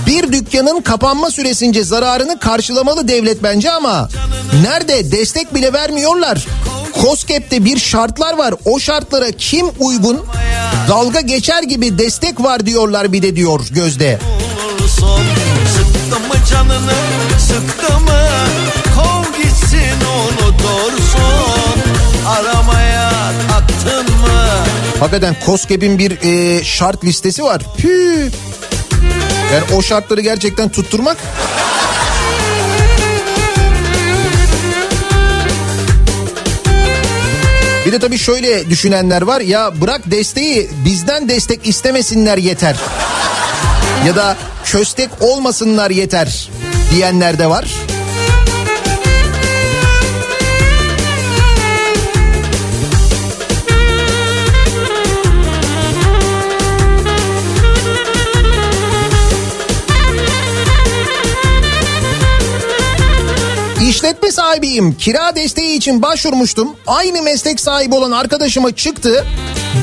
Bir 0.06 0.32
dükkanın 0.32 0.80
kapanma 0.80 1.30
süresince 1.30 1.84
zararını 1.84 2.38
karşılamalı 2.38 3.08
devlet 3.08 3.42
bence 3.42 3.70
ama 3.70 4.08
nerede 4.62 5.12
destek 5.12 5.54
bile 5.54 5.72
vermiyorlar. 5.72 6.46
COSGAP'te 7.02 7.64
bir 7.64 7.78
şartlar 7.78 8.38
var. 8.38 8.54
O 8.64 8.78
şartlara 8.78 9.30
kim 9.30 9.66
uygun? 9.78 10.20
Dalga 10.88 11.20
geçer 11.20 11.62
gibi 11.62 11.98
destek 11.98 12.40
var 12.40 12.66
diyorlar 12.66 13.12
bir 13.12 13.22
de 13.22 13.36
diyor 13.36 13.60
Gözde. 13.70 14.18
Sıktı 15.76 16.20
mı 16.20 16.34
canını 16.50 16.92
sıktı 17.38 18.00
mı 18.00 18.20
Kov 18.96 19.42
gitsin 19.42 20.00
unutursun 20.16 21.20
Aramaya 21.20 21.49
Hakikaten 25.00 25.36
COSGAP'in 25.46 25.98
bir 25.98 26.18
e, 26.22 26.64
şart 26.64 27.04
listesi 27.04 27.44
var. 27.44 27.62
Püh. 27.76 28.30
Yani 29.52 29.64
o 29.76 29.82
şartları 29.82 30.20
gerçekten 30.20 30.68
tutturmak 30.68 31.16
Bir 37.86 37.92
de 37.92 37.98
tabii 37.98 38.18
şöyle 38.18 38.70
düşünenler 38.70 39.22
var 39.22 39.40
ya 39.40 39.80
bırak 39.80 40.10
desteği 40.10 40.70
bizden 40.84 41.28
destek 41.28 41.68
istemesinler 41.68 42.38
yeter. 42.38 42.76
Ya 44.06 44.16
da 44.16 44.36
köstek 44.64 45.10
olmasınlar 45.20 45.90
yeter 45.90 46.50
diyenler 46.90 47.38
de 47.38 47.46
var. 47.46 47.64
İşletme 64.30 64.42
sahibiyim. 64.44 64.94
Kira 64.94 65.36
desteği 65.36 65.76
için 65.76 66.02
başvurmuştum. 66.02 66.76
Aynı 66.86 67.22
meslek 67.22 67.60
sahibi 67.60 67.94
olan 67.94 68.10
arkadaşıma 68.10 68.72
çıktı. 68.76 69.26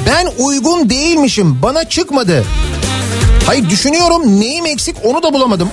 Ben 0.07 0.27
uygun 0.37 0.89
değilmişim. 0.89 1.61
Bana 1.61 1.89
çıkmadı. 1.89 2.43
Hayır 3.45 3.69
düşünüyorum 3.69 4.39
neyim 4.39 4.65
eksik 4.65 4.95
onu 5.03 5.23
da 5.23 5.33
bulamadım. 5.33 5.69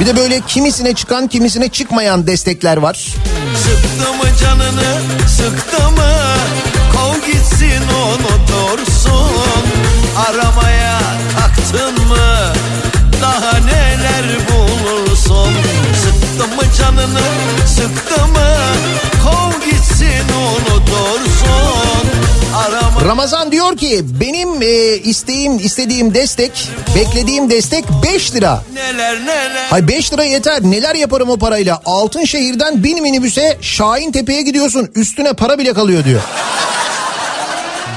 Bir 0.00 0.06
de 0.06 0.16
böyle 0.16 0.40
kimisine 0.40 0.94
çıkan 0.94 1.28
kimisine 1.28 1.68
çıkmayan 1.68 2.26
destekler 2.26 2.76
var. 2.76 2.94
Sıktı 3.62 4.12
mı 4.12 4.36
canını 4.42 5.00
sıktı 5.28 5.90
mı 5.90 6.12
Kov 6.92 7.26
gitsin 7.26 7.82
unutursun 8.06 9.64
Aramaya 10.28 10.95
canını 16.96 17.20
sıktı 17.68 18.26
mı 18.26 18.56
Kov 19.24 19.70
gitsin 19.70 20.24
unutursun 20.46 22.06
Arama 22.56 23.04
Ramazan 23.04 23.52
diyor 23.52 23.76
ki 23.76 24.00
benim 24.20 24.62
e, 24.62 24.96
isteğim 24.96 25.58
istediğim 25.58 26.14
destek 26.14 26.68
beklediğim 26.96 27.50
destek 27.50 27.84
5 28.02 28.34
lira. 28.34 28.62
neler 28.74 29.20
neler 29.20 29.66
Hay 29.70 29.88
5 29.88 30.12
lira 30.12 30.24
yeter 30.24 30.62
neler 30.62 30.94
yaparım 30.94 31.30
o 31.30 31.36
parayla 31.36 31.80
Altınşehir'den 31.84 32.84
bin 32.84 33.02
minibüse 33.02 33.58
Şahin 33.60 34.12
Tepe'ye 34.12 34.42
gidiyorsun 34.42 34.90
üstüne 34.94 35.32
para 35.32 35.58
bile 35.58 35.72
kalıyor 35.72 36.04
diyor. 36.04 36.20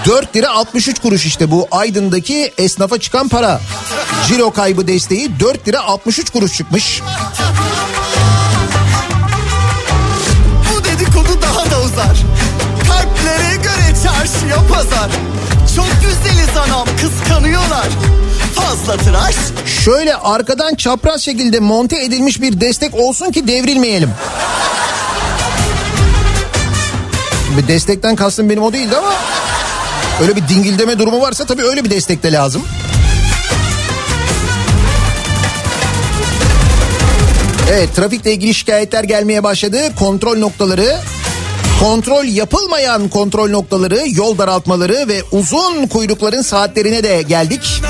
4 0.06 0.36
lira 0.36 0.50
63 0.50 1.00
kuruş 1.00 1.26
işte 1.26 1.52
bu 1.52 1.68
Aydın'daki 1.72 2.54
esnafa 2.58 3.00
çıkan 3.00 3.28
para. 3.28 3.62
Ciro 4.28 4.52
kaybı 4.52 4.88
desteği 4.88 5.40
4 5.40 5.68
lira 5.68 5.80
63 5.82 6.30
kuruş 6.30 6.58
çıkmış. 6.58 7.02
Çarşıya 14.50 14.68
pazar. 14.68 15.10
Çok 15.76 15.88
güzeliz 16.02 16.58
anam 16.58 16.88
kıskanıyorlar. 17.02 17.88
Fazla 18.56 18.98
tıraş. 18.98 19.36
Şöyle 19.86 20.16
arkadan 20.16 20.76
çapraz 20.76 21.22
şekilde 21.22 21.60
monte 21.60 22.04
edilmiş 22.04 22.42
bir 22.42 22.62
destek 22.62 22.96
olsun 22.96 23.32
ki 23.32 23.48
devrilmeyelim. 23.48 24.10
Bir 27.58 27.68
destekten 27.68 28.16
kastım 28.16 28.50
benim 28.50 28.64
o 28.64 28.74
değildi 28.74 28.96
ama 28.98 29.14
öyle 30.22 30.36
bir 30.36 30.48
dingildeme 30.48 31.00
durumu 31.00 31.22
varsa 31.22 31.46
tabii 31.46 31.64
öyle 31.64 31.84
bir 31.84 31.90
destek 31.90 32.24
de 32.24 32.32
lazım. 32.32 32.62
Evet 37.72 37.96
trafikle 37.96 38.34
ilgili 38.34 38.54
şikayetler 38.54 39.04
gelmeye 39.04 39.44
başladı. 39.44 39.80
Kontrol 40.00 40.38
noktaları, 40.38 40.98
kontrol 41.80 42.26
yapılmayan 42.26 43.10
kontrol 43.10 43.50
noktaları, 43.50 44.02
yol 44.08 44.38
daraltmaları 44.38 45.08
ve 45.08 45.22
uzun 45.32 45.88
kuyrukların 45.88 46.42
saatlerine 46.42 47.04
de 47.04 47.22
geldik. 47.22 47.82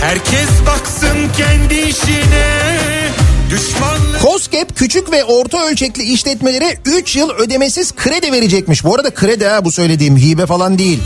Herkes 0.00 0.48
baksın 0.66 1.16
kendi 1.36 1.74
işine 1.74 2.68
Düşmanlık 3.50 4.22
COSGAP 4.22 4.76
küçük 4.76 5.12
ve 5.12 5.24
orta 5.24 5.66
ölçekli 5.66 6.02
işletmelere 6.02 6.78
3 6.84 7.16
yıl 7.16 7.30
ödemesiz 7.30 7.94
kredi 7.94 8.32
verecekmiş. 8.32 8.84
Bu 8.84 8.94
arada 8.94 9.10
kredi 9.10 9.46
ha 9.46 9.64
bu 9.64 9.72
söylediğim 9.72 10.16
hibe 10.16 10.46
falan 10.46 10.78
değil. 10.78 11.00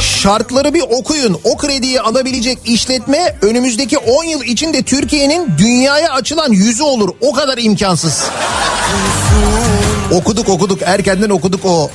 Şartları 0.00 0.74
bir 0.74 0.82
okuyun. 0.90 1.40
O 1.44 1.56
krediyi 1.56 2.00
alabilecek 2.00 2.58
işletme 2.64 3.36
önümüzdeki 3.42 3.98
10 3.98 4.24
yıl 4.24 4.42
içinde 4.42 4.82
Türkiye'nin 4.82 5.52
dünyaya 5.58 6.12
açılan 6.12 6.52
yüzü 6.52 6.82
olur. 6.82 7.08
O 7.20 7.32
kadar 7.32 7.58
imkansız. 7.58 8.22
Okuduk 10.10 10.48
okuduk 10.48 10.78
erkenden 10.82 11.30
okuduk 11.30 11.64
o 11.64 11.90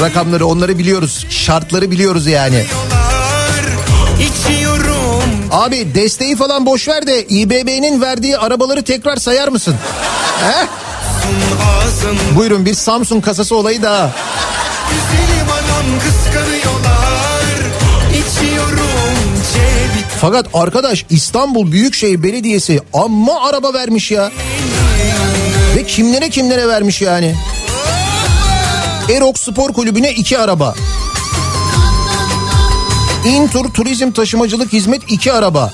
rakamları 0.00 0.46
onları 0.46 0.78
biliyoruz. 0.78 1.26
Şartları 1.30 1.90
biliyoruz 1.90 2.26
yani. 2.26 2.64
Abi 5.52 5.94
desteği 5.94 6.36
falan 6.36 6.66
boş 6.66 6.88
ver 6.88 7.06
de 7.06 7.24
İBB'nin 7.24 8.00
verdiği 8.00 8.38
arabaları 8.38 8.82
tekrar 8.82 9.16
sayar 9.16 9.48
mısın? 9.48 9.74
He? 10.40 10.66
Buyurun 12.36 12.64
bir 12.64 12.74
Samsung 12.74 13.24
kasası 13.24 13.56
olayı 13.56 13.82
daha. 13.82 14.10
Fakat 20.20 20.46
arkadaş 20.54 21.04
İstanbul 21.10 21.72
Büyükşehir 21.72 22.22
Belediyesi 22.22 22.80
amma 22.94 23.48
araba 23.48 23.74
vermiş 23.74 24.10
ya. 24.10 24.30
Ve 25.76 25.86
kimlere 25.86 26.30
kimlere 26.30 26.68
vermiş 26.68 27.02
yani. 27.02 27.34
Erok 29.16 29.38
Spor 29.38 29.72
Kulübü'ne 29.72 30.12
iki 30.12 30.38
araba. 30.38 30.74
İntur 33.26 33.72
Turizm 33.72 34.10
Taşımacılık 34.10 34.72
Hizmet 34.72 35.02
iki 35.08 35.32
araba. 35.32 35.72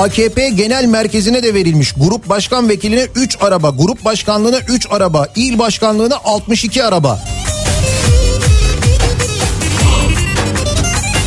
AKP 0.00 0.48
Genel 0.48 0.84
Merkezi'ne 0.84 1.42
de 1.42 1.54
verilmiş. 1.54 1.92
Grup 1.92 2.28
Başkan 2.28 2.68
Vekiline 2.68 3.06
3 3.14 3.36
araba, 3.40 3.70
Grup 3.70 4.04
Başkanlığına 4.04 4.58
3 4.58 4.86
araba, 4.90 5.28
İl 5.36 5.58
Başkanlığına 5.58 6.16
62 6.24 6.84
araba. 6.84 7.31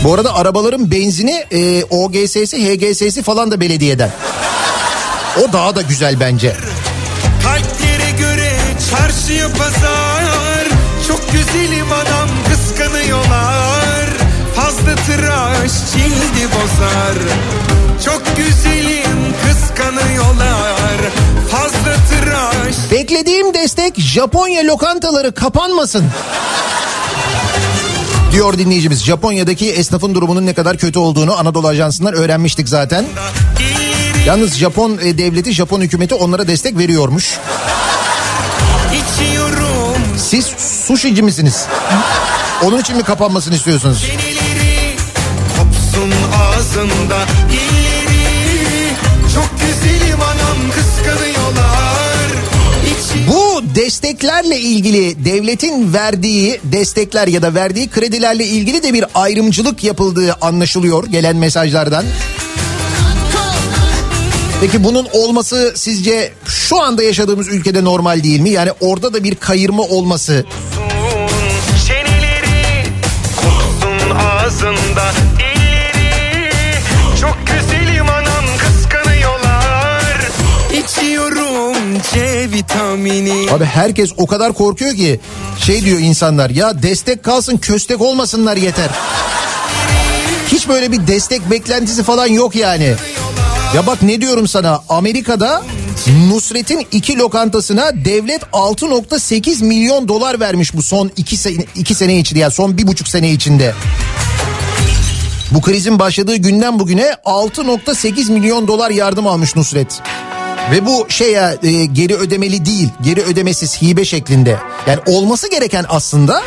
Bu 0.05 0.13
arada 0.13 0.35
arabaların 0.35 0.91
benzini 0.91 1.45
e, 1.51 1.83
OGS'si, 1.83 2.45
HGS'si 2.47 3.23
falan 3.23 3.51
da 3.51 3.59
belediyeden. 3.59 4.11
O 5.43 5.53
daha 5.53 5.75
da 5.75 5.81
güzel 5.81 6.19
bence. 6.19 6.55
Kalplere 7.43 8.11
göre 8.19 8.51
çarşıya 8.91 9.47
pazar 9.47 10.67
Çok 11.07 11.31
güzelim 11.31 11.91
adam 11.91 12.29
kıskanıyorlar 12.49 14.05
Fazla 14.55 14.95
tıraş 14.95 15.71
cildi 15.93 16.47
bozar 16.55 17.17
Çok 18.05 18.21
güzelim 18.37 19.33
kıskanıyorlar 19.47 20.97
Fazla 21.51 21.95
tıraş 22.09 22.75
Beklediğim 22.91 23.53
destek 23.53 23.99
Japonya 23.99 24.63
lokantaları 24.63 25.33
kapanmasın. 25.33 26.05
Diyor 28.35 28.57
dinleyicimiz. 28.57 29.03
Japonya'daki 29.03 29.71
esnafın 29.71 30.15
durumunun 30.15 30.45
ne 30.45 30.53
kadar 30.53 30.77
kötü 30.77 30.99
olduğunu 30.99 31.39
Anadolu 31.39 31.67
Ajansı'ndan 31.67 32.13
öğrenmiştik 32.13 32.69
zaten. 32.69 33.05
Yalnız 34.25 34.57
Japon 34.57 34.99
e, 35.03 35.17
devleti, 35.17 35.53
Japon 35.53 35.81
hükümeti 35.81 36.15
onlara 36.15 36.47
destek 36.47 36.77
veriyormuş. 36.77 37.37
içiyorum 38.93 40.01
Siz 40.17 40.45
sushici 40.87 41.21
misiniz? 41.21 41.65
Onun 42.63 42.79
için 42.79 42.97
mi 42.97 43.03
kapanmasını 43.03 43.55
istiyorsunuz? 43.55 44.03
Yenileri 44.03 44.95
kopsun 45.57 46.11
ağzında 46.41 47.25
dilleri 47.51 48.89
Çok 49.33 49.49
güzelim 49.59 50.21
anam 50.21 50.71
kıskanıyorlar 50.71 52.27
İçi 52.85 53.27
Bu 53.27 53.44
desteklerle 53.75 54.59
ilgili 54.59 55.25
devletin 55.25 55.93
verdiği 55.93 56.59
destekler 56.63 57.27
ya 57.27 57.41
da 57.41 57.53
verdiği 57.53 57.89
kredilerle 57.89 58.45
ilgili 58.45 58.83
de 58.83 58.93
bir 58.93 59.05
ayrımcılık 59.15 59.83
yapıldığı 59.83 60.33
anlaşılıyor 60.33 61.05
gelen 61.05 61.35
mesajlardan. 61.35 62.05
Peki 64.61 64.83
bunun 64.83 65.07
olması 65.13 65.73
sizce 65.75 66.33
şu 66.45 66.81
anda 66.81 67.03
yaşadığımız 67.03 67.47
ülkede 67.47 67.83
normal 67.83 68.23
değil 68.23 68.39
mi? 68.39 68.49
Yani 68.49 68.71
orada 68.79 69.13
da 69.13 69.23
bir 69.23 69.35
kayırma 69.35 69.83
olması 69.83 70.45
Çeneleri 71.87 72.87
ağzında 74.15 75.11
C 82.45 82.51
vitamini 82.51 83.51
Abi 83.51 83.65
herkes 83.65 84.11
o 84.17 84.27
kadar 84.27 84.53
korkuyor 84.53 84.95
ki 84.95 85.19
şey 85.59 85.85
diyor 85.85 85.99
insanlar 85.99 86.49
ya 86.49 86.83
destek 86.83 87.23
kalsın 87.23 87.57
köstek 87.57 88.01
olmasınlar 88.01 88.57
yeter. 88.57 88.89
Hiç 90.47 90.67
böyle 90.67 90.91
bir 90.91 91.07
destek 91.07 91.51
beklentisi 91.51 92.03
falan 92.03 92.27
yok 92.27 92.55
yani. 92.55 92.95
Ya 93.75 93.87
bak 93.87 94.01
ne 94.01 94.21
diyorum 94.21 94.47
sana 94.47 94.81
Amerika'da 94.89 95.63
Nusret'in 96.29 96.87
iki 96.91 97.17
lokantasına 97.17 98.05
devlet 98.05 98.41
6.8 98.41 99.63
milyon 99.63 100.07
dolar 100.07 100.39
vermiş 100.39 100.75
bu 100.75 100.81
son 100.81 101.11
iki 101.17 101.37
sene, 101.37 101.65
iki 101.75 101.95
sene 101.95 102.19
içinde 102.19 102.39
yani 102.39 102.53
son 102.53 102.77
bir 102.77 102.87
buçuk 102.87 103.07
sene 103.07 103.31
içinde. 103.31 103.73
Bu 105.51 105.61
krizin 105.61 105.99
başladığı 105.99 106.35
günden 106.35 106.79
bugüne 106.79 107.15
6.8 107.25 108.31
milyon 108.31 108.67
dolar 108.67 108.91
yardım 108.91 109.27
almış 109.27 109.55
Nusret. 109.55 110.01
Ve 110.71 110.85
bu 110.85 111.05
şey 111.09 111.31
ya 111.31 111.55
e, 111.63 111.85
geri 111.85 112.15
ödemeli 112.15 112.65
değil, 112.65 112.89
geri 113.01 113.21
ödemesiz 113.21 113.81
hibe 113.81 114.05
şeklinde. 114.05 114.57
Yani 114.87 114.99
olması 115.07 115.49
gereken 115.49 115.85
aslında 115.89 116.41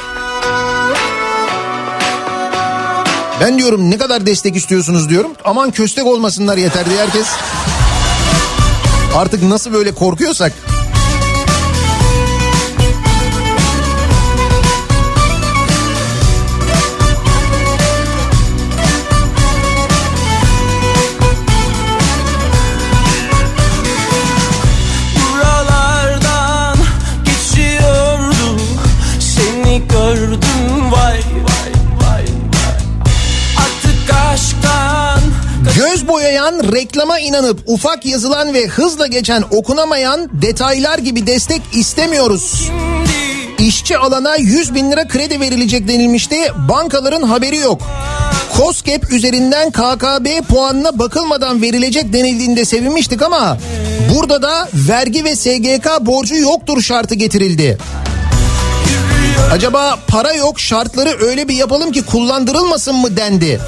ben 3.41 3.59
diyorum 3.59 3.91
ne 3.91 3.99
kadar 3.99 4.27
destek 4.27 4.57
istiyorsunuz 4.57 5.11
diyorum. 5.11 5.31
Aman 5.45 5.71
köstek 5.71 6.07
olmasınlar 6.07 6.57
yeter 6.57 6.91
diye 6.91 6.99
herkes 6.99 7.27
artık 9.17 9.43
nasıl 9.43 9.73
böyle 9.73 9.95
korkuyorsak 9.95 10.53
Göz 35.77 36.09
boyayan, 36.09 36.73
reklama 36.73 37.19
inanıp 37.19 37.61
ufak 37.67 38.07
yazılan 38.07 38.55
ve 38.55 38.67
hızla 38.67 39.07
geçen 39.07 39.45
okunamayan 39.51 40.43
detaylar 40.43 40.99
gibi 40.99 41.27
destek 41.27 41.63
istemiyoruz. 41.73 42.71
İşçi 43.59 43.99
alana 43.99 44.37
100 44.37 44.75
bin 44.75 44.91
lira 44.91 45.09
kredi 45.09 45.41
verilecek 45.41 45.89
denilmişti. 45.89 46.37
Bankaların 46.69 47.23
haberi 47.23 47.57
yok. 47.57 47.83
COSGAP 48.57 49.13
üzerinden 49.13 49.71
KKB 49.71 50.49
puanına 50.49 50.99
bakılmadan 50.99 51.63
verilecek 51.63 52.13
denildiğinde 52.13 52.65
sevinmiştik 52.65 53.23
ama 53.23 53.59
burada 54.15 54.43
da 54.43 54.69
vergi 54.75 55.25
ve 55.25 55.37
SGK 55.37 55.87
borcu 56.01 56.35
yoktur 56.35 56.83
şartı 56.83 57.15
getirildi. 57.15 57.79
Acaba 59.53 59.99
para 60.09 60.33
yok 60.33 60.61
şartları 60.61 61.17
öyle 61.21 61.49
bir 61.49 61.55
yapalım 61.55 61.93
ki 61.93 62.03
kullandırılmasın 62.03 62.95
mı 62.95 63.17
dendi. 63.17 63.61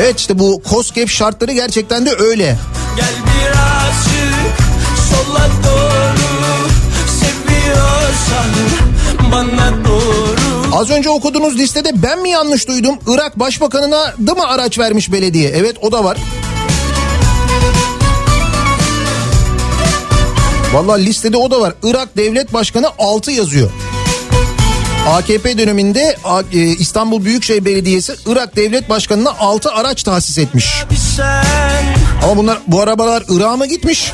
Evet 0.00 0.20
işte 0.20 0.38
bu 0.38 0.62
COSGAP 0.70 1.08
şartları 1.08 1.52
gerçekten 1.52 2.06
de 2.06 2.10
öyle. 2.18 2.58
Gel 2.96 3.14
birazcık 3.24 4.58
sola 5.10 5.48
doğru 5.64 6.68
Seviyorsan 7.20 8.50
bana 9.32 9.84
doğru 9.84 10.76
Az 10.76 10.90
önce 10.90 11.10
okuduğunuz 11.10 11.58
listede 11.58 12.02
ben 12.02 12.18
mi 12.22 12.30
yanlış 12.30 12.68
duydum? 12.68 12.98
Irak 13.06 13.38
Başbakanına 13.38 14.14
da 14.26 14.34
mı 14.34 14.46
araç 14.48 14.78
vermiş 14.78 15.12
belediye? 15.12 15.48
Evet 15.48 15.76
o 15.82 15.92
da 15.92 16.04
var. 16.04 16.16
Vallahi 20.72 21.06
listede 21.06 21.36
o 21.36 21.50
da 21.50 21.60
var. 21.60 21.74
Irak 21.82 22.16
Devlet 22.16 22.52
Başkanı 22.52 22.86
6 22.98 23.30
yazıyor. 23.32 23.70
AKP 25.08 25.58
döneminde 25.58 26.16
e, 26.52 26.58
İstanbul 26.58 27.24
Büyükşehir 27.24 27.64
Belediyesi 27.64 28.14
Irak 28.26 28.56
Devlet 28.56 28.88
Başkanı'na 28.88 29.30
6 29.38 29.70
araç 29.72 30.02
tahsis 30.02 30.38
etmiş. 30.38 30.84
Ama 32.22 32.36
bunlar 32.36 32.58
bu 32.66 32.80
arabalar 32.80 33.22
Irak'a 33.28 33.56
mı 33.56 33.66
gitmiş? 33.66 34.12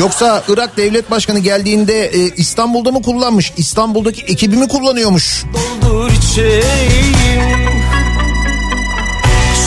Yoksa 0.00 0.42
Irak 0.48 0.76
Devlet 0.76 1.10
Başkanı 1.10 1.38
geldiğinde 1.38 2.06
e, 2.06 2.18
İstanbul'da 2.36 2.90
mı 2.92 3.02
kullanmış? 3.02 3.52
İstanbul'daki 3.56 4.22
ekibi 4.22 4.56
mi 4.56 4.68
kullanıyormuş? 4.68 5.44
doldur 5.82 6.10
içeyim 6.12 7.82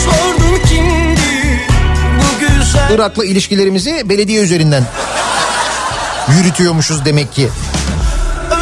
Sordum 0.04 0.60
kimdi 0.68 1.60
bu 2.18 2.40
güzel 2.40 2.94
Irak'la 2.94 3.24
ilişkilerimizi 3.24 4.08
belediye 4.08 4.42
üzerinden 4.42 4.84
yürütüyormuşuz 6.38 7.04
demek 7.04 7.32
ki. 7.32 7.48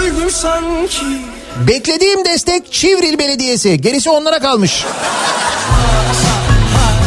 Öldüm 0.00 0.30
sanki 0.30 1.29
Beklediğim 1.68 2.24
destek 2.24 2.72
Çivril 2.72 3.18
Belediyesi. 3.18 3.80
Gerisi 3.80 4.10
onlara 4.10 4.38
kalmış. 4.38 4.84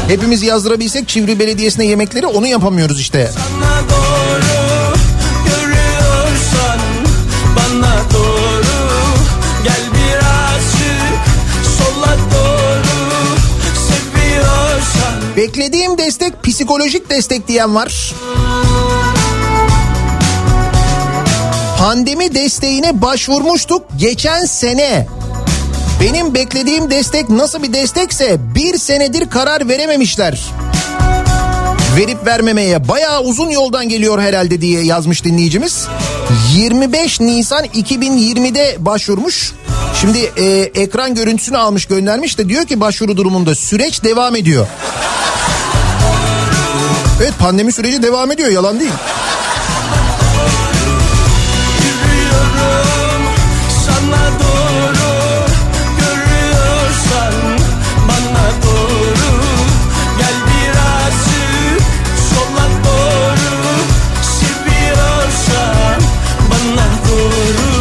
Hepimiz 0.07 0.43
yazdırabilsek 0.43 1.07
Çivril 1.07 1.39
Belediyesi'ne 1.39 1.85
yemekleri 1.85 2.27
onu 2.27 2.47
yapamıyoruz 2.47 2.99
işte. 2.99 3.31
Bana 3.61 3.79
doğru 3.89 4.95
görüyorsan 5.45 6.79
bana 7.55 7.95
doğru 8.13 9.03
gel 9.63 9.81
birazcık 9.93 11.23
sola 11.77 12.17
doğru 12.33 13.37
seviyorsan 13.87 15.37
Beklediğim 15.37 15.97
destek 15.97 16.43
psikolojik 16.43 17.09
destek 17.09 17.47
diyen 17.47 17.75
var. 17.75 18.13
Pandemi 21.83 22.35
desteğine 22.35 23.01
başvurmuştuk 23.01 23.85
geçen 23.97 24.45
sene. 24.45 25.07
Benim 26.01 26.33
beklediğim 26.33 26.91
destek 26.91 27.29
nasıl 27.29 27.63
bir 27.63 27.73
destekse 27.73 28.37
bir 28.55 28.77
senedir 28.77 29.29
karar 29.29 29.67
verememişler. 29.69 30.41
Verip 31.97 32.25
vermemeye 32.25 32.87
bayağı 32.87 33.21
uzun 33.21 33.49
yoldan 33.49 33.89
geliyor 33.89 34.21
herhalde 34.21 34.61
diye 34.61 34.83
yazmış 34.83 35.23
dinleyicimiz. 35.23 35.87
25 36.55 37.19
Nisan 37.19 37.65
2020'de 37.65 38.75
başvurmuş. 38.79 39.53
Şimdi 40.01 40.31
e, 40.37 40.45
ekran 40.81 41.15
görüntüsünü 41.15 41.57
almış 41.57 41.85
göndermiş 41.85 42.37
de 42.37 42.49
diyor 42.49 42.65
ki 42.65 42.79
başvuru 42.79 43.17
durumunda 43.17 43.55
süreç 43.55 44.03
devam 44.03 44.35
ediyor. 44.35 44.67
Evet 47.21 47.33
pandemi 47.39 47.71
süreci 47.71 48.03
devam 48.03 48.31
ediyor 48.31 48.49
yalan 48.49 48.79
değil. 48.79 48.93
Sana 53.85 54.25
doğru 54.39 55.13
görüyorsan 55.99 57.33
bana 58.07 58.47
doğru 58.63 59.33
gel 60.17 60.35
birazcık 60.49 61.81
sola 62.29 62.67
doğru 62.85 63.75
seviyorsan 64.39 66.01
bana 66.49 66.87
doğru 67.09 67.73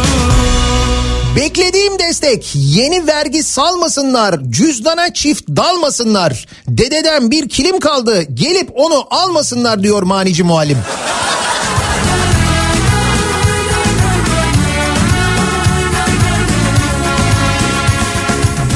Beklediğim 1.35 1.99
destek 1.99 2.51
yeni 2.55 3.07
vergi 3.07 3.43
salmasınlar, 3.43 4.39
cüzdana 4.49 5.13
çift 5.13 5.47
dalmasınlar. 5.49 6.45
Dededen 6.67 7.31
bir 7.31 7.49
kilim 7.49 7.79
kaldı 7.79 8.21
gelip 8.33 8.69
onu 8.75 9.07
almasınlar 9.09 9.83
diyor 9.83 10.03
manici 10.03 10.43
muallim. 10.43 10.77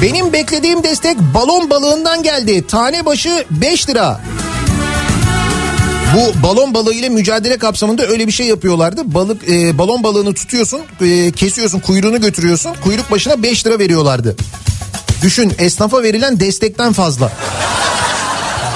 Benim 0.01 0.33
beklediğim 0.33 0.83
destek 0.83 1.17
balon 1.19 1.69
balığından 1.69 2.23
geldi. 2.23 2.67
Tane 2.67 3.05
başı 3.05 3.45
5 3.51 3.89
lira. 3.89 4.21
Bu 6.15 6.43
balon 6.43 6.73
balığı 6.73 6.93
ile 6.93 7.09
mücadele 7.09 7.57
kapsamında 7.57 8.07
öyle 8.07 8.27
bir 8.27 8.31
şey 8.31 8.47
yapıyorlardı. 8.47 9.13
Balık 9.13 9.49
e, 9.49 9.77
balon 9.77 10.03
balığını 10.03 10.33
tutuyorsun, 10.33 10.81
e, 11.01 11.31
kesiyorsun, 11.31 11.79
kuyruğunu 11.79 12.21
götürüyorsun. 12.21 12.73
Kuyruk 12.83 13.11
başına 13.11 13.43
5 13.43 13.65
lira 13.65 13.79
veriyorlardı. 13.79 14.35
Düşün 15.21 15.53
esnafa 15.59 16.03
verilen 16.03 16.39
destekten 16.39 16.93
fazla. 16.93 17.31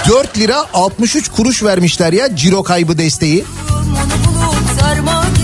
4 0.10 0.38
lira 0.38 0.66
63 0.74 1.30
kuruş 1.30 1.64
vermişler 1.64 2.14
ya 2.14 2.36
ciro 2.36 2.64
kaybı 2.64 2.98
desteği. 2.98 3.46
Bulup 3.70 5.41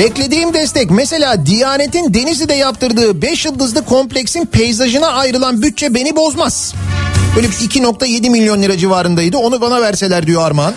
Beklediğim 0.00 0.54
destek 0.54 0.90
mesela 0.90 1.46
Diyanet'in 1.46 2.14
Denizli'de 2.14 2.54
yaptırdığı 2.54 3.22
5 3.22 3.44
yıldızlı 3.46 3.84
kompleksin 3.84 4.46
peyzajına 4.46 5.06
ayrılan 5.06 5.62
bütçe 5.62 5.94
beni 5.94 6.16
bozmaz. 6.16 6.74
Böyle 7.36 7.48
bir 7.48 7.52
2.7 7.52 8.30
milyon 8.30 8.62
lira 8.62 8.78
civarındaydı 8.78 9.36
onu 9.36 9.60
bana 9.60 9.80
verseler 9.80 10.26
diyor 10.26 10.46
Armağan. 10.46 10.74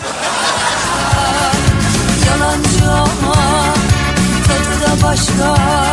Yalancı 2.26 2.90
ama 2.90 3.34
tadı 4.46 4.80
da 4.82 5.06
başka 5.06 5.83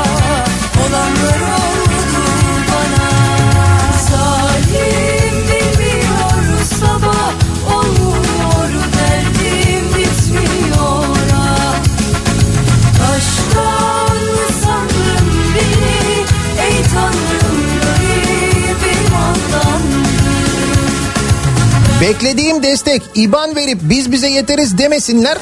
Beklediğim 22.01 22.63
destek 22.63 23.01
IBAN 23.15 23.55
verip 23.55 23.79
biz 23.81 24.11
bize 24.11 24.27
yeteriz 24.27 24.77
demesinler. 24.77 25.37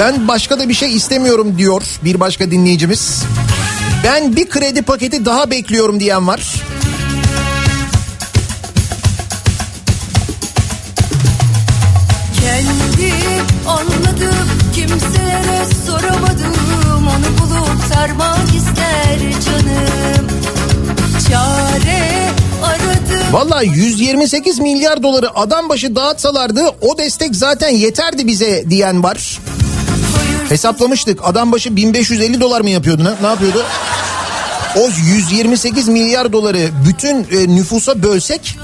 Ben 0.00 0.28
başka 0.28 0.58
da 0.58 0.68
bir 0.68 0.74
şey 0.74 0.96
istemiyorum 0.96 1.58
diyor 1.58 1.82
bir 2.04 2.20
başka 2.20 2.50
dinleyicimiz. 2.50 3.22
Ben 4.04 4.36
bir 4.36 4.48
kredi 4.48 4.82
paketi 4.82 5.24
daha 5.24 5.50
bekliyorum 5.50 6.00
diyen 6.00 6.26
var. 6.26 6.54
Valla 23.32 23.62
128 23.62 24.58
milyar 24.58 25.02
doları 25.02 25.38
adam 25.38 25.68
başı 25.68 25.96
dağıtsalardı 25.96 26.60
o 26.80 26.98
destek 26.98 27.36
zaten 27.36 27.68
yeterdi 27.68 28.26
bize 28.26 28.70
diyen 28.70 29.02
var. 29.02 29.38
Hesaplamıştık 30.48 31.20
adam 31.22 31.52
başı 31.52 31.76
1550 31.76 32.40
dolar 32.40 32.60
mı 32.60 32.70
yapıyordu 32.70 33.04
ne, 33.04 33.26
ne 33.26 33.26
yapıyordu? 33.26 33.64
O 34.76 34.88
128 35.14 35.88
milyar 35.88 36.32
doları 36.32 36.68
bütün 36.88 37.26
e, 37.32 37.56
nüfusa 37.56 38.02
bölsek 38.02 38.58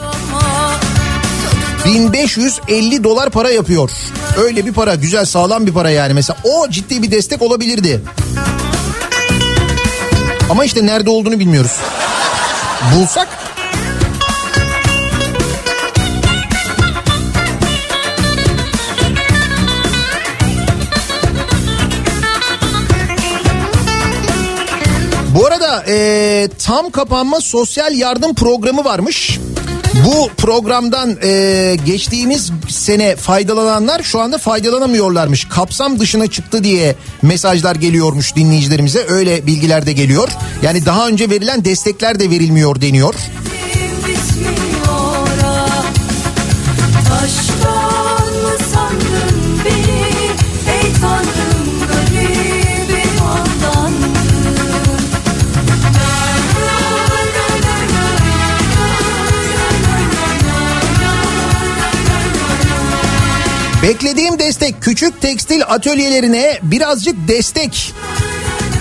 1550 1.84 3.04
dolar 3.04 3.30
para 3.30 3.50
yapıyor. 3.50 3.90
Öyle 4.44 4.66
bir 4.66 4.72
para 4.72 4.94
güzel 4.94 5.24
sağlam 5.24 5.66
bir 5.66 5.72
para 5.72 5.90
yani 5.90 6.14
mesela 6.14 6.36
o 6.44 6.70
ciddi 6.70 7.02
bir 7.02 7.10
destek 7.10 7.42
olabilirdi. 7.42 8.00
Ama 10.50 10.64
işte 10.64 10.86
nerede 10.86 11.10
olduğunu 11.10 11.38
bilmiyoruz. 11.38 11.72
Bulsak 12.94 13.28
arada 25.52 25.84
e, 25.88 26.48
tam 26.64 26.90
kapanma 26.90 27.40
sosyal 27.40 27.94
yardım 27.94 28.34
programı 28.34 28.84
varmış. 28.84 29.38
Bu 30.04 30.30
programdan 30.36 31.16
e, 31.22 31.76
geçtiğimiz 31.86 32.50
sene 32.68 33.16
faydalananlar 33.16 34.02
şu 34.02 34.20
anda 34.20 34.38
faydalanamıyorlarmış. 34.38 35.48
Kapsam 35.48 35.98
dışına 35.98 36.26
çıktı 36.26 36.64
diye 36.64 36.94
mesajlar 37.22 37.76
geliyormuş 37.76 38.36
dinleyicilerimize. 38.36 39.06
Öyle 39.08 39.46
bilgiler 39.46 39.86
de 39.86 39.92
geliyor. 39.92 40.28
Yani 40.62 40.86
daha 40.86 41.08
önce 41.08 41.30
verilen 41.30 41.64
destekler 41.64 42.20
de 42.20 42.30
verilmiyor 42.30 42.80
deniyor. 42.80 43.14
bitmiyor 44.08 45.22
Beklediğim 63.82 64.38
destek 64.38 64.82
küçük 64.82 65.20
tekstil 65.20 65.62
atölyelerine 65.68 66.58
birazcık 66.62 67.28
destek. 67.28 67.92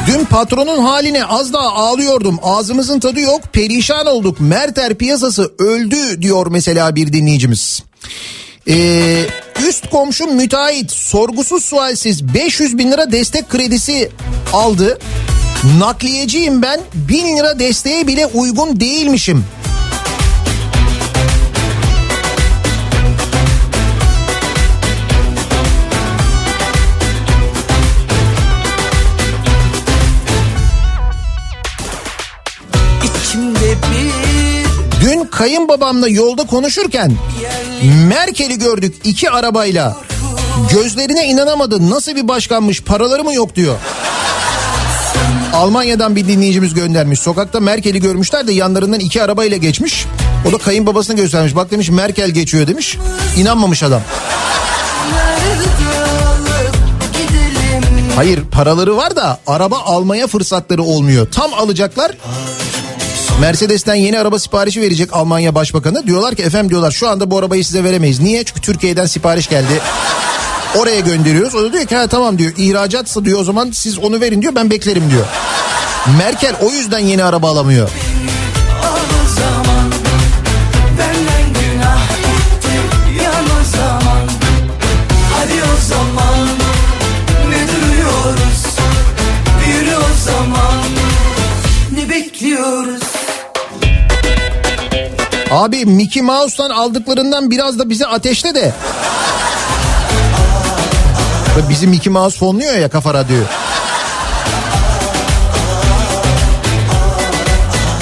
Dün 0.07 0.25
patronun 0.25 0.79
haline 0.79 1.25
az 1.25 1.53
daha 1.53 1.67
ağlıyordum. 1.73 2.39
Ağzımızın 2.43 2.99
tadı 2.99 3.19
yok. 3.19 3.41
Perişan 3.53 4.05
olduk. 4.07 4.39
Merter 4.39 4.93
piyasası 4.93 5.53
öldü 5.59 6.21
diyor 6.21 6.47
mesela 6.51 6.95
bir 6.95 7.13
dinleyicimiz. 7.13 7.83
Ee, 8.67 9.25
üst 9.67 9.89
komşum 9.89 10.35
müteahhit 10.35 10.91
sorgusuz 10.91 11.65
sualsiz 11.65 12.33
500 12.33 12.77
bin 12.77 12.91
lira 12.91 13.11
destek 13.11 13.49
kredisi 13.49 14.09
aldı. 14.53 14.99
Nakliyeciyim 15.79 16.61
ben. 16.61 16.81
Bin 16.93 17.37
lira 17.37 17.59
desteğe 17.59 18.07
bile 18.07 18.25
uygun 18.25 18.79
değilmişim. 18.79 19.45
Kayınbabamla 35.31 36.07
yolda 36.07 36.45
konuşurken 36.45 37.11
Merkel'i 38.07 38.59
gördük 38.59 38.95
iki 39.03 39.29
arabayla. 39.29 39.97
Gözlerine 40.71 41.27
inanamadı. 41.27 41.89
Nasıl 41.89 42.15
bir 42.15 42.27
başkanmış 42.27 42.81
paraları 42.81 43.23
mı 43.23 43.33
yok 43.33 43.55
diyor. 43.55 43.75
Almanya'dan 45.53 46.15
bir 46.15 46.27
dinleyicimiz 46.27 46.73
göndermiş. 46.73 47.19
Sokakta 47.19 47.59
Merkel'i 47.59 47.99
görmüşler 47.99 48.47
de 48.47 48.53
yanlarından 48.53 48.99
iki 48.99 49.23
arabayla 49.23 49.57
geçmiş. 49.57 50.05
O 50.49 50.51
da 50.51 50.57
kayınbabasına 50.57 51.15
göstermiş. 51.15 51.55
Bak 51.55 51.71
demiş 51.71 51.89
Merkel 51.89 52.29
geçiyor 52.29 52.67
demiş. 52.67 52.97
İnanmamış 53.37 53.83
adam. 53.83 54.01
Hayır 58.15 58.39
paraları 58.51 58.97
var 58.97 59.15
da 59.15 59.39
araba 59.47 59.79
almaya 59.79 60.27
fırsatları 60.27 60.83
olmuyor. 60.83 61.27
Tam 61.31 61.53
alacaklar. 61.53 62.11
Mercedes'ten 63.41 63.95
yeni 63.95 64.19
araba 64.19 64.39
siparişi 64.39 64.81
verecek 64.81 65.13
Almanya 65.13 65.55
Başbakanı. 65.55 66.07
Diyorlar 66.07 66.35
ki 66.35 66.43
efendim 66.43 66.69
diyorlar 66.69 66.91
şu 66.91 67.09
anda 67.09 67.31
bu 67.31 67.37
arabayı 67.37 67.65
size 67.65 67.83
veremeyiz. 67.83 68.19
Niye? 68.19 68.43
Çünkü 68.43 68.61
Türkiye'den 68.61 69.05
sipariş 69.05 69.49
geldi. 69.49 69.81
Oraya 70.75 70.99
gönderiyoruz. 70.99 71.55
O 71.55 71.63
da 71.63 71.73
diyor 71.73 71.85
ki 71.85 71.95
ha 71.95 72.07
tamam 72.07 72.37
diyor 72.39 72.51
ihracatsa 72.57 73.25
diyor 73.25 73.39
o 73.39 73.43
zaman 73.43 73.71
siz 73.71 73.99
onu 73.99 74.21
verin 74.21 74.41
diyor 74.41 74.55
ben 74.55 74.69
beklerim 74.69 75.09
diyor. 75.11 75.25
Merkel 76.17 76.55
o 76.61 76.71
yüzden 76.71 76.99
yeni 76.99 77.23
araba 77.23 77.49
alamıyor. 77.49 77.89
Zaman 79.37 79.91
Hadi 85.35 85.53
o 85.53 85.89
zaman 85.89 86.30
Abi 95.51 95.85
Mickey 95.85 96.23
Mouse'tan 96.23 96.69
aldıklarından 96.69 97.51
biraz 97.51 97.79
da 97.79 97.89
bize 97.89 98.05
ateşle 98.05 98.55
de. 98.55 98.73
Bizim 101.69 101.89
Mickey 101.89 102.13
Mouse 102.13 102.37
fonluyor 102.37 102.77
ya 102.77 102.89
kafa 102.89 103.13
radyoyu. 103.13 103.43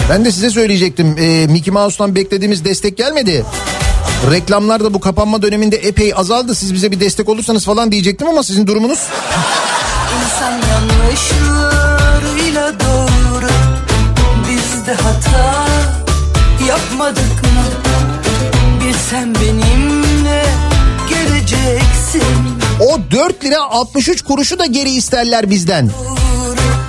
Ben 0.10 0.26
de 0.26 0.32
size 0.32 0.50
söyleyecektim. 0.50 1.16
Ee, 1.20 1.48
Mickey 1.48 1.74
Mouse'tan 1.74 2.16
beklediğimiz 2.16 2.66
destek 2.66 2.98
gelmedi. 2.98 3.46
Reklamlar 4.32 4.84
da 4.84 4.94
bu 4.94 5.00
kapanma 5.00 5.42
döneminde 5.42 5.76
epey 5.76 6.14
azaldı. 6.16 6.56
Siz 6.56 6.74
bize 6.74 6.92
bir 6.92 7.00
destek 7.00 7.30
olursanız 7.30 7.66
falan 7.66 7.92
diyecektim 7.92 8.28
ama 8.28 8.44
sizin 8.44 8.68
durumunuz 8.68 9.00
İnsan 10.26 10.52
yanlışlarıyla 10.52 12.74
doğru 12.80 13.50
Biz 14.50 14.88
hata 14.88 15.69
yapmadık 16.70 17.44
mı? 17.44 17.64
Bilsen 18.86 19.36
benimle 19.36 20.46
geleceksin 21.10 22.24
O 22.80 23.00
4 23.12 23.44
lira 23.44 23.62
63 23.62 24.22
kuruşu 24.22 24.60
da 24.60 24.66
geri 24.66 24.90
isterler 24.90 25.50
bizden. 25.50 25.90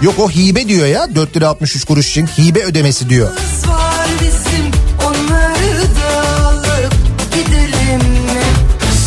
Yok 0.02 0.14
o 0.18 0.30
hibe 0.30 0.68
diyor 0.68 0.86
ya 0.86 1.14
4 1.14 1.36
lira 1.36 1.48
63 1.48 1.84
kuruş 1.84 2.10
için 2.10 2.26
hibe 2.26 2.64
ödemesi 2.64 3.08
diyor. 3.08 3.36
Kız 3.36 3.68
var 3.68 4.06
bizim 4.20 4.70
onları 5.06 5.82
da 5.82 6.38
alıp 6.48 6.94
gidelim 7.34 8.00
mi? 8.10 8.42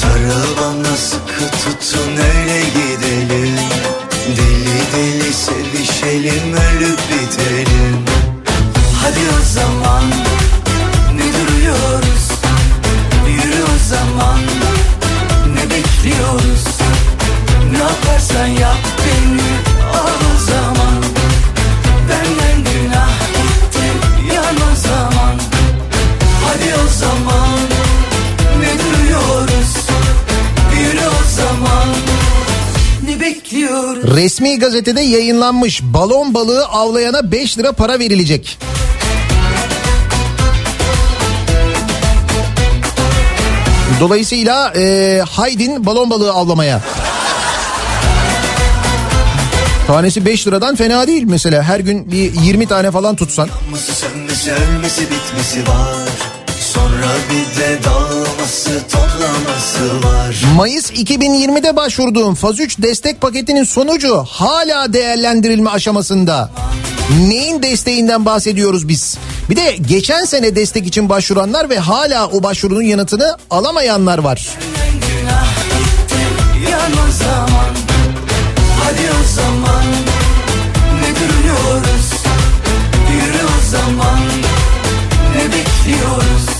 Sarıl 0.01 0.57
bana 0.57 0.95
sıkı 0.97 1.51
tutun 1.57 2.11
öyle 2.11 2.59
gidelim 2.59 3.55
Deli 4.37 4.81
deli 4.95 5.33
sevişelim 5.33 6.53
ölüp 6.53 6.99
bitelim 7.09 8.05
Hadi 9.01 9.19
o 9.39 9.53
zaman 9.53 10.12
zaman 13.93 14.39
ne 15.55 15.63
bekliyoruz? 15.69 16.65
Ne 17.71 17.77
yaparsan 17.77 18.47
yap 18.47 18.77
beni 19.05 19.51
al 19.93 20.37
zaman 20.49 21.03
Benden 22.09 22.57
günah 22.57 23.19
gitti 23.35 23.87
yan 24.35 24.55
o 24.55 24.75
zaman 24.87 25.35
Hadi 26.45 26.75
o 26.85 26.87
zaman 26.99 27.59
ne 28.59 28.71
duruyoruz? 28.79 29.73
Yürü 30.79 31.07
o 31.07 31.23
zaman 31.35 31.63
bekliyoruz? 33.23 34.15
Resmi 34.15 34.59
gazetede 34.59 35.01
yayınlanmış 35.01 35.81
balon 35.83 36.33
balığı 36.33 36.65
avlayana 36.65 37.31
5 37.31 37.57
lira 37.57 37.71
para 37.71 37.99
verilecek. 37.99 38.57
Dolayısıyla 43.99 44.73
e, 44.75 45.21
Haydin 45.29 45.85
balon 45.85 46.09
balığı 46.09 46.33
avlamaya. 46.33 46.81
Tanesi 49.87 50.25
5 50.25 50.47
liradan 50.47 50.75
fena 50.75 51.07
değil 51.07 51.23
mesela. 51.23 51.63
Her 51.63 51.79
gün 51.79 52.11
bir 52.11 52.33
20 52.41 52.67
tane 52.67 52.91
falan 52.91 53.15
tutsan. 53.15 53.49
Sönmesi 53.75 54.51
ölmesi 54.51 55.01
bitmesi 55.01 55.61
var 55.61 56.09
Sonra 56.59 57.07
bir 57.29 57.61
de 57.61 57.83
dağılması 57.83 58.69
toplaması 58.91 60.03
var 60.03 60.43
Mayıs 60.55 60.91
2020'de 60.91 61.75
başvurduğum 61.75 62.35
Faz 62.35 62.59
3 62.59 62.77
destek 62.81 63.21
paketinin 63.21 63.63
sonucu 63.63 64.25
hala 64.29 64.93
değerlendirilme 64.93 65.69
aşamasında. 65.69 66.51
Neyin 67.09 67.63
desteğinden 67.63 68.25
bahsediyoruz 68.25 68.87
biz? 68.87 69.17
Bir 69.49 69.55
de 69.55 69.75
geçen 69.87 70.25
sene 70.25 70.55
destek 70.55 70.87
için 70.87 71.09
başvuranlar 71.09 71.69
ve 71.69 71.77
hala 71.79 72.27
o 72.27 72.43
başvurunun 72.43 72.81
yanıtını 72.81 73.37
alamayanlar 73.49 74.17
var. 74.17 74.47
zaman 83.73 84.19
ne 85.35 85.45
bekliyoruz 85.45 86.52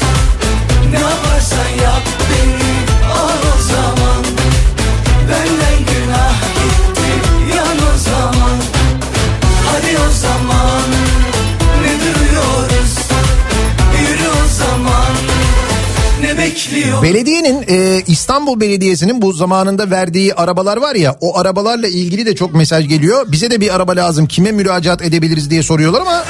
ne 16.73 16.77
bekliyoruz 16.77 17.03
Belediyenin 17.03 17.65
e, 17.67 18.01
İstanbul 18.07 18.59
Belediyesi'nin 18.59 19.21
bu 19.21 19.33
zamanında 19.33 19.91
verdiği 19.91 20.33
arabalar 20.33 20.77
var 20.77 20.95
ya 20.95 21.17
o 21.21 21.37
arabalarla 21.37 21.87
ilgili 21.87 22.25
de 22.25 22.35
çok 22.35 22.53
mesaj 22.53 22.87
geliyor. 22.87 23.25
Bize 23.31 23.51
de 23.51 23.61
bir 23.61 23.75
araba 23.75 23.95
lazım 23.95 24.27
kime 24.27 24.51
müracaat 24.51 25.01
edebiliriz 25.01 25.49
diye 25.49 25.63
soruyorlar 25.63 26.01
ama 26.01 26.25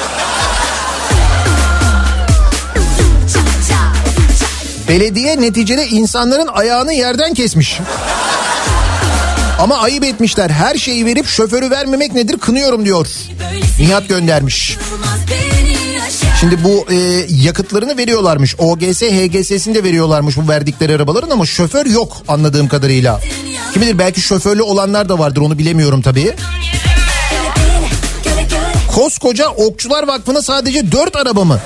belediye 4.87 5.41
neticede 5.41 5.87
insanların 5.87 6.47
ayağını 6.47 6.93
yerden 6.93 7.33
kesmiş. 7.33 7.79
Ama 9.59 9.77
ayıp 9.77 10.03
etmişler. 10.03 10.49
Her 10.49 10.75
şeyi 10.75 11.05
verip 11.05 11.27
şoförü 11.27 11.69
vermemek 11.69 12.13
nedir 12.13 12.37
kınıyorum 12.37 12.85
diyor. 12.85 13.07
Nihat 13.79 14.09
göndermiş. 14.09 14.77
Şimdi 16.39 16.63
bu 16.63 16.85
e, 16.91 16.95
yakıtlarını 17.29 17.97
veriyorlarmış. 17.97 18.55
OGS, 18.59 19.01
HGS'sini 19.01 19.75
de 19.75 19.83
veriyorlarmış 19.83 20.37
bu 20.37 20.47
verdikleri 20.47 20.95
arabaların 20.95 21.29
ama 21.29 21.45
şoför 21.45 21.85
yok 21.85 22.17
anladığım 22.27 22.67
kadarıyla. 22.67 23.21
Kim 23.73 23.81
bilir 23.81 23.97
belki 23.97 24.21
şoförlü 24.21 24.61
olanlar 24.61 25.09
da 25.09 25.19
vardır 25.19 25.41
onu 25.41 25.57
bilemiyorum 25.57 26.01
tabii. 26.01 26.35
Koskoca 28.95 29.49
Okçular 29.49 30.07
Vakfı'na 30.07 30.41
sadece 30.41 30.91
4 30.91 31.15
araba 31.15 31.43
mı? 31.43 31.59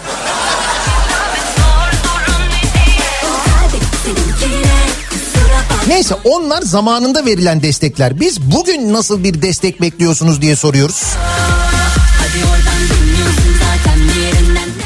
Neyse 5.88 6.16
onlar 6.24 6.62
zamanında 6.62 7.26
verilen 7.26 7.64
destekler. 7.64 8.20
Biz 8.20 8.42
bugün 8.42 8.94
nasıl 8.94 9.24
bir 9.24 9.42
destek 9.42 9.82
bekliyorsunuz 9.82 10.42
diye 10.42 10.56
soruyoruz. 10.56 11.04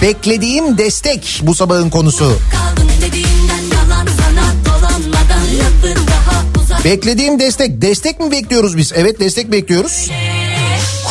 Beklediğim 0.02 0.78
destek 0.78 1.40
bu 1.44 1.56
sabahın 1.56 1.90
konusu. 1.90 2.40
Beklediğim 6.86 7.40
destek. 7.40 7.82
Destek 7.82 8.20
mi 8.20 8.32
bekliyoruz 8.32 8.78
biz? 8.78 8.92
Evet 8.96 9.20
destek 9.20 9.52
bekliyoruz. 9.52 10.10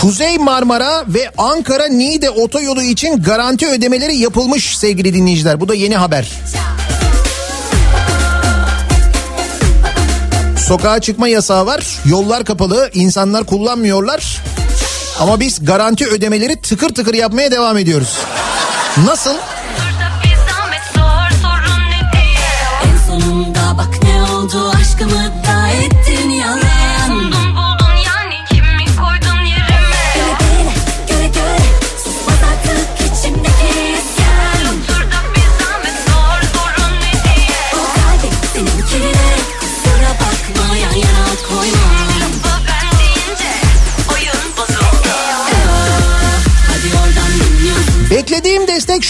Kuzey 0.01 0.39
Marmara 0.39 1.05
ve 1.09 1.31
Ankara 1.39 1.89
Niğde 1.89 2.31
otoyolu 2.31 2.83
için 2.83 3.23
garanti 3.23 3.67
ödemeleri 3.69 4.17
yapılmış 4.17 4.79
sevgili 4.79 5.15
dinleyiciler. 5.15 5.61
Bu 5.61 5.69
da 5.69 5.75
yeni 5.75 5.97
haber. 5.97 6.29
Sokağa 10.67 11.01
çıkma 11.01 11.29
yasağı 11.29 11.67
var. 11.67 11.87
Yollar 12.05 12.45
kapalı. 12.45 12.91
insanlar 12.95 13.45
kullanmıyorlar. 13.45 14.37
Ama 15.21 15.41
biz 15.41 15.65
garanti 15.65 16.07
ödemeleri 16.07 16.57
tıkır 16.57 16.89
tıkır 16.89 17.15
yapmaya 17.15 17.51
devam 17.51 17.79
ediyoruz. 17.79 18.19
Nasıl? 18.97 19.37
En 22.85 22.97
sonunda 23.07 23.79
bak 23.79 24.03
ne 24.03 24.23
oldu 24.33 24.71
aşkımı 24.81 25.20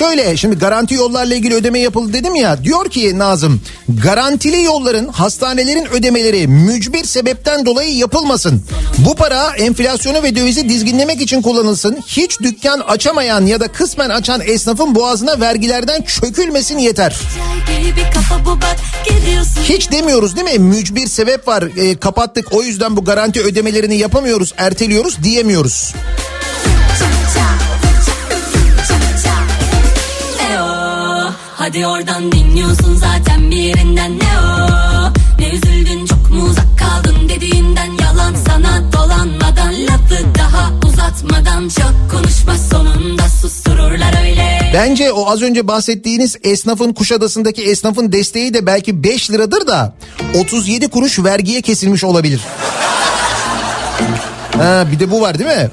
şöyle. 0.01 0.37
Şimdi 0.37 0.59
garanti 0.59 0.95
yollarla 0.95 1.35
ilgili 1.35 1.55
ödeme 1.55 1.79
yapıldı 1.79 2.13
dedim 2.13 2.35
ya. 2.35 2.65
Diyor 2.65 2.91
ki 2.91 3.19
Nazım 3.19 3.61
garantili 3.89 4.63
yolların 4.63 5.09
hastanelerin 5.09 5.87
ödemeleri 5.87 6.47
mücbir 6.47 7.05
sebepten 7.05 7.67
dolayı 7.67 7.97
yapılmasın. 7.97 8.63
Bu 8.99 9.15
para 9.15 9.57
enflasyonu 9.57 10.23
ve 10.23 10.37
dövizi 10.37 10.69
dizginlemek 10.69 11.21
için 11.21 11.43
kullanılsın. 11.43 11.99
Hiç 12.07 12.41
dükkan 12.41 12.81
açamayan 12.81 13.47
ya 13.47 13.61
da 13.61 13.69
kısmen 13.69 14.11
açan 14.11 14.41
esnafın 14.41 14.95
boğazına 14.95 15.41
vergilerden 15.41 16.03
çökülmesin 16.03 16.79
yeter. 16.79 17.17
Hiç 19.65 19.93
demiyoruz 19.93 20.37
değil 20.37 20.59
mi? 20.59 20.59
Mücbir 20.59 21.07
sebep 21.07 21.49
var. 21.49 21.65
E, 21.77 21.97
kapattık 21.97 22.53
o 22.53 22.63
yüzden 22.63 22.97
bu 22.97 23.05
garanti 23.05 23.41
ödemelerini 23.41 23.97
yapamıyoruz, 23.97 24.55
erteliyoruz 24.57 25.23
diyemiyoruz. 25.23 25.95
Hadi 31.61 31.87
oradan 31.87 32.33
dinliyorsun 32.33 32.97
zaten 32.97 33.51
bir 33.51 33.77
ne 33.77 34.09
o? 34.41 35.13
Ne 35.39 35.49
üzüldün 35.49 36.07
çok 36.07 36.31
mu 36.31 36.43
uzak 36.43 36.79
kaldın 36.79 37.29
dediğinden. 37.29 37.91
Yalan 38.03 38.35
sana 38.47 38.93
dolanmadan 38.93 39.73
Lafı 39.87 40.35
daha 40.39 40.71
uzatmadan. 40.89 41.69
Çok 41.69 42.11
konuşma 42.11 42.59
sonunda 42.59 43.23
sustururlar 43.43 44.27
öyle. 44.27 44.71
Bence 44.75 45.13
o 45.13 45.31
az 45.31 45.43
önce 45.43 45.69
bahsettiğiniz 45.69 46.37
esnafın 46.43 46.93
Kuşadası'ndaki 46.93 47.63
esnafın 47.63 48.13
desteği 48.13 48.55
de 48.55 48.67
belki 48.67 49.05
5 49.05 49.31
liradır 49.31 49.67
da 49.67 49.95
37 50.35 50.89
kuruş 50.89 51.19
vergiye 51.19 51.63
kesilmiş 51.63 52.05
olabilir. 52.05 52.41
Ha, 54.57 54.85
bir 54.93 55.01
de 55.01 55.11
bu 55.11 55.21
var 55.21 55.39
değil 55.39 55.51
mi? 55.51 55.71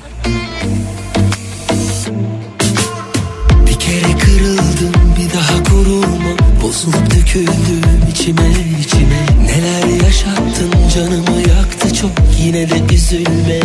Bozulup 6.68 7.16
döküldüm 7.16 7.84
içime 8.12 8.52
içime 8.82 9.26
Neler 9.46 10.04
yaşattın 10.06 10.72
canımı 10.96 11.40
yaktı 11.40 11.94
çok 11.94 12.12
Yine 12.40 12.70
de 12.70 12.96
üzülme 12.96 13.60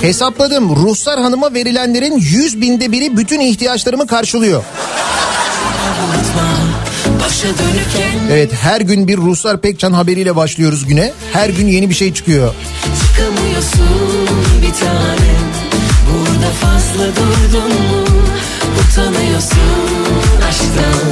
Hesapladım 0.00 0.76
Ruhsar 0.76 1.20
Hanım'a 1.20 1.54
verilenlerin 1.54 2.16
100 2.16 2.60
binde 2.60 2.92
biri 2.92 3.16
bütün 3.16 3.40
ihtiyaçlarımı 3.40 4.06
karşılıyor. 4.06 4.64
Evet 8.32 8.52
her 8.60 8.80
gün 8.80 9.08
bir 9.08 9.16
Ruhsar 9.16 9.60
Pekcan 9.60 9.92
haberiyle 9.92 10.36
başlıyoruz 10.36 10.86
güne. 10.86 11.12
Her 11.32 11.48
gün 11.48 11.66
yeni 11.66 11.90
bir 11.90 11.94
şey 11.94 12.14
çıkıyor. 12.14 12.54
çıkamıyorsun 13.02 14.28
bir 14.62 14.74
tanem 14.80 15.48
Burada 16.10 16.50
fazla 16.50 17.06
durdun 17.16 17.68
mu 17.68 18.04
Utanıyorsun 18.80 19.97
aşktan 20.48 21.08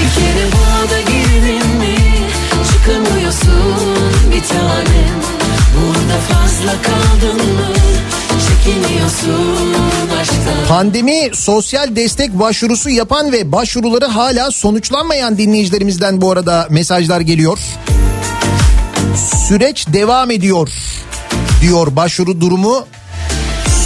Bir 0.00 0.20
kere 0.20 0.46
bu 0.52 0.90
da 0.90 1.00
girdin 1.00 1.76
mi 1.76 1.96
Çıkamıyorsun 2.72 3.74
bir 4.32 4.48
tanem 4.48 5.20
Burada 5.76 6.18
fazla 6.20 6.82
kaldın 6.82 7.36
mı 7.36 7.80
Pandemi 10.68 11.30
sosyal 11.34 11.96
destek 11.96 12.38
başvurusu 12.38 12.90
yapan 12.90 13.32
ve 13.32 13.52
başvuruları 13.52 14.04
hala 14.04 14.50
sonuçlanmayan 14.50 15.38
dinleyicilerimizden 15.38 16.20
bu 16.20 16.30
arada 16.30 16.66
mesajlar 16.70 17.20
geliyor. 17.20 17.58
Süreç 19.48 19.86
devam 19.88 20.30
ediyor 20.30 20.68
diyor 21.60 21.96
başvuru 21.96 22.40
durumu. 22.40 22.86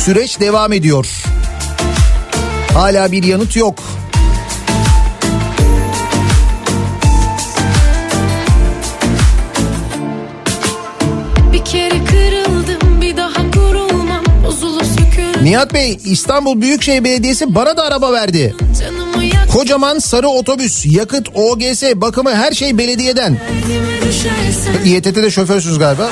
Süreç 0.04 0.40
devam 0.40 0.72
ediyor. 0.72 1.06
Hala 2.74 3.12
bir 3.12 3.22
yanıt 3.22 3.56
yok. 3.56 3.78
Nihat 15.44 15.74
Bey 15.74 15.98
İstanbul 16.04 16.60
Büyükşehir 16.60 17.04
Belediyesi 17.04 17.54
bana 17.54 17.76
da 17.76 17.82
araba 17.82 18.12
verdi. 18.12 18.54
Kocaman 19.52 19.98
sarı 19.98 20.28
otobüs, 20.28 20.86
yakıt, 20.86 21.28
OGS, 21.34 21.82
bakımı 21.94 22.34
her 22.34 22.52
şey 22.52 22.78
belediyeden. 22.78 23.38
İETT'de 24.84 25.30
şoförsünüz 25.30 25.78
galiba. 25.78 26.10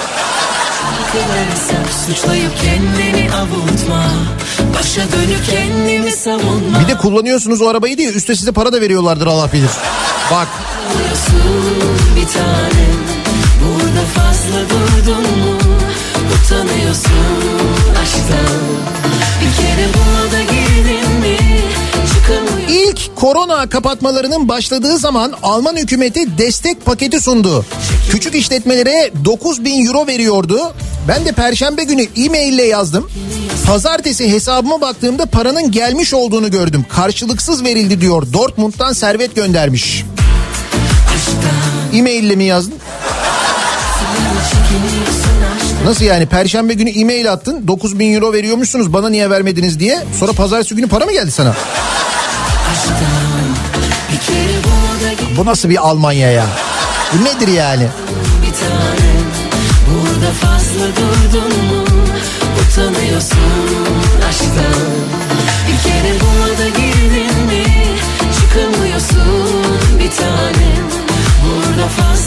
Bir 6.80 6.88
de 6.88 6.98
kullanıyorsunuz 6.98 7.62
o 7.62 7.68
arabayı 7.68 7.98
diye 7.98 8.10
üstte 8.10 8.36
size 8.36 8.52
para 8.52 8.72
da 8.72 8.80
veriyorlardır 8.80 9.26
Allah 9.26 9.52
bilir. 9.52 9.70
Bak 10.30 10.48
bir 12.16 12.26
tanem 12.26 13.02
Burada 13.64 14.06
fazla 14.14 14.60
durdun 14.70 15.22
mu 15.22 15.58
Utanıyorsun 16.34 17.12
aşktan 18.02 18.91
İlk 22.68 23.16
korona 23.16 23.68
kapatmalarının 23.68 24.48
başladığı 24.48 24.98
zaman 24.98 25.32
Alman 25.42 25.76
hükümeti 25.76 26.38
destek 26.38 26.84
paketi 26.86 27.20
sundu. 27.20 27.64
Küçük 28.10 28.34
işletmelere 28.34 29.10
9 29.24 29.64
bin 29.64 29.86
euro 29.86 30.06
veriyordu. 30.06 30.74
Ben 31.08 31.24
de 31.24 31.32
perşembe 31.32 31.84
günü 31.84 32.06
e-mail 32.16 32.52
ile 32.52 32.62
yazdım. 32.62 33.10
Pazartesi 33.66 34.32
hesabıma 34.32 34.80
baktığımda 34.80 35.26
paranın 35.26 35.70
gelmiş 35.70 36.14
olduğunu 36.14 36.50
gördüm. 36.50 36.86
Karşılıksız 36.88 37.64
verildi 37.64 38.00
diyor. 38.00 38.32
Dortmund'dan 38.32 38.92
servet 38.92 39.34
göndermiş. 39.36 40.04
E-mail 41.92 42.24
ile 42.24 42.36
mi 42.36 42.44
yazdın? 42.44 42.74
Nasıl 45.84 46.04
yani 46.04 46.26
perşembe 46.26 46.74
günü 46.74 46.90
e-mail 46.90 47.32
attın 47.32 47.68
9 47.68 47.98
bin 47.98 48.14
euro 48.14 48.32
veriyormuşsunuz 48.32 48.92
bana 48.92 49.08
niye 49.08 49.30
vermediniz 49.30 49.80
diye 49.80 49.98
sonra 50.20 50.32
pazartesi 50.32 50.74
günü 50.74 50.88
para 50.88 51.04
mı 51.04 51.12
geldi 51.12 51.30
sana? 51.30 51.54
Bu 55.36 55.46
nasıl 55.46 55.68
bir 55.68 55.88
Almanya 55.88 56.30
ya? 56.32 56.46
Bu 57.12 57.24
nedir 57.24 57.48
yani? 57.48 57.86
bir 58.42 58.52
tanem 58.58 59.22
Burada 59.88 60.32
fazla 60.32 60.86
durdun 60.96 61.48
mu 61.66 61.84
Utanıyorsun 62.62 63.38
aşktan 64.28 64.82
Bir 65.68 65.90
kere 65.90 66.14
buna 66.20 66.58
da 66.58 66.68
girdin 66.68 67.46
mi 67.46 67.64
Çıkamıyorsun 68.34 69.48
bir 69.98 70.10
tanem 70.10 70.81
Burada 70.81 70.81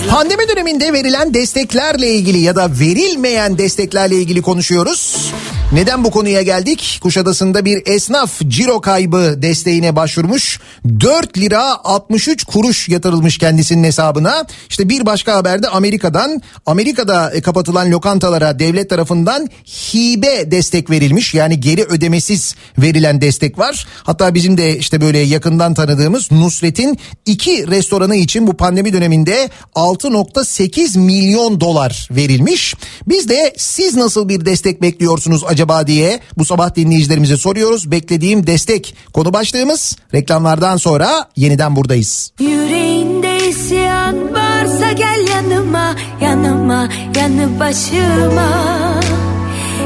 Pandemi 0.10 0.48
döneminde 0.48 0.94
verilen 0.94 1.34
desteklerle 1.34 2.08
ilgili 2.08 2.38
ya 2.38 2.56
da 2.56 2.70
verilmeyen 2.80 3.58
desteklerle 3.58 4.16
ilgili 4.16 4.42
konuşuyoruz. 4.42 5.32
Neden 5.72 6.04
bu 6.04 6.12
konuya 6.12 6.42
geldik? 6.42 7.00
Kuşadası'nda 7.04 7.66
bir 7.66 7.82
esnaf 7.86 8.42
ciro 8.48 8.82
kaybı 8.82 9.42
desteğine 9.42 9.96
başvurmuş. 9.96 10.60
4 11.00 11.38
lira 11.38 11.84
63 11.84 12.44
kuruş 12.44 12.90
yatırılmış 12.90 13.38
kendisinin 13.38 13.84
hesabına. 13.84 14.46
İşte 14.70 14.90
bir 14.90 15.06
başka 15.06 15.36
haberde 15.36 15.68
Amerika'dan 15.68 16.42
Amerika'da 16.66 17.32
e, 17.32 17.42
kapatılan 17.42 17.92
lokantalara 17.92 18.60
devlet 18.60 18.90
tarafından 18.90 19.50
hibe 19.66 20.52
destek 20.52 20.90
verilmiş. 20.90 21.34
Yani 21.34 21.60
geri 21.60 21.84
ödemesiz 21.84 22.56
verilen 22.78 23.22
destek 23.22 23.60
var. 23.60 23.88
Hatta 24.04 24.34
bizim 24.34 24.58
de 24.58 24.78
işte 24.78 25.02
böyle 25.02 25.20
yakından 25.20 25.74
tanıdığımız 25.74 26.32
Nusret'in 26.32 27.00
iki 27.26 27.68
restoranı 27.68 28.16
için 28.16 28.48
bu 28.48 28.58
pandemi 28.58 28.94
döneminde 28.94 29.50
6.8 29.76 31.00
milyon 31.00 31.62
dolar 31.62 32.08
verilmiş. 32.12 32.76
Biz 33.08 33.30
de 33.30 33.54
siz 33.58 33.96
nasıl 33.96 34.30
bir 34.30 34.46
destek 34.46 34.82
bekliyorsunuz 34.82 35.44
acaba 35.56 35.88
diye 35.88 36.20
bu 36.38 36.46
sabah 36.46 36.76
dinleyicilerimize 36.76 37.38
soruyoruz. 37.38 37.92
Beklediğim 37.92 38.48
destek 38.48 38.96
konu 39.14 39.34
başlığımız 39.34 39.96
reklamlardan 40.14 40.78
sonra 40.78 41.30
yeniden 41.36 41.76
buradayız. 41.76 42.32
Yüreğinde 42.40 43.50
isyan 43.50 44.34
varsa 44.34 44.92
gel 44.92 45.28
yanıma 45.28 45.96
Yanıma 46.22 46.90
yanı 47.16 47.60
başıma 47.60 48.50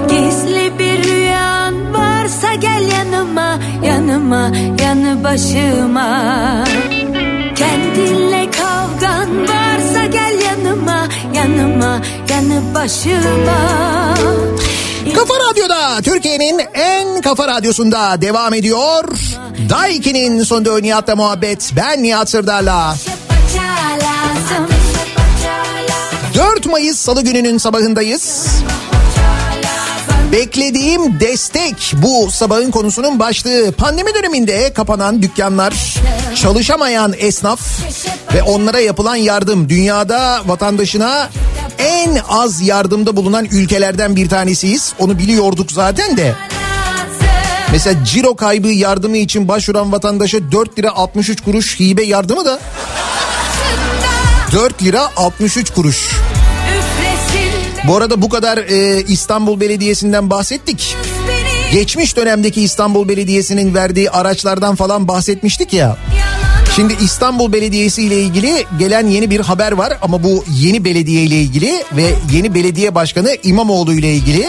Gizli 0.09 0.79
bir 0.79 1.03
rüyan 1.03 1.93
varsa 1.93 2.53
gel 2.53 2.83
yanıma 2.91 3.59
Yanıma 3.85 4.51
yanı 4.81 5.23
başıma 5.23 6.09
Kendinle 7.55 8.51
kavgan 8.51 9.29
varsa 9.41 10.05
gel 10.05 10.35
yanıma 10.45 11.07
Yanıma 11.33 12.01
yanı 12.29 12.75
başıma 12.75 13.59
Kafa 15.15 15.33
Radyo'da 15.49 16.01
Türkiye'nin 16.01 16.61
en 16.73 17.21
kafa 17.21 17.47
radyosunda 17.47 18.21
devam 18.21 18.53
ediyor. 18.53 19.03
Daiki'nin 19.69 20.43
sonunda 20.43 20.79
Nihat'la 20.79 21.15
muhabbet. 21.15 21.71
Ben 21.75 22.03
Nihat 22.03 22.29
Sırdar'la. 22.29 22.95
4 26.35 26.65
Mayıs 26.65 26.99
Salı 26.99 27.21
gününün 27.21 27.57
sabahındayız. 27.57 28.47
Beklediğim 30.31 31.19
destek 31.19 31.93
bu 31.97 32.31
sabahın 32.31 32.71
konusunun 32.71 33.19
başlığı. 33.19 33.71
Pandemi 33.71 34.13
döneminde 34.13 34.73
kapanan 34.73 35.21
dükkanlar, 35.21 35.95
çalışamayan 36.35 37.13
esnaf 37.17 37.61
ve 38.33 38.43
onlara 38.43 38.79
yapılan 38.79 39.15
yardım. 39.15 39.69
Dünyada 39.69 40.41
vatandaşına 40.45 41.29
en 41.77 42.17
az 42.29 42.61
yardımda 42.61 43.15
bulunan 43.15 43.45
ülkelerden 43.45 44.15
bir 44.15 44.29
tanesiyiz. 44.29 44.93
Onu 44.99 45.19
biliyorduk 45.19 45.71
zaten 45.71 46.17
de. 46.17 46.35
Mesela 47.71 48.05
ciro 48.05 48.35
kaybı 48.35 48.67
yardımı 48.67 49.17
için 49.17 49.47
başvuran 49.47 49.91
vatandaşa 49.91 50.51
4 50.51 50.79
lira 50.79 50.91
63 50.91 51.41
kuruş 51.41 51.79
hibe 51.79 52.03
yardımı 52.03 52.45
da 52.45 52.59
4 54.51 54.83
lira 54.83 55.09
63 55.15 55.69
kuruş. 55.69 56.09
Bu 57.87 57.97
arada 57.97 58.21
bu 58.21 58.29
kadar 58.29 58.57
e, 58.57 59.03
İstanbul 59.07 59.59
Belediyesi'nden 59.59 60.29
bahsettik. 60.29 60.95
Geçmiş 61.73 62.17
dönemdeki 62.17 62.61
İstanbul 62.61 63.07
Belediyesi'nin 63.09 63.73
verdiği 63.73 64.09
araçlardan 64.09 64.75
falan 64.75 65.07
bahsetmiştik 65.07 65.73
ya. 65.73 65.97
Şimdi 66.75 66.95
İstanbul 67.01 67.53
Belediyesi 67.53 68.03
ile 68.03 68.21
ilgili 68.21 68.65
gelen 68.79 69.07
yeni 69.07 69.29
bir 69.29 69.39
haber 69.39 69.71
var 69.71 69.97
ama 70.01 70.23
bu 70.23 70.43
yeni 70.59 70.85
belediye 70.85 71.23
ile 71.23 71.35
ilgili 71.35 71.83
ve 71.95 72.13
yeni 72.33 72.55
belediye 72.55 72.95
başkanı 72.95 73.37
İmamoğlu 73.43 73.93
ile 73.93 74.13
ilgili. 74.13 74.47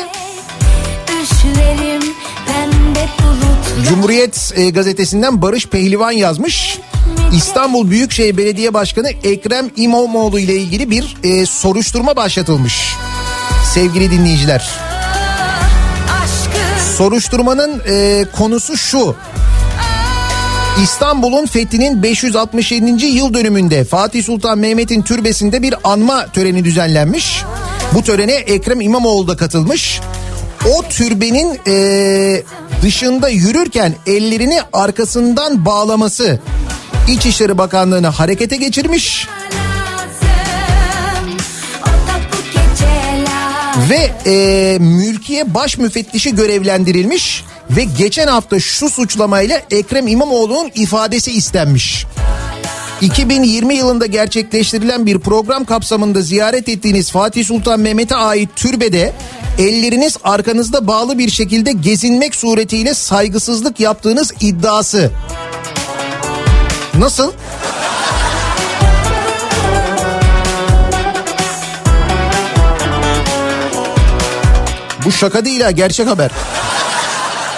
Cumhuriyet 3.88 4.52
e, 4.56 4.70
gazetesinden 4.70 5.42
Barış 5.42 5.66
Pehlivan 5.66 6.12
yazmış. 6.12 6.78
İstanbul 7.36 7.90
Büyükşehir 7.90 8.36
Belediye 8.36 8.74
Başkanı 8.74 9.08
Ekrem 9.08 9.70
İmamoğlu 9.76 10.38
ile 10.38 10.54
ilgili 10.54 10.90
bir 10.90 11.16
e, 11.22 11.46
soruşturma 11.46 12.16
başlatılmış. 12.16 12.96
Sevgili 13.74 14.10
dinleyiciler. 14.10 14.70
Soruşturmanın 16.96 17.82
e, 17.88 18.24
konusu 18.36 18.76
şu. 18.76 19.16
İstanbul'un 20.82 21.46
fethinin 21.46 22.02
567. 22.02 23.06
yıl 23.06 23.34
dönümünde 23.34 23.84
Fatih 23.84 24.24
Sultan 24.24 24.58
Mehmet'in 24.58 25.02
türbesinde 25.02 25.62
bir 25.62 25.74
anma 25.84 26.26
töreni 26.26 26.64
düzenlenmiş. 26.64 27.44
Bu 27.94 28.02
törene 28.02 28.32
Ekrem 28.32 28.80
İmamoğlu 28.80 29.28
da 29.28 29.36
katılmış. 29.36 30.00
O 30.68 30.82
türbenin 30.82 31.60
e, 31.66 32.42
dışında 32.82 33.28
yürürken 33.28 33.94
ellerini 34.06 34.60
arkasından 34.72 35.66
bağlaması 35.66 36.38
İçişleri 37.08 37.58
Bakanlığı'nı 37.58 38.08
harekete 38.08 38.56
geçirmiş. 38.56 39.28
Ve 43.90 44.10
e, 44.26 44.78
mülkiye 44.78 45.54
baş 45.54 45.78
müfettişi 45.78 46.34
görevlendirilmiş 46.34 47.44
ve 47.70 47.84
geçen 47.98 48.26
hafta 48.26 48.60
şu 48.60 48.90
suçlamayla 48.90 49.62
Ekrem 49.70 50.06
İmamoğlu'nun 50.06 50.70
ifadesi 50.74 51.32
istenmiş. 51.32 52.06
2020 53.00 53.74
yılında 53.74 54.06
gerçekleştirilen 54.06 55.06
bir 55.06 55.18
program 55.18 55.64
kapsamında 55.64 56.20
ziyaret 56.20 56.68
ettiğiniz 56.68 57.10
Fatih 57.10 57.46
Sultan 57.46 57.80
Mehmet'e 57.80 58.16
ait 58.16 58.48
türbede 58.56 59.12
elleriniz 59.58 60.16
arkanızda 60.24 60.86
bağlı 60.86 61.18
bir 61.18 61.30
şekilde 61.30 61.72
gezinmek 61.72 62.34
suretiyle 62.34 62.94
saygısızlık 62.94 63.80
yaptığınız 63.80 64.32
iddiası. 64.40 65.10
Nasıl? 66.98 67.32
Bu 75.10 75.14
şaka 75.14 75.44
değil 75.44 75.60
ha 75.60 75.70
gerçek 75.70 76.06
haber. 76.06 76.30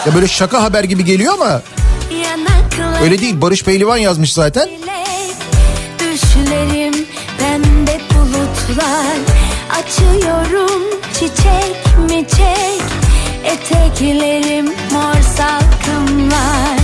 Ya 0.07 0.15
böyle 0.15 0.29
şaka 0.29 0.63
haber 0.63 0.85
gibi 0.85 1.05
geliyor 1.05 1.35
ama 1.35 1.63
öyle 3.03 3.19
değil. 3.21 3.41
Barış 3.41 3.63
Pehlivan 3.63 3.97
yazmış 3.97 4.33
zaten. 4.33 4.69
Düşlerim 5.99 7.07
pembe 7.39 8.01
bulutlar 8.15 9.17
Açıyorum 9.71 10.83
çiçek 11.15 11.99
mi 12.09 12.27
çek 12.29 12.83
Eteklerim 13.45 14.67
mor 14.67 15.15
salkımlar 15.37 16.82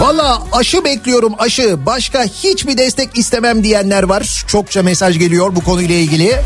Valla 0.00 0.42
aşı 0.52 0.84
bekliyorum 0.84 1.34
aşı. 1.38 1.86
Başka 1.86 2.24
hiçbir 2.24 2.78
destek 2.78 3.18
istemem 3.18 3.64
diyenler 3.64 4.02
var. 4.02 4.44
Çokça 4.46 4.82
mesaj 4.82 5.18
geliyor 5.18 5.56
bu 5.56 5.64
konuyla 5.64 5.94
ilgili. 5.94 6.36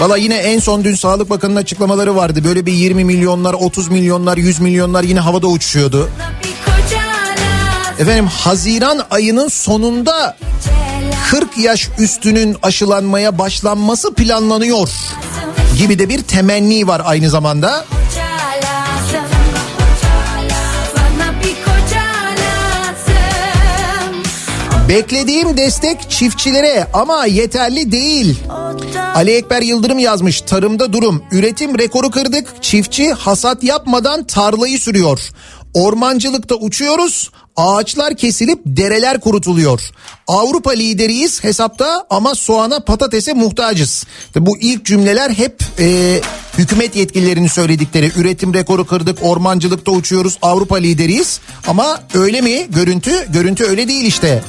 Valla 0.00 0.16
yine 0.16 0.34
en 0.34 0.58
son 0.58 0.84
dün 0.84 0.94
Sağlık 0.94 1.30
Bakanı'nın 1.30 1.56
açıklamaları 1.60 2.16
vardı. 2.16 2.44
Böyle 2.44 2.66
bir 2.66 2.72
20 2.72 3.04
milyonlar, 3.04 3.54
30 3.54 3.88
milyonlar, 3.88 4.36
100 4.36 4.60
milyonlar 4.60 5.02
yine 5.02 5.20
havada 5.20 5.46
uçuşuyordu. 5.46 6.10
Efendim 7.98 8.26
Haziran 8.26 9.02
ayının 9.10 9.48
sonunda 9.48 10.36
40 11.30 11.58
yaş 11.58 11.88
üstünün 11.98 12.56
aşılanmaya 12.62 13.38
başlanması 13.38 14.14
planlanıyor 14.14 14.88
gibi 15.78 15.98
de 15.98 16.08
bir 16.08 16.22
temenni 16.22 16.86
var 16.86 17.02
aynı 17.04 17.30
zamanda. 17.30 17.68
Bana 17.68 18.05
Beklediğim 24.88 25.56
destek 25.56 26.10
çiftçilere 26.10 26.86
ama 26.92 27.26
yeterli 27.26 27.92
değil. 27.92 28.38
Ali 29.14 29.30
Ekber 29.30 29.62
Yıldırım 29.62 29.98
yazmış 29.98 30.40
tarımda 30.40 30.92
durum. 30.92 31.22
Üretim 31.32 31.78
rekoru 31.78 32.10
kırdık. 32.10 32.62
Çiftçi 32.62 33.12
hasat 33.12 33.64
yapmadan 33.64 34.24
tarlayı 34.24 34.78
sürüyor. 34.78 35.20
Ormancılıkta 35.74 36.54
uçuyoruz. 36.54 37.30
Ağaçlar 37.56 38.16
kesilip 38.16 38.58
dereler 38.66 39.20
kurutuluyor. 39.20 39.80
Avrupa 40.26 40.70
lideriyiz 40.70 41.44
hesapta 41.44 42.06
ama 42.10 42.34
soğana 42.34 42.80
patatese 42.80 43.32
muhtacız. 43.32 44.04
Bu 44.36 44.58
ilk 44.58 44.84
cümleler 44.84 45.30
hep 45.30 45.62
e, 45.78 46.20
hükümet 46.58 46.96
yetkililerinin 46.96 47.48
söyledikleri. 47.48 48.12
Üretim 48.16 48.54
rekoru 48.54 48.86
kırdık, 48.86 49.18
ormancılıkta 49.22 49.90
uçuyoruz, 49.90 50.38
Avrupa 50.42 50.76
lideriyiz. 50.76 51.40
Ama 51.66 52.00
öyle 52.14 52.40
mi 52.40 52.66
görüntü? 52.68 53.32
Görüntü 53.32 53.64
öyle 53.64 53.88
değil 53.88 54.04
işte. 54.04 54.42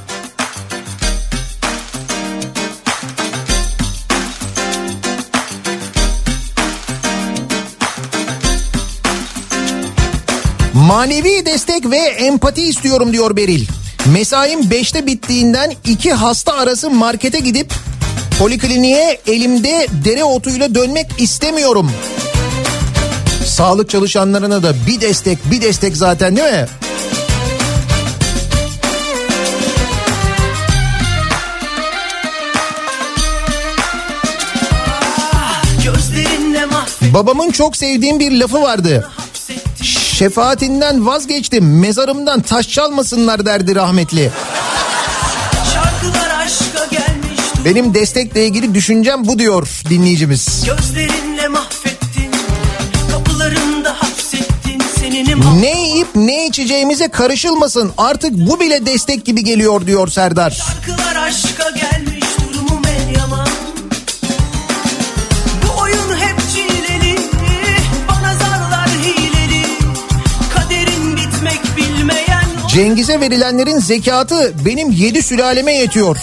Manevi 10.87 11.45
destek 11.45 11.91
ve 11.91 11.97
empati 11.97 12.61
istiyorum 12.61 13.13
diyor 13.13 13.35
Beril. 13.35 13.67
Mesaim 14.13 14.59
5'te 14.59 15.05
bittiğinden 15.05 15.73
iki 15.85 16.13
hasta 16.13 16.53
arası 16.53 16.89
markete 16.89 17.39
gidip 17.39 17.73
polikliniğe 18.39 19.21
elimde 19.27 19.87
dereotuyla 20.05 20.75
dönmek 20.75 21.07
istemiyorum. 21.17 21.91
Sağlık 23.45 23.89
çalışanlarına 23.89 24.63
da 24.63 24.73
bir 24.87 25.01
destek 25.01 25.51
bir 25.51 25.61
destek 25.61 25.97
zaten 25.97 26.35
değil 26.35 26.53
mi? 26.53 26.65
Mahvet 36.71 37.13
Babamın 37.13 37.51
çok 37.51 37.77
sevdiğim 37.77 38.19
bir 38.19 38.31
lafı 38.31 38.61
vardı. 38.61 39.09
Şefaatinden 40.17 41.05
vazgeçtim 41.05 41.79
mezarımdan 41.79 42.41
taş 42.41 42.69
çalmasınlar 42.69 43.45
derdi 43.45 43.75
rahmetli. 43.75 44.31
Benim 47.65 47.93
destekle 47.93 48.45
ilgili 48.47 48.73
düşüncem 48.73 49.27
bu 49.27 49.39
diyor 49.39 49.81
dinleyicimiz. 49.89 50.63
Gözlerinle 50.65 51.47
mahvettin 51.47 52.31
Kapılarında 53.11 53.89
hapsettin 53.89 54.81
Senini 54.99 55.35
mahvettin 55.35 55.61
Ne 55.61 55.81
yiyip 55.81 56.07
ne 56.15 56.47
içeceğimize 56.47 57.07
karışılmasın 57.07 57.91
artık 57.97 58.33
bu 58.33 58.59
bile 58.59 58.85
destek 58.85 59.25
gibi 59.25 59.43
geliyor 59.43 59.87
diyor 59.87 60.07
Serdar. 60.07 60.51
Şarkılar 60.51 61.15
aşka 61.15 61.69
gelmiş 61.69 62.06
Cengiz'e 72.77 73.21
verilenlerin 73.21 73.79
zekatı 73.79 74.53
benim 74.65 74.91
yedi 74.91 75.23
sülaleme 75.23 75.73
yetiyor 75.73 76.17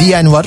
diyen 0.00 0.32
var. 0.32 0.46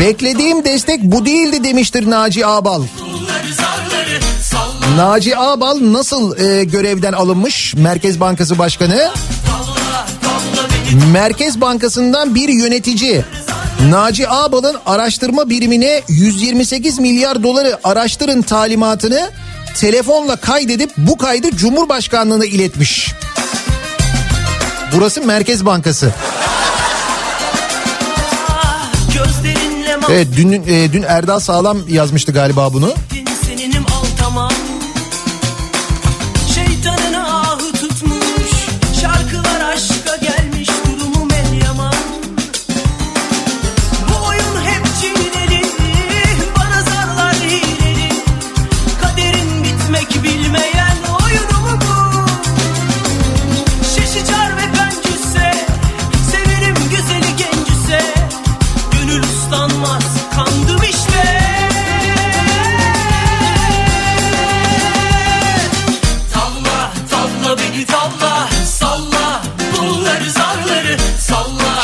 Beklediğim 0.00 0.64
destek 0.64 1.02
bu 1.02 1.26
değildi 1.26 1.64
demiştir 1.64 2.10
Naci 2.10 2.46
Ağbal. 2.46 2.82
Naci 4.96 5.36
Ağbal 5.36 5.78
nasıl 5.80 6.38
e, 6.38 6.64
görevden 6.64 7.12
alınmış 7.12 7.74
Merkez 7.74 8.20
Bankası 8.20 8.58
Başkanı? 8.58 9.10
Merkez 11.12 11.60
Bankası'ndan 11.60 12.34
bir 12.34 12.48
yönetici 12.48 13.24
Naci 13.80 14.28
Ağbal'ın 14.28 14.76
araştırma 14.86 15.50
birimine 15.50 16.02
128 16.08 16.98
milyar 16.98 17.42
doları 17.42 17.78
araştırın 17.84 18.42
talimatını 18.42 19.30
telefonla 19.74 20.36
kaydedip 20.36 20.90
bu 20.96 21.16
kaydı 21.18 21.56
Cumhurbaşkanlığına 21.56 22.44
iletmiş. 22.44 23.12
Burası 24.92 25.22
Merkez 25.22 25.66
Bankası. 25.66 26.12
Evet 30.10 30.26
dün 30.36 30.52
e, 30.52 30.92
dün 30.92 31.02
Erdal 31.02 31.40
Sağlam 31.40 31.78
yazmıştı 31.88 32.32
galiba 32.32 32.72
bunu. 32.72 32.94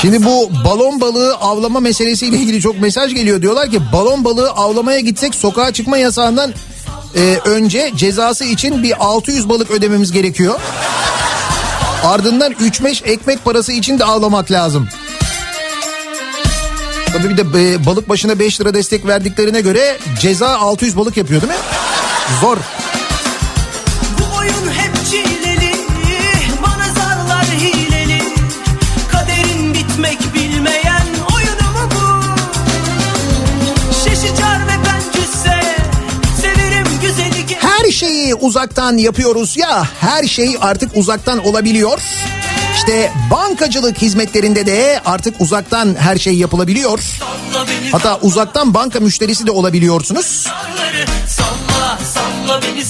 Şimdi 0.02 0.24
bu 0.24 0.50
balon 0.64 1.00
balığı 1.00 1.34
avlama 1.34 1.80
meselesiyle 1.80 2.36
ilgili 2.36 2.60
çok 2.60 2.80
mesaj 2.80 3.14
geliyor. 3.14 3.42
Diyorlar 3.42 3.70
ki 3.70 3.80
balon 3.92 4.24
balığı 4.24 4.50
avlamaya 4.50 5.00
gitsek 5.00 5.34
sokağa 5.34 5.72
çıkma 5.72 5.98
yasağından 5.98 6.52
e, 7.16 7.38
önce 7.44 7.92
cezası 7.96 8.44
için 8.44 8.82
bir 8.82 9.04
600 9.04 9.48
balık 9.48 9.70
ödememiz 9.70 10.12
gerekiyor. 10.12 10.60
Ardından 12.04 12.52
3-5 12.52 13.04
ekmek 13.04 13.44
parası 13.44 13.72
için 13.72 13.98
de 13.98 14.04
avlamak 14.04 14.50
lazım. 14.50 14.88
Tabii 17.12 17.28
bir 17.30 17.36
de 17.36 17.72
e, 17.74 17.86
balık 17.86 18.08
başına 18.08 18.38
5 18.38 18.60
lira 18.60 18.74
destek 18.74 19.06
verdiklerine 19.06 19.60
göre 19.60 19.98
ceza 20.20 20.48
600 20.58 20.96
balık 20.96 21.16
yapıyor 21.16 21.42
değil 21.42 21.52
mi? 21.52 21.58
Zor. 22.40 22.56
Uzaktan 38.34 38.96
yapıyoruz 38.96 39.56
ya 39.56 39.88
her 40.00 40.24
şey 40.24 40.56
artık 40.60 40.96
uzaktan 40.96 41.46
olabiliyor. 41.46 42.00
İşte 42.76 43.12
bankacılık 43.30 44.02
hizmetlerinde 44.02 44.66
de 44.66 45.00
artık 45.04 45.40
uzaktan 45.40 45.94
her 45.98 46.16
şey 46.18 46.34
yapılabiliyor. 46.34 47.00
Hatta 47.92 48.18
uzaktan 48.22 48.74
banka 48.74 49.00
müşterisi 49.00 49.46
de 49.46 49.50
olabiliyorsunuz. 49.50 50.46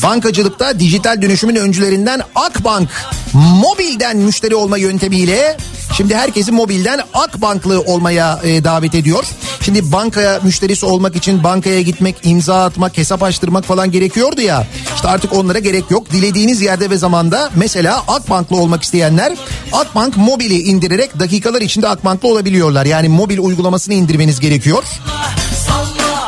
Bankacılıkta 0.02 0.80
dijital 0.80 1.22
dönüşümün 1.22 1.56
öncülerinden 1.56 2.22
Akbank 2.34 2.88
mobilden 3.32 4.16
müşteri 4.16 4.54
olma 4.54 4.78
yöntemiyle 4.78 5.56
şimdi 5.96 6.16
herkesi 6.16 6.52
mobilden 6.52 7.00
Akbanklı 7.14 7.80
olmaya 7.80 8.40
e, 8.44 8.64
davet 8.64 8.94
ediyor. 8.94 9.24
Şimdi 9.60 9.92
bankaya 9.92 10.40
müşterisi 10.42 10.86
olmak 10.86 11.16
için 11.16 11.44
bankaya 11.44 11.82
gitmek, 11.82 12.16
imza 12.22 12.64
atmak, 12.64 12.98
hesap 12.98 13.22
açtırmak 13.22 13.64
falan 13.64 13.90
gerekiyordu 13.90 14.40
ya. 14.40 14.66
İşte 15.02 15.10
artık 15.12 15.32
onlara 15.32 15.58
gerek 15.58 15.90
yok. 15.90 16.10
Dilediğiniz 16.12 16.62
yerde 16.62 16.90
ve 16.90 16.96
zamanda 16.96 17.50
mesela 17.54 18.02
Akbanklı 18.08 18.56
olmak 18.56 18.82
isteyenler 18.82 19.36
Akbank 19.72 20.16
mobili 20.16 20.58
indirerek 20.58 21.18
dakikalar 21.18 21.60
içinde 21.60 21.88
Akbanklı 21.88 22.28
olabiliyorlar. 22.28 22.86
Yani 22.86 23.08
mobil 23.08 23.38
uygulamasını 23.38 23.94
indirmeniz 23.94 24.40
gerekiyor. 24.40 24.84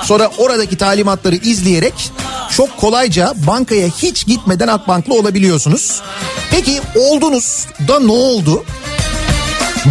Sonra 0.05 0.31
oradaki 0.39 0.77
talimatları 0.77 1.37
izleyerek 1.37 2.11
çok 2.51 2.77
kolayca 2.77 3.35
bankaya 3.47 3.89
hiç 3.89 4.27
gitmeden 4.27 4.69
Akbanklı 4.69 5.15
olabiliyorsunuz. 5.15 6.03
Peki 6.51 6.81
oldunuz 6.97 7.67
da 7.89 8.01
ne 8.01 8.13
oldu? 8.13 8.65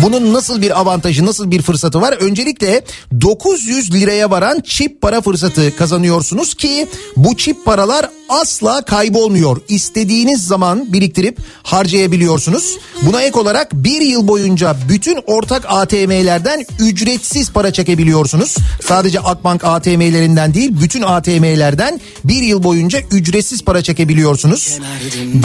Bunun 0.02 0.34
nasıl 0.34 0.62
bir 0.62 0.80
avantajı, 0.80 1.26
nasıl 1.26 1.52
bir 1.52 1.62
fırsatı 1.62 2.02
var? 2.02 2.14
Öncelikle 2.14 2.84
900 3.22 3.94
liraya 3.94 4.32
varan 4.32 4.60
çip 4.66 5.02
para 5.02 5.22
fırsatı 5.22 5.76
kazanıyorsunuz 5.76 6.54
ki 6.54 6.88
bu 7.18 7.38
çip 7.38 7.66
paralar 7.66 8.10
asla 8.30 8.82
kaybolmuyor. 8.82 9.62
İstediğiniz 9.68 10.48
zaman 10.48 10.94
biriktirip 10.94 11.38
harcayabiliyorsunuz. 11.64 12.78
Buna 13.02 13.22
ek 13.22 13.40
olarak 13.40 13.74
bir 13.74 14.02
yıl 14.02 14.28
boyunca 14.28 14.76
bütün 14.90 15.20
ortak 15.28 15.66
ATM'lerden 15.68 16.66
ücretsiz 16.80 17.52
para 17.52 17.74
çekebiliyorsunuz. 17.74 18.56
Sadece 18.86 19.20
Akbank 19.20 19.64
ATM'lerinden 19.64 20.54
değil 20.54 20.72
bütün 20.82 21.02
ATM'lerden 21.02 22.02
bir 22.24 22.42
yıl 22.42 22.64
boyunca 22.64 23.00
ücretsiz 23.12 23.64
para 23.64 23.84
çekebiliyorsunuz. 23.84 24.80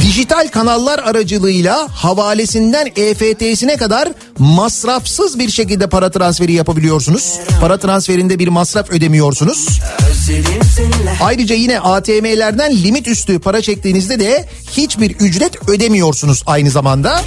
Dijital 0.03 0.49
kanallar 0.49 0.99
aracılığıyla 0.99 1.89
havalesinden 1.91 2.87
EFT'sine 2.97 3.77
kadar 3.77 4.09
masrafsız 4.39 5.39
bir 5.39 5.51
şekilde 5.51 5.87
para 5.87 6.11
transferi 6.11 6.53
yapabiliyorsunuz. 6.53 7.39
Para 7.61 7.79
transferinde 7.79 8.39
bir 8.39 8.49
masraf 8.49 8.91
ödemiyorsunuz. 8.91 9.81
Ayrıca 11.23 11.55
yine 11.55 11.81
ATM'lerden 11.81 12.77
limit 12.77 13.09
üstü 13.09 13.39
para 13.39 13.63
çektiğinizde 13.63 14.21
de 14.21 14.49
hiçbir 14.77 15.11
ücret 15.11 15.69
ödemiyorsunuz 15.69 16.43
aynı 16.47 16.71
zamanda. 16.71 17.23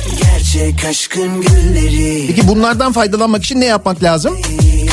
Peki 2.28 2.48
bunlardan 2.48 2.92
faydalanmak 2.92 3.44
için 3.44 3.62
ne 3.62 3.66
yapmak 3.66 4.04
lazım? 4.04 4.38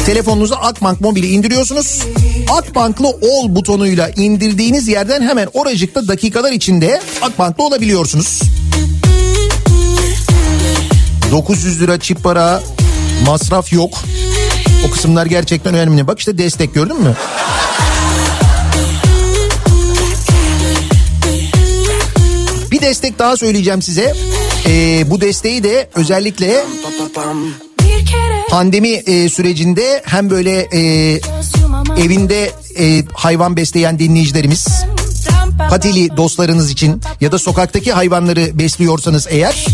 Telefonunuza 0.07 0.57
Akbank 0.57 1.01
mobili 1.01 1.27
indiriyorsunuz. 1.27 2.03
Akbanklı 2.51 3.09
ol 3.09 3.55
butonuyla 3.57 4.11
indirdiğiniz 4.17 4.89
yerden 4.89 5.23
hemen 5.23 5.49
oracıkta 5.55 6.09
dakikalar 6.09 6.53
içinde 6.53 7.01
Akbanklı 7.23 7.65
olabiliyorsunuz. 7.65 8.43
900 11.31 11.81
lira 11.81 12.01
çip 12.01 12.23
para 12.23 12.63
Masraf 13.27 13.73
yok. 13.73 13.99
O 14.87 14.91
kısımlar 14.91 15.27
gerçekten 15.27 15.75
önemli. 15.75 16.07
Bak 16.07 16.19
işte 16.19 16.39
destek 16.39 16.75
gördün 16.75 17.03
mü? 17.03 17.17
Bir 22.71 22.81
destek 22.81 23.19
daha 23.19 23.37
söyleyeceğim 23.37 23.83
size. 23.83 24.15
Ee, 24.67 25.05
bu 25.11 25.21
desteği 25.21 25.63
de 25.63 25.91
özellikle 25.95 26.65
pandemi 28.51 28.89
e, 28.89 29.29
sürecinde 29.29 30.03
hem 30.05 30.31
böyle 30.31 30.69
e, 30.73 30.81
evinde 31.99 32.51
e, 32.79 33.05
hayvan 33.15 33.57
besleyen 33.57 33.99
dinleyicilerimiz 33.99 34.69
patili 35.71 36.17
dostlarınız 36.17 36.71
için 36.71 37.01
ya 37.21 37.33
da 37.33 37.39
sokaktaki 37.39 37.93
hayvanları 37.93 38.59
besliyorsanız 38.59 39.27
eğer 39.31 39.67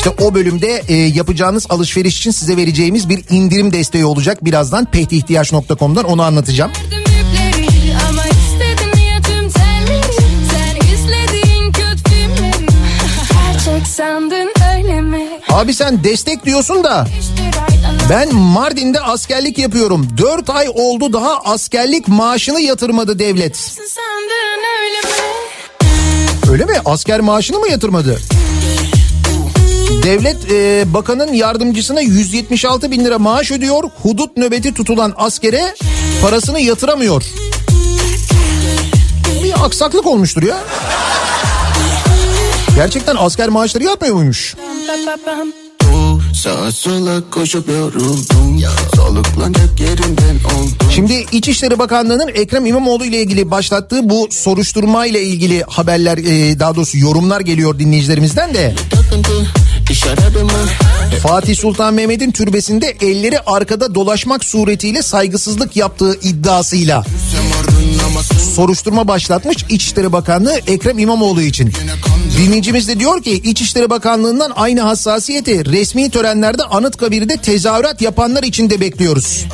işte 0.00 0.24
o 0.24 0.34
bölümde 0.34 0.82
e, 0.88 0.94
yapacağınız 0.94 1.66
alışveriş 1.70 2.18
için 2.18 2.30
size 2.30 2.56
vereceğimiz 2.56 3.08
bir 3.08 3.24
indirim 3.30 3.72
desteği 3.72 4.04
olacak. 4.04 4.44
Birazdan 4.44 4.84
pehtihtiyaç.com'dan 4.84 6.04
onu 6.04 6.22
anlatacağım. 6.22 6.70
Abi 15.48 15.74
sen 15.74 16.04
destek 16.04 16.46
diyorsun 16.46 16.84
da 16.84 17.06
ben 18.10 18.34
Mardin'de 18.34 19.00
askerlik 19.00 19.58
yapıyorum. 19.58 20.08
4 20.18 20.50
ay 20.50 20.66
oldu 20.74 21.12
daha 21.12 21.38
askerlik 21.38 22.08
maaşını 22.08 22.60
yatırmadı 22.60 23.18
devlet. 23.18 23.76
Öyle 26.50 26.64
mi? 26.64 26.74
Asker 26.84 27.20
maaşını 27.20 27.58
mı 27.58 27.68
yatırmadı? 27.68 28.20
Devlet 30.02 30.50
e, 30.50 30.84
bakanın 30.94 31.32
yardımcısına 31.32 32.00
176 32.00 32.90
bin 32.90 33.04
lira 33.04 33.18
maaş 33.18 33.50
ödüyor. 33.50 33.84
Hudut 34.02 34.36
nöbeti 34.36 34.74
tutulan 34.74 35.12
askere 35.16 35.74
parasını 36.22 36.60
yatıramıyor. 36.60 37.24
Bir 39.44 39.64
aksaklık 39.64 40.06
olmuştur 40.06 40.42
ya. 40.42 40.56
Gerçekten 42.74 43.16
asker 43.18 43.48
maaşları 43.48 43.84
yatmıyor 43.84 44.14
muymuş? 44.14 44.56
Sağa 46.34 46.72
sola 46.72 47.30
koşup 47.30 47.68
yoruldum 47.68 48.60
Soluklanacak 48.96 49.80
yerinden 49.80 50.36
oldum 50.56 50.90
Şimdi 50.94 51.26
İçişleri 51.32 51.78
Bakanlığı'nın 51.78 52.28
Ekrem 52.34 52.66
İmamoğlu 52.66 53.04
ile 53.04 53.22
ilgili 53.22 53.50
başlattığı 53.50 54.10
bu 54.10 54.28
soruşturma 54.30 55.06
ile 55.06 55.22
ilgili 55.22 55.62
haberler 55.62 56.18
e, 56.18 56.60
daha 56.60 56.76
doğrusu 56.76 56.98
yorumlar 56.98 57.40
geliyor 57.40 57.78
dinleyicilerimizden 57.78 58.54
de. 58.54 58.74
Takıntı 58.90 59.32
Fatih 61.22 61.56
Sultan 61.56 61.94
Mehmet'in 61.94 62.30
türbesinde 62.30 62.96
elleri 63.00 63.40
arkada 63.40 63.94
dolaşmak 63.94 64.44
suretiyle 64.44 65.02
saygısızlık 65.02 65.76
yaptığı 65.76 66.14
iddiasıyla 66.22 67.04
soruşturma 68.54 69.08
başlatmış 69.08 69.56
İçişleri 69.68 70.12
Bakanlığı 70.12 70.60
Ekrem 70.66 70.98
İmamoğlu 70.98 71.42
için. 71.42 71.72
Dinleyicimiz 72.38 72.88
de 72.88 73.00
diyor 73.00 73.22
ki 73.22 73.32
İçişleri 73.32 73.90
Bakanlığı'ndan 73.90 74.52
aynı 74.56 74.80
hassasiyeti 74.80 75.64
resmi 75.72 76.10
törenlerde 76.10 76.62
Anıtkabir'de 76.62 77.36
tezahürat 77.36 78.02
yapanlar 78.02 78.42
için 78.42 78.70
de 78.70 78.80
bekliyoruz. 78.80 79.44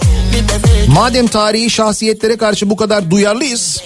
Madem 0.89 1.27
tarihi 1.27 1.71
şahsiyetlere 1.71 2.37
karşı 2.37 2.71
bu 2.71 2.77
kadar 2.77 3.11
duyarlıyız 3.11 3.83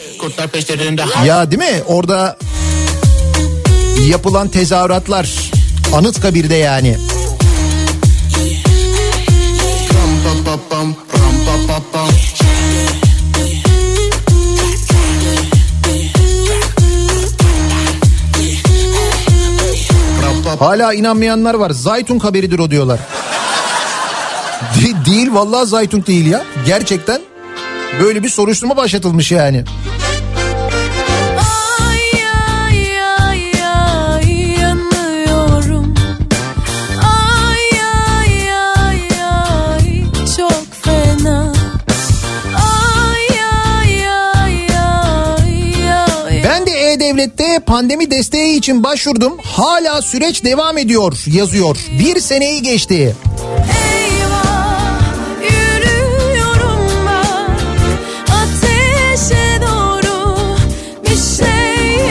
ya 1.27 1.51
değil 1.51 1.63
mi 1.63 1.83
orada 1.87 2.37
yapılan 4.11 4.49
tezahüratlar 4.49 5.51
Anıtkabir'de 5.95 6.55
yani. 6.55 6.97
Hala 20.59 20.95
inanmayanlar 20.95 21.55
var. 21.55 21.71
Zaytun 21.71 22.19
haberidir 22.19 22.59
o 22.59 22.71
diyorlar. 22.71 23.01
De- 24.81 25.11
değil 25.11 25.29
vallahi 25.33 25.67
Zaytun 25.67 26.05
değil 26.07 26.27
ya. 26.27 26.45
Gerçekten 26.67 27.21
böyle 28.01 28.23
bir 28.23 28.29
soruşturma 28.29 28.77
başlatılmış 28.77 29.33
yani. 29.33 29.65
De 47.21 47.25
E-Devlet'te 47.25 47.59
pandemi 47.67 48.11
desteği 48.11 48.59
için 48.59 48.83
başvurdum. 48.83 49.39
Hala 49.43 50.03
süreç 50.03 50.45
devam 50.45 50.79
ediyor 50.79 51.23
yazıyor. 51.27 51.77
Bir 51.99 52.21
seneyi 52.21 52.63
geçti. 52.63 53.17
Eyvah 53.95 54.91
yürüyorum 55.43 56.81
ben 57.07 58.35
ateşe 58.35 59.61
doğru 59.63 60.47
bir 61.05 61.17
şey 61.39 62.11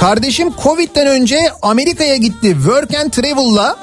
Kardeşim 0.00 0.52
Covid'den 0.62 1.06
önce 1.06 1.38
Amerika'ya 1.62 2.16
gitti. 2.16 2.52
Work 2.52 2.94
and 2.94 3.10
Travel'la 3.10 3.76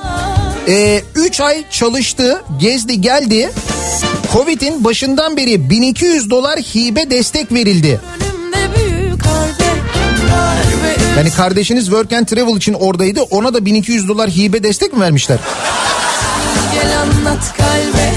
3 1.15 1.41
ay 1.41 1.69
çalıştı, 1.69 2.43
gezdi, 2.59 3.01
geldi. 3.01 3.51
Covid'in 4.33 4.83
başından 4.83 5.37
beri 5.37 5.69
1200 5.69 6.29
dolar 6.29 6.59
hibe 6.59 7.09
destek 7.09 7.51
verildi. 7.51 7.99
Yani 11.17 11.31
kardeşiniz 11.31 11.85
Work 11.85 12.13
and 12.13 12.25
Travel 12.25 12.57
için 12.57 12.73
oradaydı. 12.73 13.21
Ona 13.21 13.53
da 13.53 13.65
1200 13.65 14.07
dolar 14.07 14.29
hibe 14.29 14.63
destek 14.63 14.93
mi 14.93 14.99
vermişler? 14.99 15.39
gel 16.73 16.99
anlat 16.99 17.53
kalbe 17.57 18.13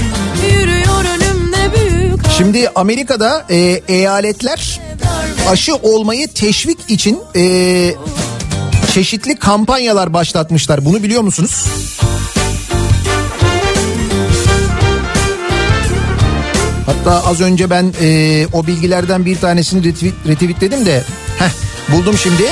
Yürüyor 0.47 1.05
önümde 1.05 1.57
büyük 1.75 2.23
harbe 2.23 2.37
Şimdi 2.37 2.69
Amerika'da 2.75 3.45
e, 3.49 3.81
eyaletler 3.87 4.79
aşı 5.49 5.75
olmayı 5.75 6.27
teşvik 6.27 6.77
için 6.87 7.19
e, 7.35 7.93
çeşitli 8.93 9.35
kampanyalar 9.35 10.13
başlatmışlar. 10.13 10.85
Bunu 10.85 11.03
biliyor 11.03 11.21
musunuz? 11.21 11.65
Hatta 17.07 17.29
az 17.29 17.41
önce 17.41 17.69
ben 17.69 17.93
e, 18.01 18.47
o 18.53 18.67
bilgilerden 18.67 19.25
bir 19.25 19.37
tanesini 19.39 19.83
retweet, 19.83 20.13
retweetledim 20.27 20.85
de 20.85 21.03
heh, 21.39 21.49
buldum 21.91 22.17
şimdi. 22.17 22.43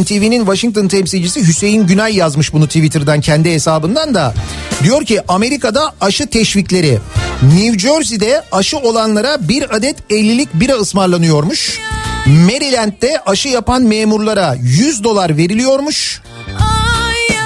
NTV'nin 0.00 0.38
Washington 0.38 0.88
temsilcisi 0.88 1.48
Hüseyin 1.48 1.86
Günay 1.86 2.16
yazmış 2.16 2.52
bunu 2.52 2.66
Twitter'dan 2.66 3.20
kendi 3.20 3.52
hesabından 3.52 4.14
da. 4.14 4.34
Diyor 4.82 5.04
ki 5.04 5.20
Amerika'da 5.28 5.94
aşı 6.00 6.26
teşvikleri 6.26 6.98
New 7.42 7.78
Jersey'de 7.78 8.42
aşı 8.52 8.78
olanlara 8.78 9.48
bir 9.48 9.76
adet 9.76 9.96
50'lik 10.10 10.54
bira 10.54 10.72
ısmarlanıyormuş. 10.72 11.78
Maryland'de 12.26 13.20
aşı 13.26 13.48
yapan 13.48 13.82
memurlara 13.82 14.56
100 14.62 15.04
dolar 15.04 15.36
veriliyormuş. 15.36 16.22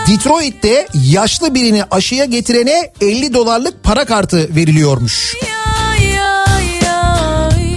Detroit'te 0.09 0.87
yaşlı 0.95 1.55
birini 1.55 1.85
aşıya 1.91 2.25
getirene 2.25 2.93
50 3.01 3.35
dolarlık 3.35 3.85
para 3.85 4.05
kartı 4.05 4.57
veriliyormuş. 4.57 5.35
Ay 5.43 5.52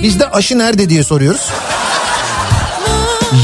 Biz 0.05 0.19
de 0.19 0.29
aşı 0.29 0.57
nerede 0.57 0.89
diye 0.89 1.03
soruyoruz. 1.03 1.49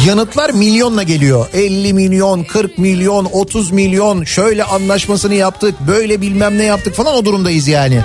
Yanıtlar 0.06 0.50
milyonla 0.50 1.04
geliyor. 1.04 1.48
50 1.54 1.94
milyon, 1.94 2.44
40 2.44 2.78
milyon, 2.78 3.26
30 3.32 3.72
milyon 3.72 4.24
şöyle 4.24 4.64
anlaşmasını 4.64 5.34
yaptık, 5.34 5.76
böyle 5.88 6.22
bilmem 6.22 6.58
ne 6.58 6.64
yaptık 6.64 6.96
falan 6.96 7.16
o 7.16 7.26
durumdayız 7.26 7.68
yani. 7.68 8.02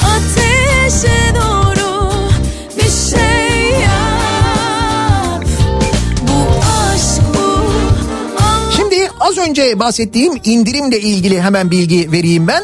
Ateşe 0.00 1.34
doğru 1.34 2.10
bir 2.76 3.16
şey 3.16 3.80
yap 3.80 5.44
Bu 6.22 6.64
aşk 6.92 7.22
bu 7.34 7.72
Şimdi 8.76 9.08
az 9.20 9.38
önce 9.38 9.78
bahsettiğim 9.78 10.40
indirimle 10.44 11.00
ilgili 11.00 11.42
hemen 11.42 11.70
bilgi 11.70 12.12
vereyim 12.12 12.46
ben. 12.46 12.62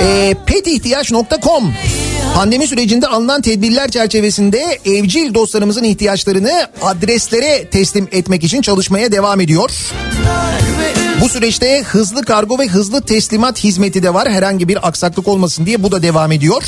Ee, 0.00 0.34
petihtiyaç.com 0.46 1.72
Pandemi 2.34 2.66
sürecinde 2.66 3.06
alınan 3.06 3.42
tedbirler 3.42 3.90
çerçevesinde 3.90 4.78
evcil 4.84 5.34
dostlarımızın 5.34 5.84
ihtiyaçlarını 5.84 6.66
adreslere 6.82 7.64
teslim 7.70 8.08
etmek 8.12 8.44
için 8.44 8.62
çalışmaya 8.62 9.12
devam 9.12 9.40
ediyor. 9.40 9.70
Bu 11.20 11.28
süreçte 11.28 11.82
hızlı 11.82 12.24
kargo 12.24 12.58
ve 12.58 12.66
hızlı 12.66 13.02
teslimat 13.02 13.64
hizmeti 13.64 14.02
de 14.02 14.14
var. 14.14 14.30
Herhangi 14.30 14.68
bir 14.68 14.88
aksaklık 14.88 15.28
olmasın 15.28 15.66
diye 15.66 15.82
bu 15.82 15.92
da 15.92 16.02
devam 16.02 16.32
ediyor. 16.32 16.62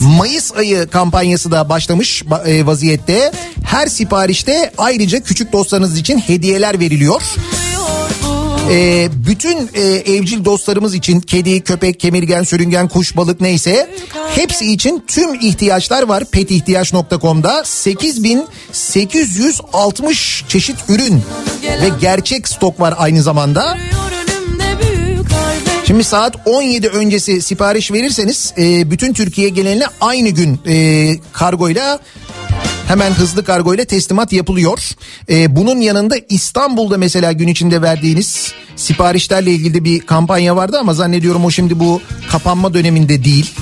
Mayıs 0.00 0.52
ayı 0.56 0.88
kampanyası 0.88 1.50
da 1.50 1.68
başlamış 1.68 2.22
ba- 2.22 2.48
e, 2.48 2.66
vaziyette. 2.66 3.32
Her 3.64 3.86
siparişte 3.86 4.72
ayrıca 4.78 5.20
küçük 5.20 5.52
dostlarınız 5.52 5.98
için 5.98 6.18
hediyeler 6.18 6.80
veriliyor. 6.80 7.22
Ee, 8.70 9.08
bütün 9.26 9.70
e, 9.74 9.80
evcil 9.82 10.44
dostlarımız 10.44 10.94
için 10.94 11.20
kedi, 11.20 11.60
köpek, 11.60 12.00
kemirgen, 12.00 12.42
sürüngen, 12.42 12.88
kuş, 12.88 13.16
balık 13.16 13.40
neyse 13.40 13.90
hepsi 14.34 14.72
için 14.72 15.04
tüm 15.06 15.34
ihtiyaçlar 15.34 16.02
var 16.02 16.24
petihtiyaç.com'da 16.24 17.64
8860 17.64 20.44
çeşit 20.48 20.76
ürün 20.88 21.22
ve 21.82 21.88
gerçek 22.00 22.48
stok 22.48 22.80
var 22.80 22.94
aynı 22.98 23.22
zamanda. 23.22 23.78
Şimdi 25.86 26.04
saat 26.04 26.36
17 26.44 26.88
öncesi 26.88 27.42
sipariş 27.42 27.92
verirseniz 27.92 28.54
e, 28.58 28.90
bütün 28.90 29.12
Türkiye 29.12 29.48
geneline 29.48 29.84
aynı 30.00 30.28
gün 30.28 30.60
e, 30.66 31.16
kargoyla 31.32 31.98
hemen 32.88 33.10
hızlı 33.12 33.44
kargoyla 33.44 33.84
teslimat 33.84 34.32
yapılıyor. 34.32 34.78
E, 35.30 35.56
bunun 35.56 35.80
yanında 35.80 36.16
İstanbul'da 36.28 36.98
mesela 36.98 37.32
gün 37.32 37.48
içinde 37.48 37.82
verdiğiniz 37.82 38.52
siparişlerle 38.76 39.50
ilgili 39.50 39.84
bir 39.84 40.00
kampanya 40.00 40.56
vardı 40.56 40.78
ama 40.80 40.94
zannediyorum 40.94 41.44
o 41.44 41.50
şimdi 41.50 41.80
bu 41.80 42.00
kapanma 42.30 42.74
döneminde 42.74 43.24
değil. 43.24 43.54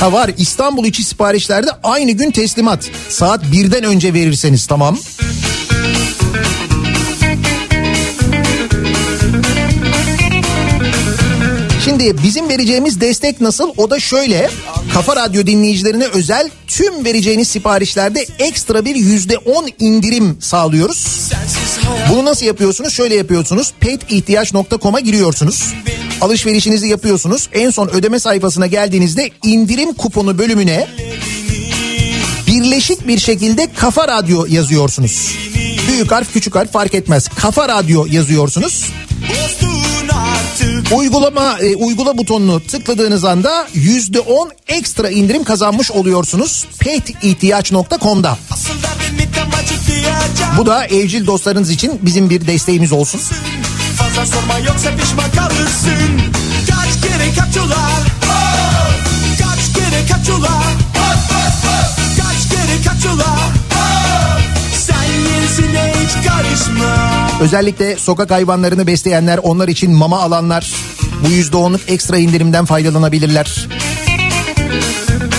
Ha 0.00 0.12
var 0.12 0.30
İstanbul 0.38 0.84
içi 0.84 1.04
siparişlerde 1.04 1.70
aynı 1.82 2.10
gün 2.10 2.30
teslimat. 2.30 2.90
Saat 3.08 3.44
1'den 3.44 3.84
önce 3.84 4.14
verirseniz 4.14 4.66
tamam. 4.66 4.98
Şimdi 11.88 12.22
bizim 12.22 12.48
vereceğimiz 12.48 13.00
destek 13.00 13.40
nasıl? 13.40 13.72
O 13.76 13.90
da 13.90 14.00
şöyle. 14.00 14.50
Kafa 14.94 15.16
Radyo 15.16 15.46
dinleyicilerine 15.46 16.04
özel 16.04 16.50
tüm 16.66 17.04
vereceğiniz 17.04 17.48
siparişlerde 17.48 18.26
ekstra 18.38 18.84
bir 18.84 18.94
yüzde 18.94 19.38
on 19.38 19.68
indirim 19.78 20.36
sağlıyoruz. 20.40 21.30
Bunu 22.10 22.24
nasıl 22.24 22.46
yapıyorsunuz? 22.46 22.92
Şöyle 22.92 23.14
yapıyorsunuz. 23.14 23.72
petihtiyaç.com'a 23.80 25.00
giriyorsunuz. 25.00 25.74
Alışverişinizi 26.20 26.88
yapıyorsunuz. 26.88 27.48
En 27.52 27.70
son 27.70 27.88
ödeme 27.88 28.20
sayfasına 28.20 28.66
geldiğinizde 28.66 29.30
indirim 29.42 29.92
kuponu 29.92 30.38
bölümüne 30.38 30.86
birleşik 32.46 33.08
bir 33.08 33.18
şekilde 33.18 33.72
Kafa 33.76 34.08
Radyo 34.08 34.46
yazıyorsunuz. 34.48 35.34
Büyük 35.88 36.12
harf 36.12 36.32
küçük 36.32 36.54
harf 36.54 36.72
fark 36.72 36.94
etmez. 36.94 37.28
Kafa 37.28 37.68
Radyo 37.68 38.06
yazıyorsunuz. 38.10 38.84
Uygulama 40.92 41.58
e, 41.60 41.76
uygula 41.76 42.18
butonunu 42.18 42.60
tıkladığınız 42.60 43.24
anda 43.24 43.68
yüzde 43.74 44.20
on 44.20 44.50
ekstra 44.68 45.10
indirim 45.10 45.44
kazanmış 45.44 45.90
oluyorsunuz. 45.90 46.66
petihtiyaç.com'da. 46.78 48.38
Bu 50.58 50.66
da 50.66 50.86
evcil 50.86 51.26
dostlarınız 51.26 51.70
için 51.70 51.98
bizim 52.02 52.30
bir 52.30 52.46
desteğimiz 52.46 52.92
olsun. 52.92 53.20
Fazla 53.96 54.26
sorma 54.26 54.58
yoksa 54.58 54.96
pişman 54.96 55.30
kalırsın 55.30 56.20
Kaç 56.70 57.00
kere 57.02 57.34
kaç 57.38 57.56
ola 57.56 57.90
Kaç 59.38 59.74
kere 59.74 60.06
kaç 60.12 60.30
ola 60.30 60.62
Kaç 62.16 62.48
kere 62.48 62.82
kaç 62.84 63.06
ola 63.14 63.38
Sen 64.86 65.06
gerisine 65.28 65.92
hiç 66.02 66.28
karışma 66.28 67.07
Özellikle 67.40 67.96
sokak 67.96 68.30
hayvanlarını 68.30 68.86
besleyenler 68.86 69.38
onlar 69.42 69.68
için 69.68 69.90
mama 69.90 70.20
alanlar 70.20 70.72
bu 71.24 71.30
yüzde 71.30 71.56
onluk 71.56 71.80
ekstra 71.88 72.16
indirimden 72.16 72.64
faydalanabilirler. 72.64 73.68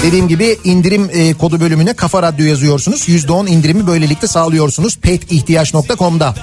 Dediğim 0.04 0.28
gibi 0.28 0.58
indirim 0.64 1.10
e, 1.14 1.34
kodu 1.34 1.60
bölümüne 1.60 1.94
Kafa 1.94 2.24
Radyo 2.24 2.46
yazıyorsunuz. 2.46 3.10
Yüzde 3.10 3.32
on 3.32 3.48
indirimi 3.48 3.88
böylelikle 3.88 4.28
sağlıyorsunuz. 4.28 4.98
petihtiyaç.com'da. 4.98 6.36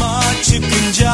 Ama 0.00 0.22
çıkınca 0.42 1.09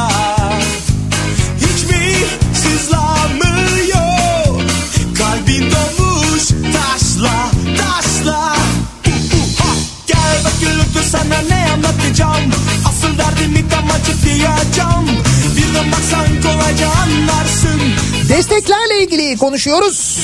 açık 14.01 14.23
diyeceğim 14.23 15.23
Birden 15.57 15.91
baksan 15.91 16.41
kolayca 16.41 16.87
anlarsın 16.87 17.81
Desteklerle 18.29 19.03
ilgili 19.03 19.37
konuşuyoruz. 19.37 20.19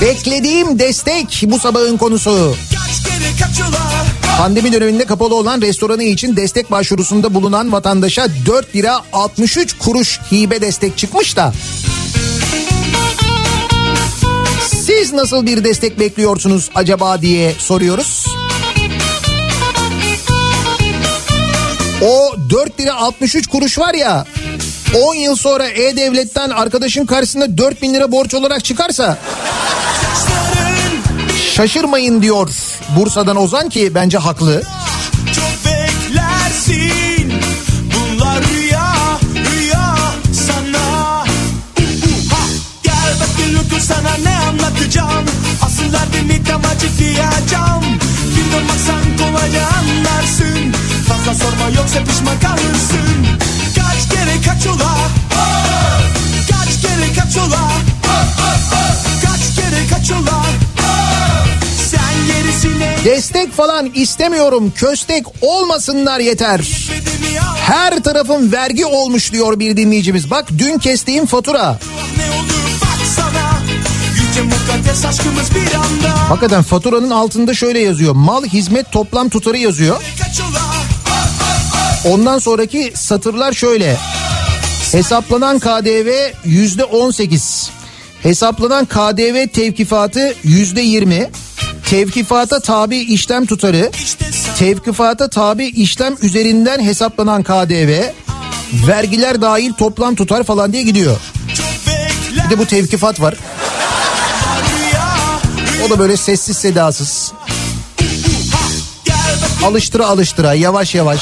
Beklediğim 0.00 0.78
destek 0.78 1.42
bu 1.46 1.58
sabahın 1.58 1.96
konusu. 1.96 2.54
Pandemi 4.38 4.72
döneminde 4.72 5.04
kapalı 5.04 5.34
olan 5.34 5.60
restoranı 5.60 6.02
için 6.02 6.36
destek 6.36 6.70
başvurusunda 6.70 7.34
bulunan 7.34 7.72
vatandaşa 7.72 8.28
4 8.46 8.76
lira 8.76 9.00
63 9.12 9.78
kuruş 9.78 10.20
hibe 10.32 10.60
destek 10.60 10.98
çıkmış 10.98 11.36
da. 11.36 11.52
Siz 14.86 15.12
nasıl 15.12 15.46
bir 15.46 15.64
destek 15.64 15.98
bekliyorsunuz 15.98 16.70
acaba 16.74 17.22
diye 17.22 17.54
soruyoruz. 17.58 18.26
O 22.02 22.34
4 22.50 22.80
lira 22.80 22.94
63 22.94 23.46
kuruş 23.46 23.78
var 23.78 23.94
ya 23.94 24.26
10 24.94 25.14
yıl 25.14 25.36
sonra 25.36 25.68
E-Devlet'ten 25.68 26.50
arkadaşın 26.50 27.06
karşısında 27.06 27.58
4 27.58 27.82
bin 27.82 27.94
lira 27.94 28.12
borç 28.12 28.34
olarak 28.34 28.64
çıkarsa 28.64 29.18
şaşırmayın 31.54 32.22
diyor 32.22 32.48
Bursa'dan 32.96 33.36
Ozan 33.36 33.68
ki 33.68 33.94
bence 33.94 34.18
haklı. 34.18 34.62
Çok 35.34 35.72
beklersin. 35.72 37.32
Bunlar 37.94 38.38
rüya 38.44 38.94
rüya 39.34 39.96
sana. 40.32 41.24
Gel 42.82 42.92
de 43.20 43.24
baksan 48.68 49.16
kolayca 49.18 49.66
anlarsın 49.66 50.72
Fazla 51.08 51.34
sorma 51.34 51.68
yoksa 51.76 52.04
pişman 52.04 52.40
kalırsın 52.40 53.26
Kaç 53.76 54.08
kere 54.08 54.40
kaç 54.46 54.66
ola 54.66 54.94
Kaç 56.50 56.80
kere 56.82 57.12
kaç 57.18 57.36
ola 57.36 57.70
Kaç 59.24 59.56
kere 59.56 59.86
kaç 59.90 60.10
ola 60.10 60.42
Sen 61.90 62.26
gerisine 62.26 62.96
Destek 63.04 63.52
falan 63.52 63.90
istemiyorum. 63.94 64.72
Köstek 64.76 65.24
olmasınlar 65.40 66.20
yeter. 66.20 66.60
Her 67.56 68.02
tarafın 68.02 68.52
vergi 68.52 68.86
olmuş 68.86 69.32
diyor 69.32 69.58
bir 69.58 69.76
dinleyicimiz. 69.76 70.30
Bak 70.30 70.48
dün 70.58 70.78
kestiğim 70.78 71.26
fatura. 71.26 71.78
Hakikaten 76.28 76.62
faturanın 76.62 77.10
altında 77.10 77.54
şöyle 77.54 77.78
yazıyor. 77.78 78.12
Mal 78.14 78.44
hizmet 78.44 78.92
toplam 78.92 79.28
tutarı 79.28 79.58
yazıyor. 79.58 80.02
Ondan 82.04 82.38
sonraki 82.38 82.92
satırlar 82.94 83.52
şöyle. 83.52 83.96
Hesaplanan 84.92 85.58
KDV 85.58 86.30
yüzde 86.44 86.84
18. 86.84 87.70
Hesaplanan 88.22 88.84
KDV 88.84 89.48
tevkifatı 89.48 90.34
yüzde 90.42 90.80
20. 90.80 91.30
Tevkifata 91.90 92.60
tabi 92.60 92.96
işlem 92.98 93.46
tutarı. 93.46 93.90
Tevkifata 94.58 95.30
tabi 95.30 95.66
işlem 95.66 96.14
üzerinden 96.22 96.80
hesaplanan 96.80 97.42
KDV. 97.42 98.02
Vergiler 98.88 99.40
dahil 99.40 99.72
toplam 99.72 100.14
tutar 100.14 100.44
falan 100.44 100.72
diye 100.72 100.82
gidiyor. 100.82 101.16
Bir 102.44 102.50
de 102.50 102.58
bu 102.58 102.66
tevkifat 102.66 103.20
var. 103.20 103.34
O 105.86 105.90
da 105.90 105.98
böyle 105.98 106.16
sessiz 106.16 106.56
sedasız. 106.56 107.32
Alıştıra 109.64 110.06
alıştıra 110.06 110.54
yavaş 110.54 110.94
yavaş. 110.94 111.20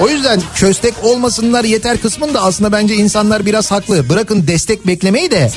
O 0.00 0.08
yüzden 0.08 0.42
köstek 0.54 0.94
olmasınlar 1.04 1.64
yeter 1.64 2.00
kısmında 2.00 2.42
aslında 2.42 2.72
bence 2.72 2.94
insanlar 2.94 3.46
biraz 3.46 3.70
haklı. 3.70 4.08
Bırakın 4.08 4.46
destek 4.46 4.86
beklemeyi 4.86 5.30
de 5.30 5.50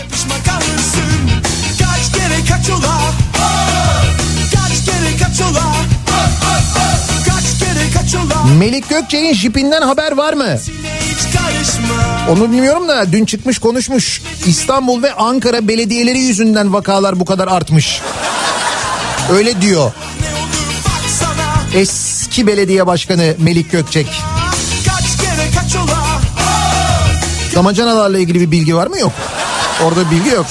Kaç 1.80 2.12
kere 2.16 2.40
kaç 2.50 2.70
ola 2.70 3.00
Kaç 7.26 7.60
kere 7.60 7.92
kaç 7.94 8.16
ola 8.16 8.44
Melik 8.60 8.90
Gökçe'nin 8.90 9.34
jipinden 9.34 9.82
haber 9.82 10.12
var 10.12 10.34
mı? 10.34 10.58
Onu 12.30 12.52
bilmiyorum 12.52 12.88
da 12.88 13.12
dün 13.12 13.26
çıkmış 13.26 13.60
konuşmuş. 13.60 14.22
İstanbul 14.46 15.04
ve 15.04 15.14
Ankara 15.14 15.68
belediyeleri 15.68 16.20
yüzünden 16.20 16.74
vakalar 16.74 17.20
bu 17.20 17.26
kadar 17.26 17.48
artmış. 17.48 18.02
Öyle 19.32 19.62
diyor. 19.62 19.92
Eski 22.34 22.48
belediye 22.48 22.88
başkanı 22.88 23.36
Melik 23.40 23.72
Gökçek. 23.72 24.08
Kaç 24.88 25.18
kere 25.18 25.52
kaç 25.56 25.76
ola 25.76 26.22
Damacanalarla 27.56 28.20
ilgili 28.20 28.42
bir 28.42 28.52
bilgi 28.52 28.76
var 28.76 28.88
mı? 28.88 29.00
Yok. 29.00 29.12
Orada 29.84 30.12
bilgi 30.12 30.30
yok. 30.30 30.46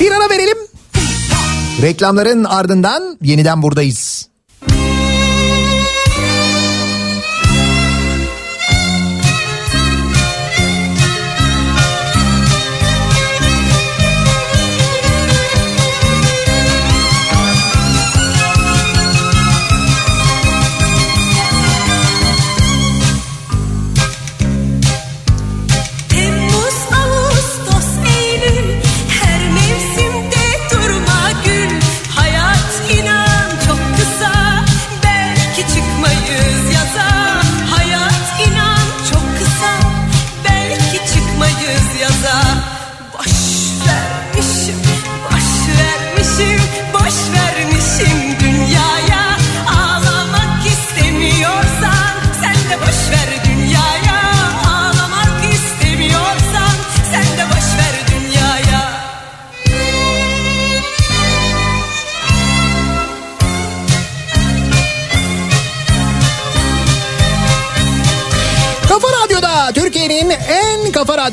Bir 0.00 0.12
ara 0.12 0.30
verelim. 0.30 0.58
Reklamların 1.82 2.44
ardından 2.44 3.18
yeniden 3.22 3.62
buradayız. 3.62 4.13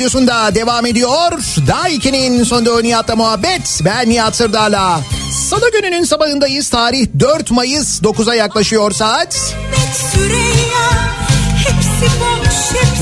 Radyosunda 0.02 0.56
devam 0.56 0.86
ediyor. 0.86 1.32
Daiki'nin 1.68 2.44
sonunda 2.44 2.82
Nihat'la 2.82 3.16
muhabbet. 3.16 3.82
Ben 3.86 4.10
Nihat 4.10 4.36
Sırdar'la. 4.36 5.02
Salı 5.50 5.72
gününün 5.72 6.04
sabahındayız. 6.04 6.70
Tarih 6.70 7.08
4 7.20 7.52
Mayıs 7.52 8.02
9'a 8.02 8.36
yaklaşıyor 8.36 8.92
saat. 8.92 9.56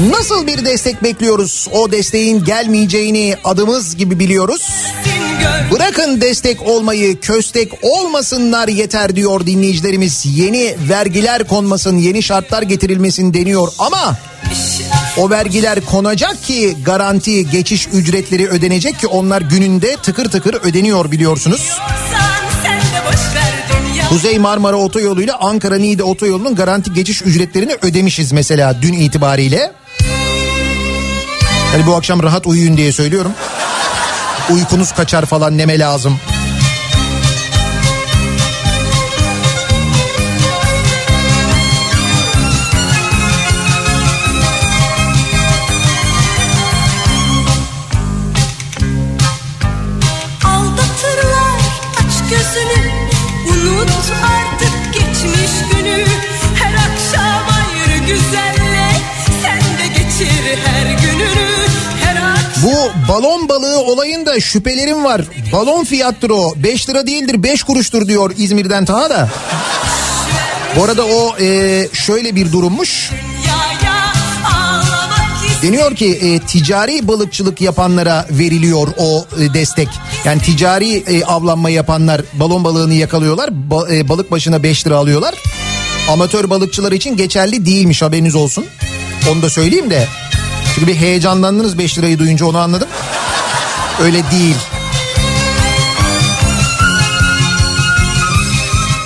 Nasıl 0.09 0.47
bir 0.47 0.65
destek 0.65 1.03
bekliyoruz? 1.03 1.67
O 1.71 1.91
desteğin 1.91 2.43
gelmeyeceğini 2.43 3.35
adımız 3.43 3.95
gibi 3.95 4.19
biliyoruz. 4.19 4.69
Bırakın 5.71 6.21
destek 6.21 6.67
olmayı, 6.67 7.19
köstek 7.19 7.83
olmasınlar 7.83 8.67
yeter 8.67 9.15
diyor 9.15 9.45
dinleyicilerimiz. 9.45 10.25
Yeni 10.25 10.75
vergiler 10.89 11.47
konmasın, 11.47 11.97
yeni 11.97 12.23
şartlar 12.23 12.61
getirilmesin 12.61 13.33
deniyor 13.33 13.67
ama 13.79 14.17
o 15.17 15.29
vergiler 15.29 15.81
konacak 15.81 16.43
ki 16.43 16.77
garanti 16.85 17.49
geçiş 17.49 17.87
ücretleri 17.93 18.47
ödenecek 18.47 18.99
ki 18.99 19.07
onlar 19.07 19.41
gününde 19.41 19.95
tıkır 20.03 20.29
tıkır 20.31 20.53
ödeniyor 20.53 21.11
biliyorsunuz. 21.11 21.77
Kuzey 24.09 24.39
Marmara 24.39 24.75
Otoyolu 24.75 25.21
ile 25.21 25.33
Ankara 25.33 25.77
Niğde 25.77 26.03
Otoyolu'nun 26.03 26.55
garanti 26.55 26.93
geçiş 26.93 27.21
ücretlerini 27.21 27.75
ödemişiz 27.81 28.31
mesela 28.31 28.81
dün 28.81 28.93
itibariyle. 28.93 29.71
Hani 31.71 31.87
bu 31.87 31.95
akşam 31.95 32.23
rahat 32.23 32.47
uyuyun 32.47 32.77
diye 32.77 32.91
söylüyorum. 32.91 33.31
Uykunuz 34.49 34.91
kaçar 34.91 35.25
falan 35.25 35.57
neme 35.57 35.79
lazım. 35.79 36.19
Balon 63.09 63.49
balığı 63.49 63.79
olayında 63.79 64.39
şüphelerim 64.39 65.03
var. 65.03 65.21
Balon 65.53 65.83
fiyattır 65.83 66.29
o. 66.29 66.53
5 66.55 66.89
lira 66.89 67.07
değildir 67.07 67.43
5 67.43 67.63
kuruştur 67.63 68.07
diyor 68.07 68.31
İzmir'den 68.37 68.85
Taha 68.85 69.09
da. 69.09 69.29
Bu 70.75 70.83
arada 70.83 71.05
o 71.05 71.37
e, 71.39 71.87
şöyle 71.93 72.35
bir 72.35 72.51
durummuş. 72.51 73.11
Deniyor 75.61 75.95
ki 75.95 76.19
e, 76.21 76.39
ticari 76.39 77.07
balıkçılık 77.07 77.61
yapanlara 77.61 78.25
veriliyor 78.31 78.87
o 78.97 79.25
e, 79.39 79.53
destek. 79.53 79.87
Yani 80.25 80.41
ticari 80.41 80.93
e, 80.95 81.23
avlanma 81.23 81.69
yapanlar 81.69 82.21
balon 82.33 82.63
balığını 82.63 82.93
yakalıyorlar. 82.93 83.49
Ba- 83.69 83.95
e, 83.97 84.09
balık 84.09 84.31
başına 84.31 84.63
5 84.63 84.87
lira 84.87 84.95
alıyorlar. 84.95 85.35
Amatör 86.09 86.49
balıkçılar 86.49 86.91
için 86.91 87.17
geçerli 87.17 87.65
değilmiş 87.65 88.01
haberiniz 88.01 88.35
olsun. 88.35 88.65
Onu 89.31 89.41
da 89.41 89.49
söyleyeyim 89.49 89.89
de. 89.89 90.07
Çünkü 90.75 90.87
bir 90.87 90.95
heyecanlandınız 90.95 91.77
5 91.77 91.97
lirayı 91.97 92.19
duyunca 92.19 92.45
onu 92.45 92.57
anladım. 92.57 92.87
Öyle 94.01 94.31
değil. 94.31 94.55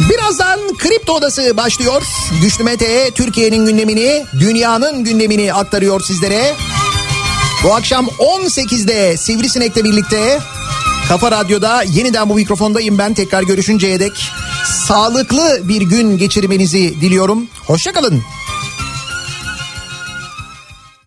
Birazdan 0.10 0.60
Kripto 0.78 1.14
Odası 1.14 1.58
başlıyor. 1.58 2.04
Güçlü 2.42 2.64
Mete 2.64 3.12
Türkiye'nin 3.12 3.66
gündemini, 3.66 4.26
dünyanın 4.40 5.04
gündemini 5.04 5.54
aktarıyor 5.54 6.02
sizlere. 6.02 6.56
Bu 7.64 7.76
akşam 7.76 8.06
18'de 8.06 9.18
Sivrisinek'le 9.18 9.84
birlikte 9.84 10.40
Kafa 11.08 11.32
Radyo'da 11.32 11.84
yeniden 11.84 12.30
bu 12.30 12.36
mikrofondayım 12.36 12.98
ben. 12.98 13.14
Tekrar 13.14 13.44
görüşünceye 13.44 14.00
dek 14.00 14.32
sağlıklı 14.88 15.62
bir 15.64 15.82
gün 15.82 16.18
geçirmenizi 16.18 17.02
diliyorum. 17.02 17.48
Hoşçakalın. 17.68 18.24